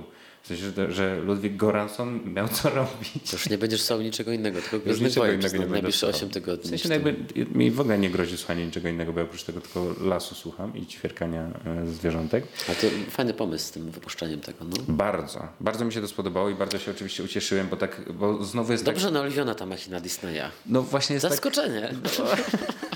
W 0.47 0.49
sensie, 0.49 0.72
że, 0.76 0.92
że 0.92 1.20
Ludwik 1.20 1.57
Goranson 1.57 2.32
miał 2.32 2.49
co 2.49 2.70
robić. 2.70 3.30
To 3.30 3.36
już 3.36 3.49
nie 3.49 3.59
będziesz 3.59 3.82
słuchał 3.82 4.03
niczego 4.03 4.32
innego, 4.32 4.61
tylko 4.61 4.78
Gwiezdnych 4.78 5.14
Wojen 5.14 5.40
przez 5.40 5.53
najbliższe 5.53 6.07
8 6.07 6.30
tygodni. 6.30 6.64
W 6.64 6.80
sensie 6.80 6.88
jakby, 6.88 7.14
mi 7.55 7.70
w 7.70 7.80
ogóle 7.80 7.99
nie 7.99 8.11
grozi 8.11 8.36
słuchanie 8.36 8.66
niczego 8.66 8.88
innego, 8.88 9.12
bo 9.12 9.20
ja 9.20 9.26
oprócz 9.26 9.42
tego 9.42 9.61
tylko 9.61 9.94
lasu 10.01 10.34
słucham 10.34 10.76
i 10.76 10.86
ćwierkania 10.86 11.51
e, 11.66 11.86
zwierzątek. 11.86 12.44
A 12.70 12.74
to 12.74 12.86
fajny 13.11 13.34
pomysł 13.34 13.64
z 13.66 13.70
tym 13.70 13.90
wypuszczeniem 13.90 14.40
tego, 14.40 14.64
no? 14.64 14.76
Bardzo. 14.88 15.49
Bardzo 15.61 15.84
mi 15.84 15.92
się 15.92 16.01
to 16.01 16.09
spodobało 16.09 16.51
i 16.51 16.55
bardzo 16.55 16.78
się 16.78 16.90
oczywiście 16.90 17.22
ucieszyłem, 17.22 17.68
bo 17.68 17.76
tak, 17.76 18.12
bo 18.12 18.44
znowu 18.44 18.72
jest 18.72 18.84
Dobrze 18.84 19.05
tak... 19.05 19.14
naoliwiona 19.14 19.55
ta 19.55 19.66
machina 19.66 20.01
Disneya. 20.01 20.51
No 20.66 20.82
właśnie 20.82 21.14
jest 21.14 21.22
tak- 21.22 21.32
Zaskoczenie. 21.32 21.80
Tak... 22.03 22.18
No. 22.18 22.24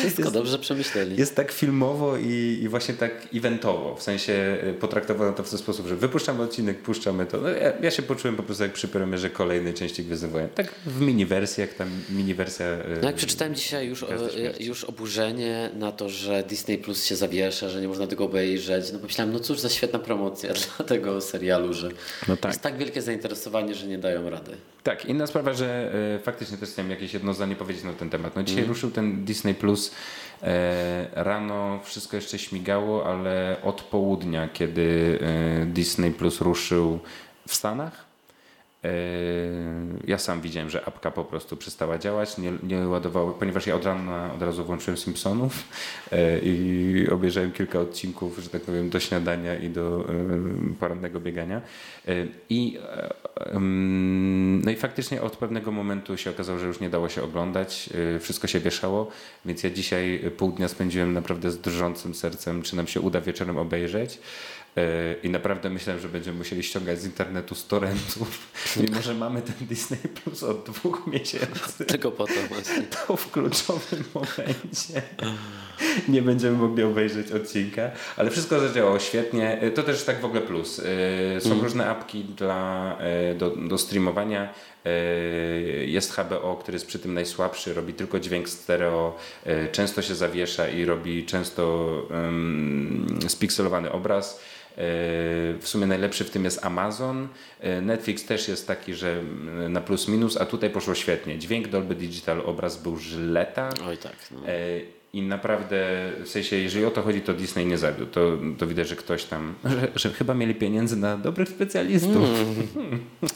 Wszystko 0.00 0.22
jest, 0.22 0.34
dobrze 0.34 0.58
przemyśleli. 0.58 1.16
Jest 1.16 1.36
tak 1.36 1.52
filmowo 1.52 2.16
i, 2.16 2.58
i, 2.62 2.68
właśnie 2.68 2.94
tak 2.94 3.28
eventowo. 3.34 3.96
W 3.96 4.02
sensie 4.02 4.58
y, 4.64 4.74
potraktowano 4.74 5.32
to 5.32 5.42
w 5.42 5.50
ten 5.50 5.58
sposób, 5.58 5.86
że 5.86 5.96
wypuszczamy 5.96 6.42
odcinek, 6.42 6.71
puszczamy 6.74 7.26
to. 7.26 7.40
No, 7.40 7.48
ja, 7.48 7.72
ja, 7.82 7.90
się 7.90 8.02
poczułem 8.02 8.36
po 8.36 8.42
prostu 8.42 8.62
jak 8.62 8.72
przy 8.72 8.88
premierze 8.88 9.30
kolejnej 9.30 9.74
części 9.74 10.04
Gwiezdnych 10.04 10.30
Wojen. 10.30 10.48
Tak 10.48 10.74
w 10.86 11.00
mini 11.00 11.26
wersji, 11.26 11.60
jak 11.60 11.74
tam 11.74 11.90
mini 12.10 12.34
wersja. 12.34 12.66
Y, 12.66 12.98
no 13.02 13.06
jak 13.06 13.16
przeczytałem 13.16 13.54
dzisiaj 13.54 13.88
już, 13.88 14.04
już 14.60 14.84
oburzenie 14.84 15.70
na 15.74 15.92
to, 15.92 16.08
że 16.08 16.42
Disney 16.42 16.78
Plus 16.78 17.04
się 17.04 17.16
zawiesza, 17.16 17.68
że 17.68 17.80
nie 17.80 17.88
można 17.88 18.06
tego 18.06 18.24
obejrzeć. 18.24 18.92
No 18.92 18.98
pomyślałem, 18.98 19.32
no 19.32 19.40
cóż 19.40 19.60
za 19.60 19.68
świetna 19.68 19.98
promocja 19.98 20.52
dla 20.76 20.86
tego 20.86 21.20
serialu, 21.20 21.72
że 21.72 21.88
no 22.28 22.36
tak. 22.36 22.52
jest 22.52 22.62
tak 22.62 22.78
wielkie 22.78 23.02
zainteresowanie, 23.02 23.74
że 23.74 23.86
nie 23.86 23.98
dają 23.98 24.30
rady. 24.30 24.56
Tak, 24.82 25.04
inna 25.06 25.26
sprawa, 25.26 25.52
że 25.52 25.92
y, 26.16 26.18
faktycznie 26.18 26.58
też 26.58 26.70
chciałem 26.70 26.90
jakieś 26.90 27.14
jedno 27.14 27.34
zdanie 27.34 27.56
powiedzieć 27.56 27.84
na 27.84 27.92
ten 27.92 28.10
temat. 28.10 28.36
No 28.36 28.42
dzisiaj 28.42 28.62
mm. 28.62 28.68
ruszył 28.68 28.90
ten 28.90 29.24
Disney 29.24 29.54
Plus 29.54 29.94
e, 30.42 31.06
rano 31.12 31.80
wszystko 31.84 32.16
jeszcze 32.16 32.38
śmigało, 32.38 33.06
ale 33.06 33.56
od 33.62 33.82
południa, 33.82 34.48
kiedy 34.48 35.18
e, 35.62 35.66
Disney 35.66 36.12
Plus 36.12 36.40
ruszył 36.40 37.00
w 37.48 37.54
Stanach, 37.54 37.92
e, 37.94 38.11
ja 40.06 40.18
sam 40.18 40.40
widziałem, 40.40 40.70
że 40.70 40.84
apka 40.84 41.10
po 41.10 41.24
prostu 41.24 41.56
przestała 41.56 41.98
działać, 41.98 42.38
nie, 42.38 42.52
nie 42.62 42.86
ponieważ 43.38 43.66
ja 43.66 43.74
od 43.74 43.84
rana 43.84 44.34
od 44.34 44.42
razu 44.42 44.64
włączyłem 44.64 44.96
Simpsonów 44.96 45.68
i 46.42 47.06
obejrzałem 47.12 47.52
kilka 47.52 47.80
odcinków, 47.80 48.38
że 48.38 48.48
tak 48.48 48.62
powiem, 48.62 48.90
do 48.90 49.00
śniadania 49.00 49.54
i 49.58 49.70
do 49.70 50.08
porannego 50.80 51.20
biegania. 51.20 51.60
I 52.50 52.78
no 54.64 54.70
i 54.70 54.76
faktycznie 54.76 55.22
od 55.22 55.36
pewnego 55.36 55.72
momentu 55.72 56.16
się 56.16 56.30
okazało, 56.30 56.58
że 56.58 56.66
już 56.66 56.80
nie 56.80 56.90
dało 56.90 57.08
się 57.08 57.22
oglądać, 57.22 57.90
wszystko 58.20 58.46
się 58.46 58.60
wieszało, 58.60 59.10
więc 59.44 59.62
ja 59.62 59.70
dzisiaj 59.70 60.30
pół 60.36 60.52
dnia 60.52 60.68
spędziłem 60.68 61.12
naprawdę 61.12 61.50
z 61.50 61.60
drżącym 61.60 62.14
sercem, 62.14 62.62
czy 62.62 62.76
nam 62.76 62.86
się 62.86 63.00
uda 63.00 63.20
wieczorem 63.20 63.56
obejrzeć. 63.56 64.18
Y, 64.78 65.16
I 65.22 65.30
naprawdę 65.30 65.70
myślałem, 65.70 66.02
że 66.02 66.08
będziemy 66.08 66.38
musieli 66.38 66.62
ściągać 66.62 67.00
z 67.00 67.04
internetu 67.04 67.54
z 67.54 67.66
torrentów, 67.66 68.48
mimo 68.82 69.02
że 69.02 69.14
mamy 69.14 69.42
ten 69.42 69.66
Disney 69.66 69.98
Plus 69.98 70.42
od 70.42 70.64
dwóch 70.64 71.06
miesięcy. 71.06 71.84
Tylko 71.84 72.10
po 72.10 72.26
to 72.26 72.32
właśnie. 72.48 72.82
To 73.06 73.16
w 73.16 73.30
kluczowym 73.30 74.04
momencie 74.14 75.02
nie 76.08 76.22
będziemy 76.22 76.58
mogli 76.58 76.82
obejrzeć 76.82 77.32
odcinka, 77.32 77.90
ale 78.16 78.30
wszystko 78.30 78.60
zadziałało 78.60 78.98
świetnie. 78.98 79.62
Y, 79.62 79.70
to 79.70 79.82
też 79.82 80.04
tak 80.04 80.20
w 80.20 80.24
ogóle 80.24 80.40
plus. 80.40 80.80
Są 81.40 81.50
mm. 81.50 81.62
różne 81.62 81.86
apki 81.86 82.24
dla, 82.24 82.98
do, 83.38 83.50
do 83.50 83.78
streamowania 83.78 84.54
Jest 85.86 86.12
HBO, 86.12 86.56
który 86.56 86.74
jest 86.74 86.86
przy 86.86 86.98
tym 86.98 87.14
najsłabszy, 87.14 87.74
robi 87.74 87.94
tylko 87.94 88.20
dźwięk 88.20 88.48
stereo, 88.48 89.16
często 89.72 90.02
się 90.02 90.14
zawiesza 90.14 90.68
i 90.68 90.84
robi 90.84 91.26
często 91.26 91.92
um, 92.10 93.18
spikselowany 93.28 93.92
obraz. 93.92 94.40
W 94.76 95.62
sumie 95.64 95.86
najlepszy 95.86 96.24
w 96.24 96.30
tym 96.30 96.44
jest 96.44 96.64
Amazon. 96.64 97.28
Netflix 97.82 98.24
też 98.24 98.48
jest 98.48 98.66
taki, 98.66 98.94
że 98.94 99.22
na 99.68 99.80
plus 99.80 100.08
minus, 100.08 100.36
a 100.36 100.46
tutaj 100.46 100.70
poszło 100.70 100.94
świetnie. 100.94 101.38
Dźwięk 101.38 101.68
Dolby 101.68 101.94
Digital, 101.94 102.42
obraz 102.44 102.82
był 102.82 102.96
żyleta. 102.96 103.68
Oj 103.88 103.98
tak. 103.98 104.16
No. 104.30 104.40
I 105.12 105.22
naprawdę, 105.22 106.10
w 106.24 106.28
sensie, 106.28 106.56
jeżeli 106.56 106.84
o 106.84 106.90
to 106.90 107.02
chodzi, 107.02 107.20
to 107.20 107.34
Disney 107.34 107.66
nie 107.66 107.78
zabił. 107.78 108.06
To, 108.06 108.38
to 108.58 108.66
widać, 108.66 108.88
że 108.88 108.96
ktoś 108.96 109.24
tam, 109.24 109.54
że, 109.64 109.88
że 109.94 110.10
chyba 110.10 110.34
mieli 110.34 110.54
pieniędzy 110.54 110.96
na 110.96 111.16
dobrych 111.16 111.48
specjalistów. 111.48 112.16
Mm. 112.76 113.00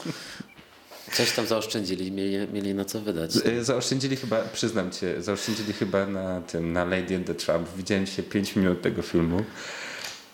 Coś 1.11 1.31
tam 1.31 1.47
zaoszczędzili, 1.47 2.11
mieli, 2.11 2.53
mieli 2.53 2.73
na 2.73 2.85
co 2.85 3.01
wydać. 3.01 3.31
E, 3.45 3.63
zaoszczędzili 3.63 4.15
chyba, 4.15 4.41
przyznam 4.41 4.91
cię, 4.91 5.21
zaoszczędzili 5.21 5.73
chyba 5.73 6.05
na 6.05 6.41
tym, 6.41 6.73
na 6.73 6.85
Lady 6.85 7.15
and 7.15 7.27
the 7.27 7.35
Trump. 7.35 7.67
Widziałem 7.77 8.07
się 8.07 8.23
5 8.23 8.55
minut 8.55 8.81
tego 8.81 9.01
filmu. 9.01 9.43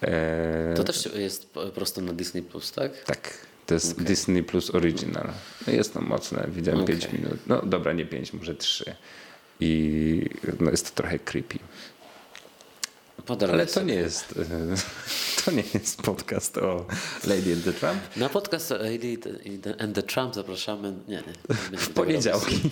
E... 0.03 0.73
To 0.75 0.83
też 0.83 1.09
jest 1.15 1.49
prosto 1.75 2.01
na 2.01 2.13
Disney 2.13 2.43
Plus, 2.43 2.71
tak? 2.71 3.03
Tak. 3.03 3.37
To 3.65 3.73
jest 3.73 3.93
okay. 3.93 4.05
Disney 4.05 4.43
Plus 4.43 4.75
Original. 4.75 5.29
No 5.67 5.73
jest 5.73 5.93
to 5.93 6.01
mocne. 6.01 6.47
Widziałem 6.47 6.81
okay. 6.81 6.97
5 6.97 7.13
minut. 7.13 7.39
No 7.47 7.61
dobra, 7.61 7.93
nie 7.93 8.05
5, 8.05 8.33
może 8.33 8.55
3 8.55 8.95
i 9.59 10.29
no, 10.59 10.71
jest 10.71 10.89
to 10.89 11.01
trochę 11.01 11.19
creepy. 11.19 11.59
Ale 13.51 13.65
to 13.65 13.83
nie 13.83 13.93
jest 13.93 14.35
to 15.45 15.51
nie 15.51 15.63
jest 15.73 16.01
podcast 16.01 16.57
o 16.57 16.85
Lady 17.27 17.53
and 17.53 17.63
the 17.63 17.73
Trump. 17.73 18.17
Na 18.17 18.29
podcast 18.29 18.71
o 18.71 18.77
Lady 18.77 19.17
and 19.79 19.95
the 19.95 20.03
Trump 20.03 20.35
zapraszamy 20.35 20.93
nie, 21.07 21.23
nie, 21.71 21.77
w 21.77 21.89
poniedziałki. 21.89 22.61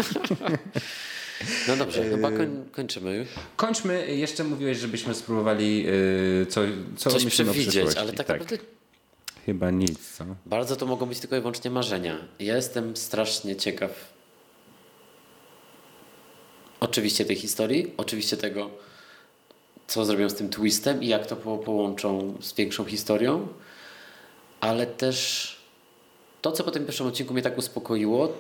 No 1.68 1.76
dobrze, 1.76 2.04
chyba 2.10 2.32
koń, 2.32 2.66
kończymy 2.72 3.16
już. 3.18 3.28
Kończmy. 3.56 4.16
Jeszcze 4.16 4.44
mówiłeś, 4.44 4.78
żebyśmy 4.78 5.14
spróbowali 5.14 5.86
y, 5.88 6.46
co, 6.50 6.62
co 6.98 7.10
coś 7.10 7.26
przewidzieć, 7.26 7.96
ale 7.98 8.14
tak, 8.14 8.28
tak 8.28 8.40
naprawdę 8.40 8.58
Chyba 9.46 9.72
nic. 9.72 10.18
Co? 10.18 10.26
Bardzo 10.46 10.76
to 10.76 10.86
mogą 10.86 11.06
być 11.06 11.20
tylko 11.20 11.36
i 11.36 11.40
wyłącznie 11.40 11.72
marzenia. 11.72 12.18
Ja 12.40 12.56
jestem 12.56 12.98
strasznie 12.98 13.56
ciekaw 13.56 14.14
oczywiście 16.80 17.26
tej 17.26 17.36
historii, 17.36 17.94
oczywiście 17.98 18.38
tego, 18.38 18.70
co 19.88 20.06
zrobią 20.06 20.30
z 20.30 20.36
tym 20.36 20.50
twistem 20.50 21.04
i 21.04 21.08
jak 21.08 21.28
to 21.28 21.36
po 21.36 21.58
połączą 21.58 22.38
z 22.42 22.54
większą 22.54 22.86
historią, 22.86 23.48
ale 24.60 24.86
też 24.86 25.56
to, 26.42 26.52
co 26.52 26.64
po 26.64 26.72
tym 26.72 26.86
pierwszym 26.86 27.08
odcinku 27.08 27.34
mnie 27.34 27.44
tak 27.44 27.58
uspokoiło, 27.58 28.34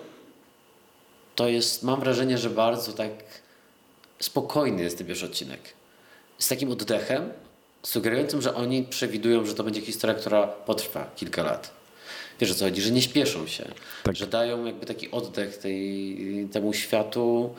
to 1.36 1.48
jest, 1.48 1.84
mam 1.84 2.00
wrażenie, 2.00 2.38
że 2.38 2.50
bardzo 2.50 2.94
tak 2.94 3.12
spokojny 4.20 4.84
jest 4.84 4.98
ten 4.98 5.08
pierwszy 5.08 5.26
odcinek. 5.26 5.60
Z 6.38 6.48
takim 6.48 6.72
oddechem, 6.72 7.30
sugerującym, 7.84 8.42
że 8.42 8.56
oni 8.56 8.84
przewidują, 8.84 9.46
że 9.46 9.54
to 9.54 9.64
będzie 9.64 9.82
historia, 9.82 10.16
która 10.16 10.48
potrwa 10.48 11.12
kilka 11.16 11.44
lat. 11.44 11.72
Wiesz 12.40 12.52
o 12.52 12.56
co 12.56 12.66
chodzi, 12.66 12.82
że 12.82 12.92
nie 12.92 13.02
śpieszą 13.02 13.48
się, 13.48 13.66
tak. 14.04 14.16
że 14.16 14.28
dają 14.28 14.66
jakby 14.66 14.86
taki 14.86 15.12
oddech 15.12 15.58
tej, 15.58 16.48
temu 16.52 16.74
światu, 16.74 17.56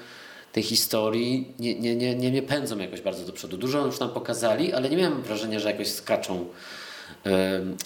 tej 0.52 0.62
historii 0.62 1.52
nie, 1.58 1.74
nie, 1.74 1.96
nie, 1.96 2.14
nie 2.14 2.30
mnie 2.30 2.42
pędzą 2.42 2.78
jakoś 2.78 3.00
bardzo 3.00 3.24
do 3.24 3.32
przodu. 3.32 3.56
Dużo 3.56 3.86
już 3.86 4.00
nam 4.00 4.10
pokazali, 4.10 4.72
ale 4.72 4.90
nie 4.90 4.96
miałem 4.96 5.22
wrażenia, 5.22 5.60
że 5.60 5.70
jakoś 5.70 5.88
skaczą. 5.88 6.46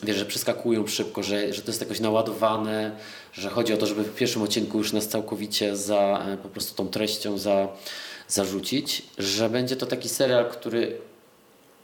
Wiesz, 0.03 0.16
że 0.16 0.26
przeskakują 0.26 0.87
szybko, 0.87 1.22
że, 1.22 1.55
że 1.55 1.62
to 1.62 1.70
jest 1.70 1.80
jakoś 1.80 2.01
naładowane, 2.01 2.97
że 3.32 3.51
chodzi 3.51 3.74
o 3.74 3.76
to, 3.76 3.87
żeby 3.87 4.03
w 4.05 4.14
pierwszym 4.14 4.43
odcinku 4.43 4.78
już 4.78 4.93
nas 4.93 5.09
całkowicie 5.09 5.76
za 5.76 6.26
e, 6.28 6.37
po 6.37 6.49
prostu 6.49 6.74
tą 6.74 6.89
treścią 6.89 7.39
za, 7.39 7.68
zarzucić, 8.28 9.03
że 9.18 9.51
będzie 9.51 9.76
to 9.76 9.87
taki 9.87 10.09
serial, 10.09 10.51
który 10.51 10.99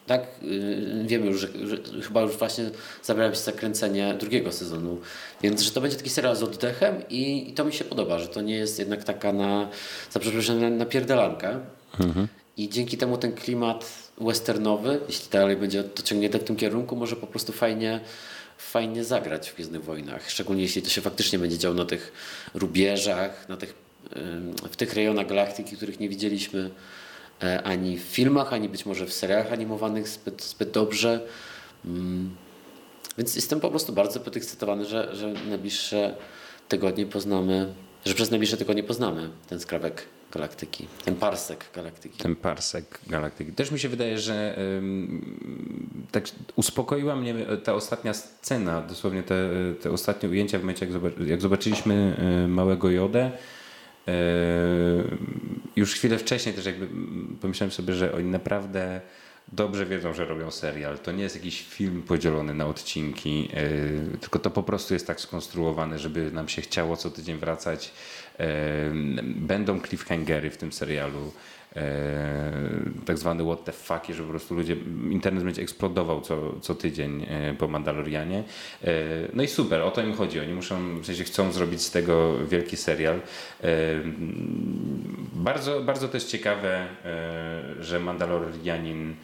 tak? 0.07 0.27
Y, 0.43 1.05
wiemy 1.07 1.27
już, 1.27 1.41
że, 1.41 1.49
że, 1.67 2.03
chyba 2.03 2.21
już 2.21 2.37
właśnie 2.37 2.71
zabrałem 3.03 3.35
się 3.35 3.41
za 3.41 3.53
kręcenie 3.53 4.15
drugiego 4.21 4.53
sezonu. 4.53 5.01
Więc, 5.43 5.61
że 5.61 5.71
to 5.71 5.81
będzie 5.81 5.97
taki 5.97 6.11
serial 6.11 6.37
z 6.37 6.43
oddechem 6.43 6.95
i, 7.11 7.51
i 7.51 7.53
to 7.53 7.65
mi 7.65 7.73
się 7.73 7.85
podoba, 7.85 8.19
że 8.19 8.29
to 8.29 8.41
nie 8.41 8.55
jest 8.55 8.79
jednak 8.79 9.05
taka 9.05 9.33
na, 9.33 9.69
za 10.11 10.21
przeproszeniem, 10.21 10.77
na 10.77 10.87
pierdelankę. 10.87 11.61
Mhm. 12.01 12.29
I 12.57 12.69
dzięki 12.69 12.97
temu 12.97 13.19
ten 13.19 13.33
klimat 13.33 14.02
westernowy, 14.25 15.01
jeśli 15.09 15.31
dalej 15.31 15.57
będzie 15.57 15.85
to 15.85 16.03
ciągnięte 16.03 16.39
w 16.39 16.45
tym 16.45 16.57
kierunku, 16.57 16.97
może 16.97 17.16
po 17.16 17.27
prostu 17.27 17.53
fajnie, 17.53 18.01
fajnie 18.59 19.05
zagrać 19.05 19.51
w 19.51 19.55
Gwiezdnych 19.55 19.85
Wojnach. 19.85 20.31
Szczególnie 20.31 20.62
jeśli 20.62 20.83
to 20.83 20.89
się 20.89 21.01
faktycznie 21.01 21.39
będzie 21.39 21.59
działo 21.59 21.75
na 21.75 21.85
tych 21.85 22.12
rubieżach, 22.55 23.49
na 23.49 23.57
tych, 23.57 23.75
w 24.70 24.77
tych 24.77 24.95
rejonach 24.95 25.27
galaktyki, 25.27 25.77
których 25.77 26.01
nie 26.01 26.09
widzieliśmy 26.09 26.70
E, 27.43 27.62
ani 27.62 27.99
w 27.99 28.03
filmach, 28.03 28.53
ani 28.53 28.68
być 28.68 28.87
może 28.87 29.07
w 29.07 29.12
serialach 29.12 29.53
animowanych 29.53 30.09
zbyt, 30.09 30.43
zbyt 30.43 30.70
dobrze. 30.70 31.20
Mm. 31.85 32.37
Więc 33.18 33.37
jestem 33.37 33.61
po 33.61 33.70
prostu 33.70 33.93
bardzo 33.93 34.20
podekscytowany, 34.20 34.85
że, 34.85 35.16
że 35.16 35.33
najbliższe 35.49 36.16
tygodnie 36.68 37.07
poznamy, 37.07 37.73
że 38.05 38.15
przez 38.15 38.31
najbliższe 38.31 38.57
tygodnie 38.57 38.83
poznamy 38.83 39.31
ten 39.49 39.61
skrawek 39.61 40.03
galaktyki, 40.33 40.87
ten 41.05 41.15
parsek 41.15 41.65
galaktyki. 41.75 42.19
Ten 42.19 42.37
parsek 42.37 43.01
galaktyki. 43.07 43.53
Też 43.53 43.71
mi 43.71 43.79
się 43.79 43.89
wydaje, 43.89 44.19
że 44.19 44.59
tak 46.13 46.25
uspokoiła 46.57 47.17
mnie 47.17 47.35
ta 47.65 47.75
ostatnia 47.75 48.15
scena, 48.15 48.83
dosłownie 48.83 49.23
te, 49.23 49.51
te 49.83 49.91
ostatnie 49.91 50.29
ujęcia 50.29 50.59
w 50.59 50.61
momencie, 50.61 50.87
jak, 50.87 50.93
zobac 50.93 51.13
jak 51.27 51.41
zobaczyliśmy 51.41 52.17
y, 52.45 52.49
małego 52.49 52.91
Jodę 52.91 53.31
już 55.77 55.95
chwilę 55.95 56.19
wcześniej 56.19 56.55
też 56.55 56.67
jakby 56.67 56.89
pomyślałem 57.41 57.73
sobie, 57.73 57.95
że 57.95 58.15
oni 58.15 58.25
naprawdę 58.25 59.01
dobrze 59.49 59.86
wiedzą, 59.86 60.14
że 60.14 60.24
robią 60.24 60.51
serial. 60.51 60.99
To 60.99 61.12
nie 61.12 61.22
jest 61.22 61.36
jakiś 61.36 61.62
film 61.62 62.03
podzielony 62.03 62.55
na 62.55 62.66
odcinki, 62.66 63.43
yy, 63.43 64.18
tylko 64.18 64.38
to 64.38 64.51
po 64.51 64.62
prostu 64.62 64.95
jest 64.95 65.07
tak 65.07 65.20
skonstruowane, 65.20 65.99
żeby 65.99 66.30
nam 66.30 66.49
się 66.49 66.62
chciało 66.62 66.97
co 66.97 67.11
tydzień 67.11 67.38
wracać. 67.38 67.93
Yy, 68.38 68.47
będą 69.24 69.80
cliffhangery 69.80 70.51
w 70.51 70.57
tym 70.57 70.72
serialu. 70.72 71.32
E, 71.77 72.53
tak 73.07 73.18
zwany 73.18 73.45
what 73.45 73.64
the 73.64 73.73
fuck, 73.73 74.07
że 74.09 74.23
po 74.23 74.29
prostu 74.29 74.55
ludzie, 74.55 74.77
internet 75.11 75.45
będzie 75.45 75.62
eksplodował 75.62 76.20
co, 76.20 76.61
co 76.61 76.75
tydzień 76.75 77.27
e, 77.29 77.55
po 77.55 77.68
Mandalorianie. 77.68 78.45
E, 78.85 78.95
no 79.33 79.43
i 79.43 79.49
super, 79.49 79.81
o 79.81 79.91
to 79.91 80.03
im 80.03 80.14
chodzi. 80.14 80.41
Oni 80.41 80.53
muszą, 80.53 81.01
w 81.01 81.07
sensie 81.07 81.25
chcą 81.25 81.53
zrobić 81.53 81.83
z 81.83 81.91
tego 81.91 82.39
wielki 82.47 82.77
serial. 82.77 83.20
Bardzo, 85.33 85.81
bardzo 85.81 86.09
jest 86.14 86.29
ciekawe, 86.29 86.87
że 87.81 88.01
Mandalorianin 88.01 89.14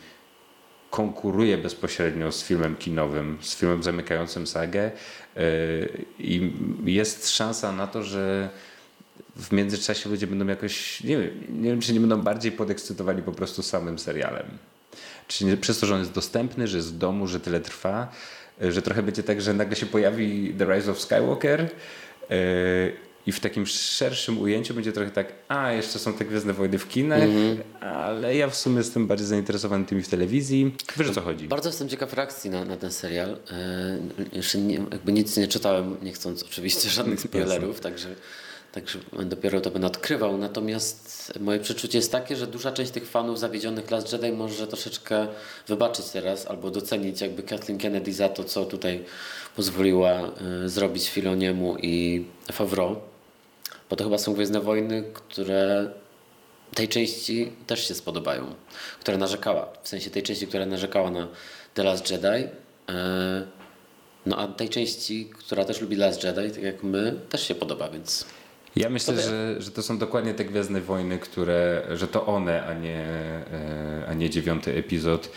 konkuruje 0.91 1.59
bezpośrednio 1.59 2.33
z 2.33 2.45
filmem 2.45 2.77
kinowym, 2.77 3.39
z 3.41 3.57
filmem 3.57 3.83
zamykającym 3.83 4.47
sagę 4.47 4.91
i 6.19 6.53
jest 6.85 7.31
szansa 7.31 7.73
na 7.73 7.87
to, 7.87 8.03
że 8.03 8.51
w 9.39 9.53
międzyczasie 9.53 10.11
ludzie 10.11 10.27
będą 10.27 10.47
jakoś, 10.47 11.05
nie 11.05 11.19
wiem, 11.19 11.31
nie 11.49 11.71
wiem, 11.71 11.81
czy 11.81 11.93
nie 11.93 12.01
będą 12.01 12.23
bardziej 12.23 12.53
podekscytowani 12.53 13.23
po 13.23 13.33
prostu 13.33 13.63
samym 13.63 13.99
serialem. 13.99 14.47
Czy 15.29 15.45
nie, 15.45 15.57
przez 15.57 15.79
to, 15.79 15.87
że 15.87 15.95
on 15.95 16.01
jest 16.01 16.13
dostępny, 16.13 16.69
że 16.69 16.77
jest 16.77 16.95
w 16.95 16.99
domu, 16.99 17.27
że 17.27 17.41
tyle 17.41 17.61
trwa, 17.61 18.13
że 18.61 18.83
trochę 18.83 19.03
będzie 19.03 19.23
tak, 19.23 19.41
że 19.41 19.55
nagle 19.55 19.77
się 19.77 19.87
pojawi 19.87 20.55
The 20.59 20.75
Rise 20.75 20.91
of 20.91 21.01
Skywalker 21.01 21.61
yy, 22.31 22.37
i 23.27 23.33
w 23.33 23.41
takim 23.41 23.67
szerszym 23.67 24.41
ujęciu 24.41 24.75
będzie 24.75 24.93
trochę 24.93 25.11
tak, 25.11 25.33
a 25.49 25.73
jeszcze 25.73 25.99
są 25.99 26.13
te 26.13 26.25
Gwiezdne 26.25 26.53
Wojny 26.53 26.79
w 26.79 26.89
kinach, 26.89 27.23
mm 27.23 27.57
-hmm. 27.57 27.85
ale 27.85 28.37
ja 28.37 28.49
w 28.49 28.57
sumie 28.57 28.79
jestem 28.79 29.07
bardziej 29.07 29.27
zainteresowany 29.27 29.85
tymi 29.85 30.03
w 30.03 30.09
telewizji. 30.09 30.75
Wiesz 30.97 31.09
o 31.09 31.15
co 31.15 31.21
chodzi? 31.21 31.49
Bardzo 31.49 31.69
jestem 31.69 31.89
ciekaw 31.89 32.13
reakcji 32.13 32.51
na, 32.51 32.65
na 32.65 32.77
ten 32.77 32.93
serial. 32.93 33.37
Yy, 34.19 34.27
jeszcze 34.33 34.59
nie, 34.59 34.75
jakby 34.75 35.13
nic 35.13 35.37
nie 35.37 35.49
czytałem, 35.49 35.97
nie 36.03 36.13
chcąc 36.13 36.43
oczywiście 36.43 36.91
żadnych 36.91 37.21
spoilerów, 37.21 37.81
także 37.81 38.09
Także 38.73 38.99
dopiero 39.25 39.61
to 39.61 39.71
będę 39.71 39.87
odkrywał. 39.87 40.39
Natomiast 40.39 41.33
moje 41.41 41.61
przeczucie 41.61 41.99
jest 41.99 42.13
takie, 42.13 42.37
że 42.37 42.47
duża 42.47 42.73
część 42.73 42.91
tych 42.91 43.09
fanów 43.09 43.39
zawiedzionych 43.39 43.91
Last 43.91 44.13
Jedi 44.13 44.33
może 44.33 44.67
troszeczkę 44.67 45.27
wybaczyć 45.69 46.07
teraz 46.07 46.47
albo 46.47 46.71
docenić 46.71 47.21
jakby 47.21 47.43
Kathleen 47.43 47.79
Kennedy 47.79 48.13
za 48.13 48.29
to, 48.29 48.45
co 48.45 48.65
tutaj 48.65 49.05
pozwoliła 49.57 50.31
y, 50.65 50.69
zrobić 50.69 51.09
Filoniemu 51.09 51.77
i 51.83 52.25
Favreau. 52.53 52.97
Bo 53.91 53.97
to 53.97 54.05
chyba 54.05 54.19
są 54.19 54.35
Gwiezdne 54.35 54.61
Wojny, 54.61 55.05
które 55.13 55.91
tej 56.75 56.89
części 56.89 57.53
też 57.67 57.89
się 57.89 57.95
spodobają, 57.95 58.55
która 59.01 59.17
narzekała. 59.17 59.73
W 59.83 59.89
sensie 59.89 60.11
tej 60.11 60.23
części, 60.23 60.47
która 60.47 60.67
narzekała 60.67 61.11
na 61.11 61.29
The 61.75 61.83
Last 61.83 62.11
Jedi. 62.11 62.27
Y, 62.27 62.49
no 64.27 64.37
a 64.37 64.49
tej 64.49 64.69
części, 64.69 65.31
która 65.39 65.65
też 65.65 65.81
lubi 65.81 65.97
Last 65.97 66.25
Jedi, 66.25 66.51
tak 66.51 66.63
jak 66.63 66.83
my, 66.83 67.21
też 67.29 67.49
się 67.49 67.55
podoba, 67.55 67.89
więc 67.89 68.25
ja 68.79 68.91
myślę, 68.91 69.15
to 69.15 69.21
że, 69.23 69.63
że 69.63 69.71
to 69.71 69.83
są 69.83 69.99
dokładnie 69.99 70.35
te 70.35 70.45
Gwiezdne 70.45 70.81
Wojny, 70.81 71.19
które, 71.19 71.83
że 71.95 72.09
to 72.09 72.27
one, 72.27 72.67
a 72.67 72.75
nie, 72.75 73.01
e, 73.01 74.05
a 74.09 74.15
nie 74.15 74.31
dziewiąty 74.31 74.75
epizod 74.75 75.31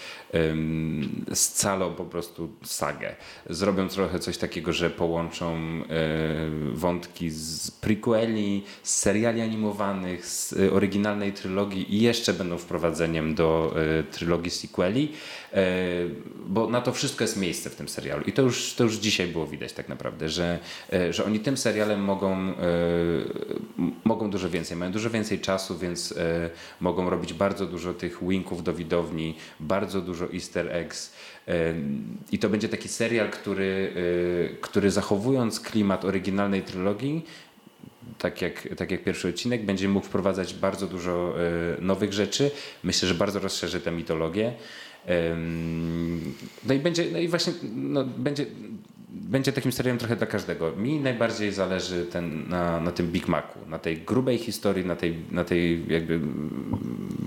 scalą 1.33 1.93
po 1.93 2.05
prostu 2.05 2.49
sagę. 2.63 3.15
Zrobią 3.49 3.87
trochę 3.87 4.19
coś 4.19 4.37
takiego, 4.37 4.73
że 4.73 4.89
połączą 4.89 5.59
wątki 6.73 7.29
z 7.29 7.71
prequeli, 7.71 8.63
z 8.83 8.93
seriali 8.93 9.41
animowanych, 9.41 10.25
z 10.25 10.53
oryginalnej 10.73 11.33
trylogii 11.33 11.95
i 11.95 12.01
jeszcze 12.01 12.33
będą 12.33 12.57
wprowadzeniem 12.57 13.35
do 13.35 13.75
trylogii 14.11 14.51
sequeli, 14.51 15.11
bo 16.45 16.69
na 16.69 16.81
to 16.81 16.91
wszystko 16.91 17.23
jest 17.23 17.37
miejsce 17.37 17.69
w 17.69 17.75
tym 17.75 17.89
serialu. 17.89 18.23
I 18.23 18.33
to 18.33 18.41
już, 18.41 18.73
to 18.73 18.83
już 18.83 18.95
dzisiaj 18.95 19.27
było 19.27 19.47
widać 19.47 19.73
tak 19.73 19.89
naprawdę, 19.89 20.29
że, 20.29 20.59
że 21.09 21.25
oni 21.25 21.39
tym 21.39 21.57
serialem 21.57 22.03
mogą, 22.03 22.53
mogą 24.03 24.29
dużo 24.29 24.49
więcej, 24.49 24.77
mają 24.77 24.91
dużo 24.91 25.09
więcej 25.09 25.39
czasu, 25.39 25.77
więc 25.77 26.13
mogą 26.79 27.09
robić 27.09 27.33
bardzo 27.33 27.65
dużo 27.65 27.93
tych 27.93 28.27
winków 28.27 28.63
do 28.63 28.73
widowni, 28.73 29.35
bardzo 29.59 30.01
dużo 30.01 30.20
easter 30.33 30.75
eggs. 30.75 31.13
I 32.31 32.39
to 32.39 32.49
będzie 32.49 32.69
taki 32.69 32.89
serial, 32.89 33.29
który, 33.29 33.93
który 34.61 34.91
zachowując 34.91 35.59
klimat 35.59 36.05
oryginalnej 36.05 36.61
trylogii, 36.61 37.25
tak 38.17 38.41
jak, 38.41 38.67
tak 38.77 38.91
jak 38.91 39.03
pierwszy 39.03 39.27
odcinek, 39.27 39.65
będzie 39.65 39.89
mógł 39.89 40.05
wprowadzać 40.05 40.53
bardzo 40.53 40.87
dużo 40.87 41.35
nowych 41.79 42.13
rzeczy. 42.13 42.51
Myślę, 42.83 43.07
że 43.07 43.15
bardzo 43.15 43.39
rozszerzy 43.39 43.81
tę 43.81 43.91
mitologię. 43.91 44.53
No 46.65 46.73
i 46.73 46.79
będzie, 46.79 47.05
no 47.11 47.19
i 47.19 47.27
właśnie 47.27 47.53
no, 47.75 48.03
będzie, 48.03 48.45
będzie 49.11 49.53
takim 49.53 49.71
serialem 49.71 49.97
trochę 49.97 50.15
dla 50.15 50.27
każdego. 50.27 50.71
Mi 50.71 50.99
najbardziej 50.99 51.51
zależy 51.51 52.05
ten, 52.05 52.49
na, 52.49 52.79
na 52.79 52.91
tym 52.91 53.11
Big 53.11 53.27
Macu, 53.27 53.59
na 53.67 53.79
tej 53.79 53.97
grubej 53.97 54.37
historii, 54.37 54.85
na 54.85 54.95
tej, 54.95 55.15
na 55.31 55.43
tej 55.43 55.85
jakby 55.87 56.19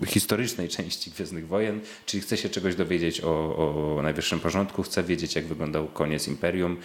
historycznej 0.06 0.68
części 0.68 1.10
Gwiezdnych 1.10 1.48
Wojen, 1.48 1.80
czyli 2.06 2.20
chcę 2.20 2.36
się 2.36 2.48
czegoś 2.48 2.74
dowiedzieć 2.74 3.20
o, 3.20 3.56
o 3.96 4.02
najwyższym 4.02 4.40
porządku, 4.40 4.82
chcę 4.82 5.02
wiedzieć 5.02 5.34
jak 5.34 5.44
wyglądał 5.44 5.86
koniec 5.86 6.28
Imperium 6.28 6.76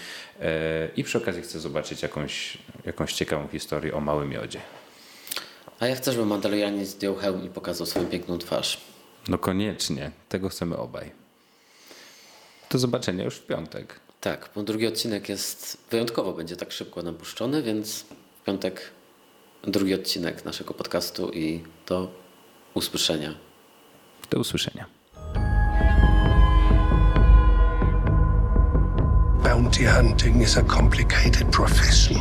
e, 0.42 0.90
i 0.98 1.04
przy 1.04 1.18
okazji 1.18 1.42
chcę 1.42 1.60
zobaczyć 1.60 2.02
jakąś, 2.02 2.58
jakąś 2.86 3.14
ciekawą 3.14 3.48
historię 3.48 3.94
o 3.94 4.02
Małym 4.02 4.32
Jodzie. 4.32 4.60
A 5.80 5.88
ja 5.88 5.96
chcę, 5.96 6.12
żeby 6.12 6.26
Mandalorianin 6.26 6.86
zdjął 6.86 7.16
hełm 7.16 7.46
i 7.46 7.50
pokazał 7.50 7.88
swoją 7.88 8.06
piękną 8.06 8.38
twarz. 8.38 8.82
No 9.28 9.38
koniecznie, 9.38 10.12
tego 10.30 10.50
chcemy 10.50 10.78
obaj. 10.78 11.12
Do 12.72 12.80
zobaczenia 12.80 13.24
już 13.24 13.36
w 13.36 13.46
piątek. 13.46 14.09
Tak, 14.22 14.50
bo 14.56 14.64
drugi 14.64 14.88
odcinek 14.88 15.30
jest 15.30 15.78
wyjątkowo 15.92 16.34
będzie 16.34 16.56
tak 16.56 16.72
szybko 16.72 17.02
nam 17.02 17.16
puszczony, 17.16 17.64
więc 17.64 18.06
w 18.42 18.46
piątek 18.46 18.92
drugi 19.64 19.94
odcinek 19.94 20.46
naszego 20.46 20.74
podcastu 20.74 21.32
i 21.32 21.64
do 21.88 22.12
usłyszenia. 22.74 23.36
Do 24.30 24.40
usłyszenia. 24.40 24.86
Bounty 29.44 29.86
hunting 29.86 30.44
is 30.44 30.58
a 30.58 30.64
complicated 30.64 31.48
profession. 31.52 32.18